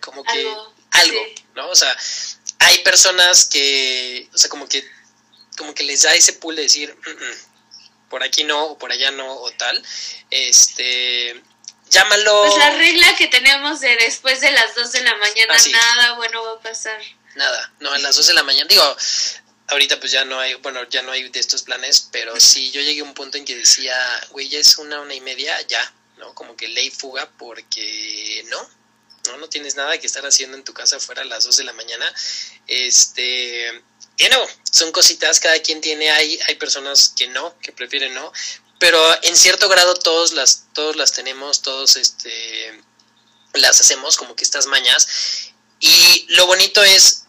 como 0.00 0.24
que 0.24 0.44
algo, 0.90 1.20
¿no? 1.54 1.70
O 1.70 1.76
sea, 1.76 1.96
hay 2.58 2.78
personas 2.78 3.44
que, 3.44 4.28
o 4.34 4.38
sea, 4.38 4.50
como 4.50 4.68
que 4.68 4.84
como 5.56 5.72
que 5.72 5.84
les 5.84 6.02
da 6.02 6.16
ese 6.16 6.32
pool 6.32 6.56
de 6.56 6.62
decir, 6.62 6.96
por 8.08 8.24
aquí 8.24 8.42
no, 8.42 8.64
o 8.70 8.78
por 8.78 8.90
allá 8.90 9.12
no, 9.12 9.32
o 9.36 9.52
tal, 9.52 9.80
este, 10.30 11.40
llámalo. 11.90 12.42
Pues 12.46 12.58
la 12.58 12.70
regla 12.70 13.16
que 13.16 13.26
tenemos 13.26 13.80
de 13.80 13.96
después 13.96 14.40
de 14.40 14.52
las 14.52 14.74
2 14.74 14.92
de 14.92 15.02
la 15.02 15.16
mañana, 15.16 15.54
ah, 15.54 15.68
nada 15.70 16.12
bueno 16.14 16.42
va 16.44 16.52
a 16.52 16.60
pasar. 16.60 17.00
Nada, 17.34 17.72
no, 17.80 17.92
a 17.92 17.98
las 17.98 18.16
2 18.16 18.26
de 18.28 18.34
la 18.34 18.42
mañana, 18.42 18.66
digo, 18.68 18.96
ahorita 19.68 20.00
pues 20.00 20.12
ya 20.12 20.24
no 20.24 20.40
hay, 20.40 20.54
bueno, 20.54 20.88
ya 20.88 21.02
no 21.02 21.12
hay 21.12 21.28
de 21.28 21.40
estos 21.40 21.62
planes, 21.62 22.08
pero 22.10 22.38
sí, 22.40 22.70
yo 22.70 22.80
llegué 22.80 23.00
a 23.00 23.04
un 23.04 23.14
punto 23.14 23.38
en 23.38 23.44
que 23.44 23.56
decía, 23.56 23.94
güey, 24.30 24.48
ya 24.48 24.58
es 24.58 24.78
una, 24.78 25.00
una 25.00 25.14
y 25.14 25.20
media, 25.20 25.60
ya, 25.66 25.94
¿no? 26.18 26.34
Como 26.34 26.56
que 26.56 26.68
ley 26.68 26.90
fuga 26.90 27.30
porque 27.38 28.44
no, 28.48 28.68
no, 29.28 29.36
no 29.36 29.48
tienes 29.48 29.76
nada 29.76 29.98
que 29.98 30.06
estar 30.06 30.24
haciendo 30.26 30.56
en 30.56 30.64
tu 30.64 30.74
casa 30.74 30.98
fuera 30.98 31.22
a 31.22 31.26
las 31.26 31.44
2 31.44 31.56
de 31.56 31.64
la 31.64 31.72
mañana. 31.72 32.12
Este, 32.66 33.82
y 34.16 34.28
no, 34.28 34.46
son 34.70 34.92
cositas, 34.92 35.40
cada 35.40 35.60
quien 35.60 35.80
tiene, 35.80 36.10
hay, 36.10 36.38
hay 36.46 36.54
personas 36.56 37.14
que 37.16 37.28
no, 37.28 37.56
que 37.60 37.72
prefieren 37.72 38.12
no, 38.14 38.32
pero 38.80 38.98
en 39.22 39.36
cierto 39.36 39.68
grado 39.68 39.94
todos 39.94 40.32
las, 40.32 40.64
todos 40.72 40.96
las 40.96 41.12
tenemos, 41.12 41.60
todos 41.60 41.96
este, 41.96 42.82
las 43.52 43.78
hacemos 43.78 44.16
como 44.16 44.34
que 44.34 44.42
estas 44.42 44.66
mañas. 44.66 45.52
Y 45.80 46.24
lo 46.30 46.46
bonito 46.46 46.82
es, 46.82 47.24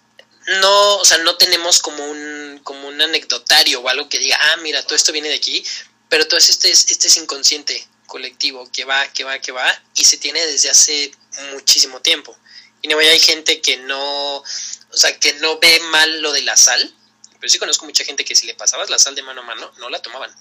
no, 0.62 0.96
o 0.96 1.06
sea, 1.06 1.18
no 1.20 1.36
tenemos 1.36 1.80
como 1.80 2.06
un, 2.06 2.62
como 2.64 2.88
un 2.88 3.02
anecdotario 3.02 3.82
o 3.82 3.90
algo 3.90 4.08
que 4.08 4.18
diga, 4.18 4.40
ah, 4.42 4.58
mira, 4.62 4.82
todo 4.84 4.96
esto 4.96 5.12
viene 5.12 5.28
de 5.28 5.36
aquí, 5.36 5.62
pero 6.08 6.26
todo 6.26 6.38
este 6.38 6.72
es, 6.72 6.90
este 6.90 7.10
es 7.10 7.18
inconsciente 7.18 7.86
colectivo 8.08 8.70
que 8.72 8.86
va, 8.86 9.06
que 9.10 9.26
va, 9.26 9.40
que 9.40 9.52
va, 9.52 9.84
y 9.94 10.06
se 10.06 10.18
tiene 10.18 10.46
desde 10.48 10.70
hace 10.70 11.12
muchísimo 11.52 12.02
tiempo. 12.02 12.34
Y 12.82 12.88
no 12.88 12.98
hay 12.98 13.20
gente 13.20 13.60
que 13.60 13.76
no, 13.76 14.38
o 14.38 14.46
sea, 14.94 15.20
que 15.20 15.34
no 15.34 15.60
ve 15.60 15.82
mal 15.92 16.22
lo 16.22 16.32
de 16.32 16.44
la 16.44 16.56
sal, 16.56 16.96
pero 17.42 17.52
sí 17.52 17.60
conozco 17.60 17.86
mucha 17.86 18.06
gente 18.06 18.24
que 18.24 18.36
si 18.36 18.48
le 18.48 18.56
pasabas 18.56 18.90
la 18.90 19.00
sal 19.00 19.16
de 19.16 19.24
mano 19.24 19.42
a 19.42 19.46
mano, 19.46 19.70
no 19.80 19.90
la 19.90 20.02
tomaban. 20.02 20.34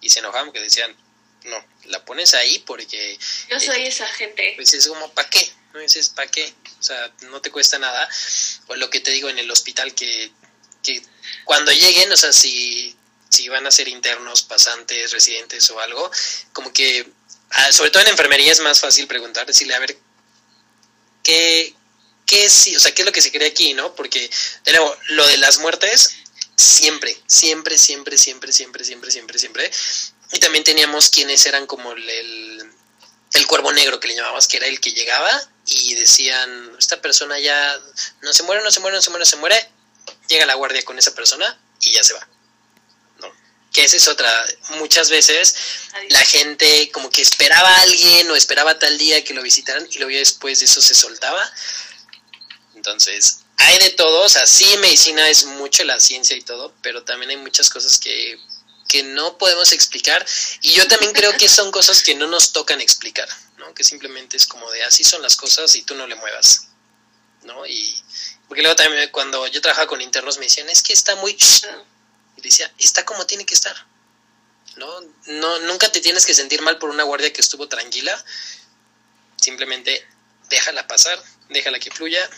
Y 0.00 0.08
se 0.08 0.20
enojaban 0.20 0.46
porque 0.46 0.60
decían, 0.60 0.96
no, 1.44 1.64
la 1.84 2.04
pones 2.04 2.34
ahí 2.34 2.58
porque... 2.60 3.18
Yo 3.48 3.60
soy 3.60 3.86
esa 3.86 4.06
gente. 4.06 4.52
Pues 4.56 4.72
es 4.74 4.86
como, 4.86 5.10
¿para 5.12 5.28
qué? 5.28 5.52
No 5.72 5.80
dices, 5.80 6.08
¿para 6.10 6.30
qué? 6.30 6.52
O 6.78 6.82
sea, 6.82 7.12
no 7.22 7.40
te 7.40 7.50
cuesta 7.50 7.78
nada. 7.78 8.08
O 8.66 8.76
lo 8.76 8.90
que 8.90 9.00
te 9.00 9.10
digo 9.10 9.28
en 9.28 9.38
el 9.38 9.50
hospital, 9.50 9.94
que, 9.94 10.32
que 10.82 11.02
cuando 11.44 11.72
lleguen, 11.72 12.10
o 12.12 12.16
sea, 12.16 12.32
si, 12.32 12.96
si 13.28 13.48
van 13.48 13.66
a 13.66 13.70
ser 13.70 13.88
internos, 13.88 14.42
pasantes, 14.42 15.12
residentes 15.12 15.70
o 15.70 15.80
algo, 15.80 16.10
como 16.52 16.72
que, 16.72 17.06
ah, 17.50 17.72
sobre 17.72 17.90
todo 17.90 18.02
en 18.02 18.08
enfermería 18.08 18.52
es 18.52 18.60
más 18.60 18.80
fácil 18.80 19.06
preguntar, 19.06 19.46
decirle, 19.46 19.74
a 19.74 19.78
ver, 19.78 19.96
¿qué, 21.22 21.74
qué, 22.26 22.50
sí, 22.50 22.76
o 22.76 22.80
sea, 22.80 22.92
qué 22.92 23.02
es 23.02 23.06
lo 23.06 23.12
que 23.12 23.22
se 23.22 23.30
cree 23.30 23.48
aquí, 23.48 23.74
¿no? 23.74 23.94
Porque, 23.94 24.30
de 24.64 24.72
nuevo, 24.72 24.96
lo 25.08 25.26
de 25.26 25.38
las 25.38 25.58
muertes, 25.58 26.16
siempre, 26.60 27.16
siempre, 27.26 27.78
siempre, 27.78 28.18
siempre, 28.18 28.52
siempre, 28.52 28.84
siempre, 28.84 29.10
siempre, 29.10 29.38
siempre. 29.38 29.70
Y 30.32 30.38
también 30.38 30.64
teníamos 30.64 31.10
quienes 31.10 31.44
eran 31.46 31.66
como 31.66 31.92
el, 31.92 32.72
el 33.34 33.46
cuervo 33.46 33.72
negro 33.72 33.98
que 33.98 34.08
le 34.08 34.16
llamabas, 34.16 34.46
que 34.46 34.58
era 34.58 34.66
el 34.66 34.80
que 34.80 34.92
llegaba 34.92 35.30
y 35.66 35.94
decían, 35.94 36.76
esta 36.78 37.00
persona 37.00 37.38
ya 37.38 37.78
no 38.22 38.32
se 38.32 38.42
muere, 38.42 38.62
no 38.62 38.70
se 38.70 38.80
muere, 38.80 38.96
no 38.96 39.02
se 39.02 39.10
muere, 39.10 39.22
no 39.24 39.30
se 39.30 39.36
muere, 39.36 39.70
llega 40.28 40.46
la 40.46 40.54
guardia 40.54 40.84
con 40.84 40.98
esa 40.98 41.14
persona 41.14 41.58
y 41.80 41.92
ya 41.92 42.02
se 42.02 42.14
va. 42.14 42.28
¿no? 43.20 43.32
Que 43.72 43.84
esa 43.84 43.96
es 43.96 44.08
otra, 44.08 44.30
muchas 44.78 45.10
veces 45.10 45.54
la 46.08 46.20
gente 46.20 46.90
como 46.92 47.10
que 47.10 47.22
esperaba 47.22 47.68
a 47.68 47.82
alguien 47.82 48.30
o 48.30 48.36
esperaba 48.36 48.78
tal 48.78 48.98
día 48.98 49.24
que 49.24 49.34
lo 49.34 49.42
visitaran 49.42 49.86
y 49.90 49.98
luego 49.98 50.18
después 50.18 50.58
de 50.60 50.66
eso 50.66 50.80
se 50.80 50.94
soltaba. 50.94 51.50
Entonces, 52.74 53.40
hay 53.60 53.78
de 53.78 53.90
todo, 53.90 54.22
o 54.22 54.28
sea, 54.28 54.46
sí, 54.46 54.76
medicina 54.78 55.28
es 55.28 55.44
mucho 55.44 55.84
la 55.84 56.00
ciencia 56.00 56.36
y 56.36 56.42
todo, 56.42 56.74
pero 56.82 57.04
también 57.04 57.30
hay 57.30 57.36
muchas 57.36 57.70
cosas 57.70 57.98
que 57.98 58.38
que 58.90 59.04
no 59.04 59.38
podemos 59.38 59.70
explicar 59.70 60.26
y 60.62 60.72
yo 60.72 60.86
también 60.88 61.12
creo 61.12 61.32
que 61.36 61.48
son 61.48 61.70
cosas 61.70 62.02
que 62.02 62.16
no 62.16 62.26
nos 62.26 62.52
tocan 62.52 62.80
explicar, 62.80 63.28
¿no? 63.56 63.72
Que 63.72 63.84
simplemente 63.84 64.36
es 64.36 64.48
como 64.48 64.68
de 64.72 64.82
así 64.82 65.04
son 65.04 65.22
las 65.22 65.36
cosas 65.36 65.76
y 65.76 65.82
tú 65.82 65.94
no 65.94 66.08
le 66.08 66.16
muevas, 66.16 66.66
¿no? 67.44 67.64
Y 67.66 68.02
porque 68.48 68.62
luego 68.62 68.74
también 68.74 69.08
cuando 69.12 69.46
yo 69.46 69.60
trabajaba 69.60 69.86
con 69.86 70.00
internos 70.00 70.38
me 70.38 70.46
decían, 70.46 70.68
es 70.68 70.82
que 70.82 70.92
está 70.92 71.14
muy... 71.14 71.36
Y 72.36 72.40
decía, 72.40 72.72
está 72.78 73.04
como 73.04 73.24
tiene 73.26 73.46
que 73.46 73.54
estar, 73.54 73.76
¿no? 74.74 74.88
no 75.26 75.58
Nunca 75.60 75.92
te 75.92 76.00
tienes 76.00 76.26
que 76.26 76.34
sentir 76.34 76.60
mal 76.60 76.78
por 76.78 76.90
una 76.90 77.04
guardia 77.04 77.32
que 77.32 77.40
estuvo 77.40 77.68
tranquila, 77.68 78.24
simplemente 79.40 80.04
déjala 80.48 80.88
pasar, 80.88 81.22
déjala 81.48 81.78
que 81.78 81.92
fluya, 81.92 82.28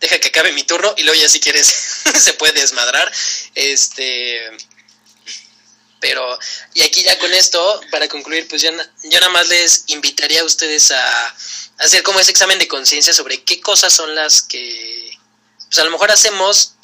deja 0.00 0.18
que 0.18 0.28
acabe 0.28 0.52
mi 0.52 0.64
turno 0.64 0.94
y 0.96 1.02
luego 1.02 1.20
ya 1.20 1.28
si 1.28 1.40
quieres 1.40 1.66
se 2.18 2.32
puede 2.34 2.60
desmadrar, 2.60 3.10
este 3.54 4.50
pero, 6.00 6.38
y 6.72 6.82
aquí 6.82 7.02
ya 7.02 7.18
con 7.18 7.32
esto, 7.34 7.80
para 7.90 8.08
concluir, 8.08 8.48
pues 8.48 8.62
yo, 8.62 8.70
yo 9.04 9.20
nada 9.20 9.28
más 9.28 9.48
les 9.48 9.84
invitaría 9.88 10.40
a 10.40 10.44
ustedes 10.44 10.90
a, 10.90 11.34
hacer 11.78 12.02
como 12.02 12.20
ese 12.20 12.30
examen 12.30 12.58
de 12.58 12.68
conciencia 12.68 13.14
sobre 13.14 13.42
qué 13.44 13.60
cosas 13.60 13.92
son 13.92 14.14
las 14.14 14.42
que, 14.42 15.18
pues 15.66 15.78
a 15.78 15.84
lo 15.84 15.90
mejor 15.90 16.10
hacemos 16.10 16.74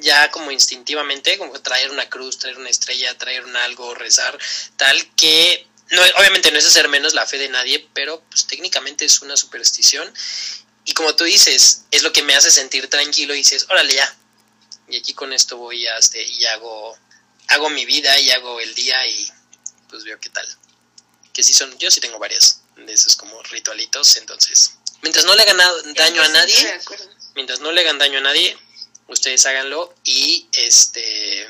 ya 0.00 0.30
como 0.30 0.50
instintivamente, 0.50 1.38
como 1.38 1.60
traer 1.60 1.90
una 1.90 2.08
cruz, 2.08 2.38
traer 2.38 2.56
una 2.58 2.70
estrella, 2.70 3.16
traer 3.18 3.44
un 3.44 3.56
algo, 3.56 3.94
rezar, 3.94 4.38
tal 4.76 5.14
que 5.14 5.66
no, 5.90 6.02
obviamente 6.18 6.50
no 6.52 6.58
es 6.58 6.66
hacer 6.66 6.88
menos 6.88 7.14
la 7.14 7.26
fe 7.26 7.38
de 7.38 7.48
nadie, 7.48 7.86
pero 7.94 8.22
pues 8.30 8.46
técnicamente 8.46 9.04
es 9.04 9.22
una 9.22 9.36
superstición. 9.36 10.12
Y 10.88 10.94
como 10.94 11.14
tú 11.14 11.24
dices, 11.24 11.82
es 11.90 12.02
lo 12.02 12.14
que 12.14 12.22
me 12.22 12.34
hace 12.34 12.50
sentir 12.50 12.88
tranquilo 12.88 13.34
y 13.34 13.38
dices, 13.38 13.66
órale 13.68 13.92
ya. 13.92 14.16
Y 14.88 14.96
aquí 14.96 15.12
con 15.12 15.34
esto 15.34 15.58
voy 15.58 15.86
a, 15.86 15.98
este, 15.98 16.22
y 16.24 16.46
hago 16.46 16.96
hago 17.48 17.68
mi 17.68 17.84
vida 17.84 18.18
y 18.18 18.30
hago 18.30 18.58
el 18.58 18.74
día 18.74 19.06
y 19.06 19.30
pues 19.90 20.04
veo 20.04 20.18
qué 20.18 20.30
tal. 20.30 20.48
Que 21.34 21.42
sí 21.42 21.52
son, 21.52 21.76
yo 21.78 21.90
sí 21.90 22.00
tengo 22.00 22.18
varias 22.18 22.62
de 22.74 22.90
esos 22.90 23.16
como 23.16 23.42
ritualitos, 23.44 24.16
entonces, 24.16 24.78
mientras 25.02 25.26
no 25.26 25.34
le 25.34 25.42
hagan 25.42 25.58
daño 25.94 26.22
a 26.22 26.28
nadie, 26.28 26.80
mientras 27.34 27.60
no 27.60 27.70
le 27.70 27.82
hagan 27.82 27.98
daño 27.98 28.18
a 28.20 28.22
nadie, 28.22 28.56
ustedes 29.08 29.44
háganlo 29.44 29.94
y 30.04 30.48
este 30.52 31.46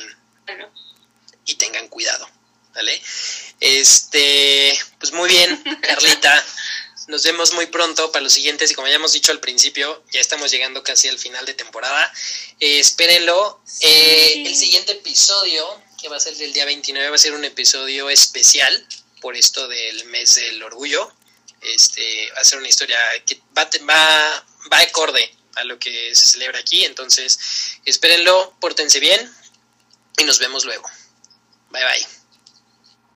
y 1.46 1.54
tengan 1.54 1.86
cuidado, 1.86 2.28
¿vale? 2.74 3.00
Este, 3.60 4.76
pues 4.98 5.12
muy 5.12 5.28
bien, 5.28 5.62
Carlita. 5.80 6.44
Nos 7.08 7.22
vemos 7.22 7.54
muy 7.54 7.66
pronto 7.66 8.12
para 8.12 8.22
los 8.22 8.34
siguientes 8.34 8.70
y 8.70 8.74
como 8.74 8.86
ya 8.86 8.96
hemos 8.96 9.12
dicho 9.12 9.32
al 9.32 9.40
principio, 9.40 10.04
ya 10.12 10.20
estamos 10.20 10.50
llegando 10.50 10.82
casi 10.82 11.08
al 11.08 11.18
final 11.18 11.44
de 11.46 11.54
temporada. 11.54 12.12
Eh, 12.60 12.78
espérenlo. 12.78 13.62
Eh, 13.80 14.44
el 14.46 14.54
siguiente 14.54 14.92
episodio 14.92 15.66
que 16.00 16.08
va 16.08 16.16
a 16.16 16.20
ser 16.20 16.40
el 16.40 16.52
día 16.52 16.64
29, 16.64 17.08
va 17.08 17.16
a 17.16 17.18
ser 17.18 17.32
un 17.32 17.44
episodio 17.44 18.08
especial 18.08 18.86
por 19.20 19.36
esto 19.36 19.66
del 19.68 20.04
mes 20.06 20.36
del 20.36 20.62
orgullo. 20.62 21.12
Este, 21.60 22.30
va 22.36 22.40
a 22.40 22.44
ser 22.44 22.58
una 22.58 22.68
historia 22.68 22.98
que 23.26 23.40
va, 23.56 23.68
va, 23.88 24.46
va 24.72 24.78
acorde 24.78 25.34
a 25.56 25.64
lo 25.64 25.78
que 25.78 26.14
se 26.14 26.26
celebra 26.26 26.60
aquí, 26.60 26.84
entonces 26.84 27.38
espérenlo, 27.84 28.54
pórtense 28.60 29.00
bien 29.00 29.34
y 30.18 30.24
nos 30.24 30.38
vemos 30.38 30.64
luego. 30.64 30.88
Bye 31.70 31.84
bye. 31.84 32.17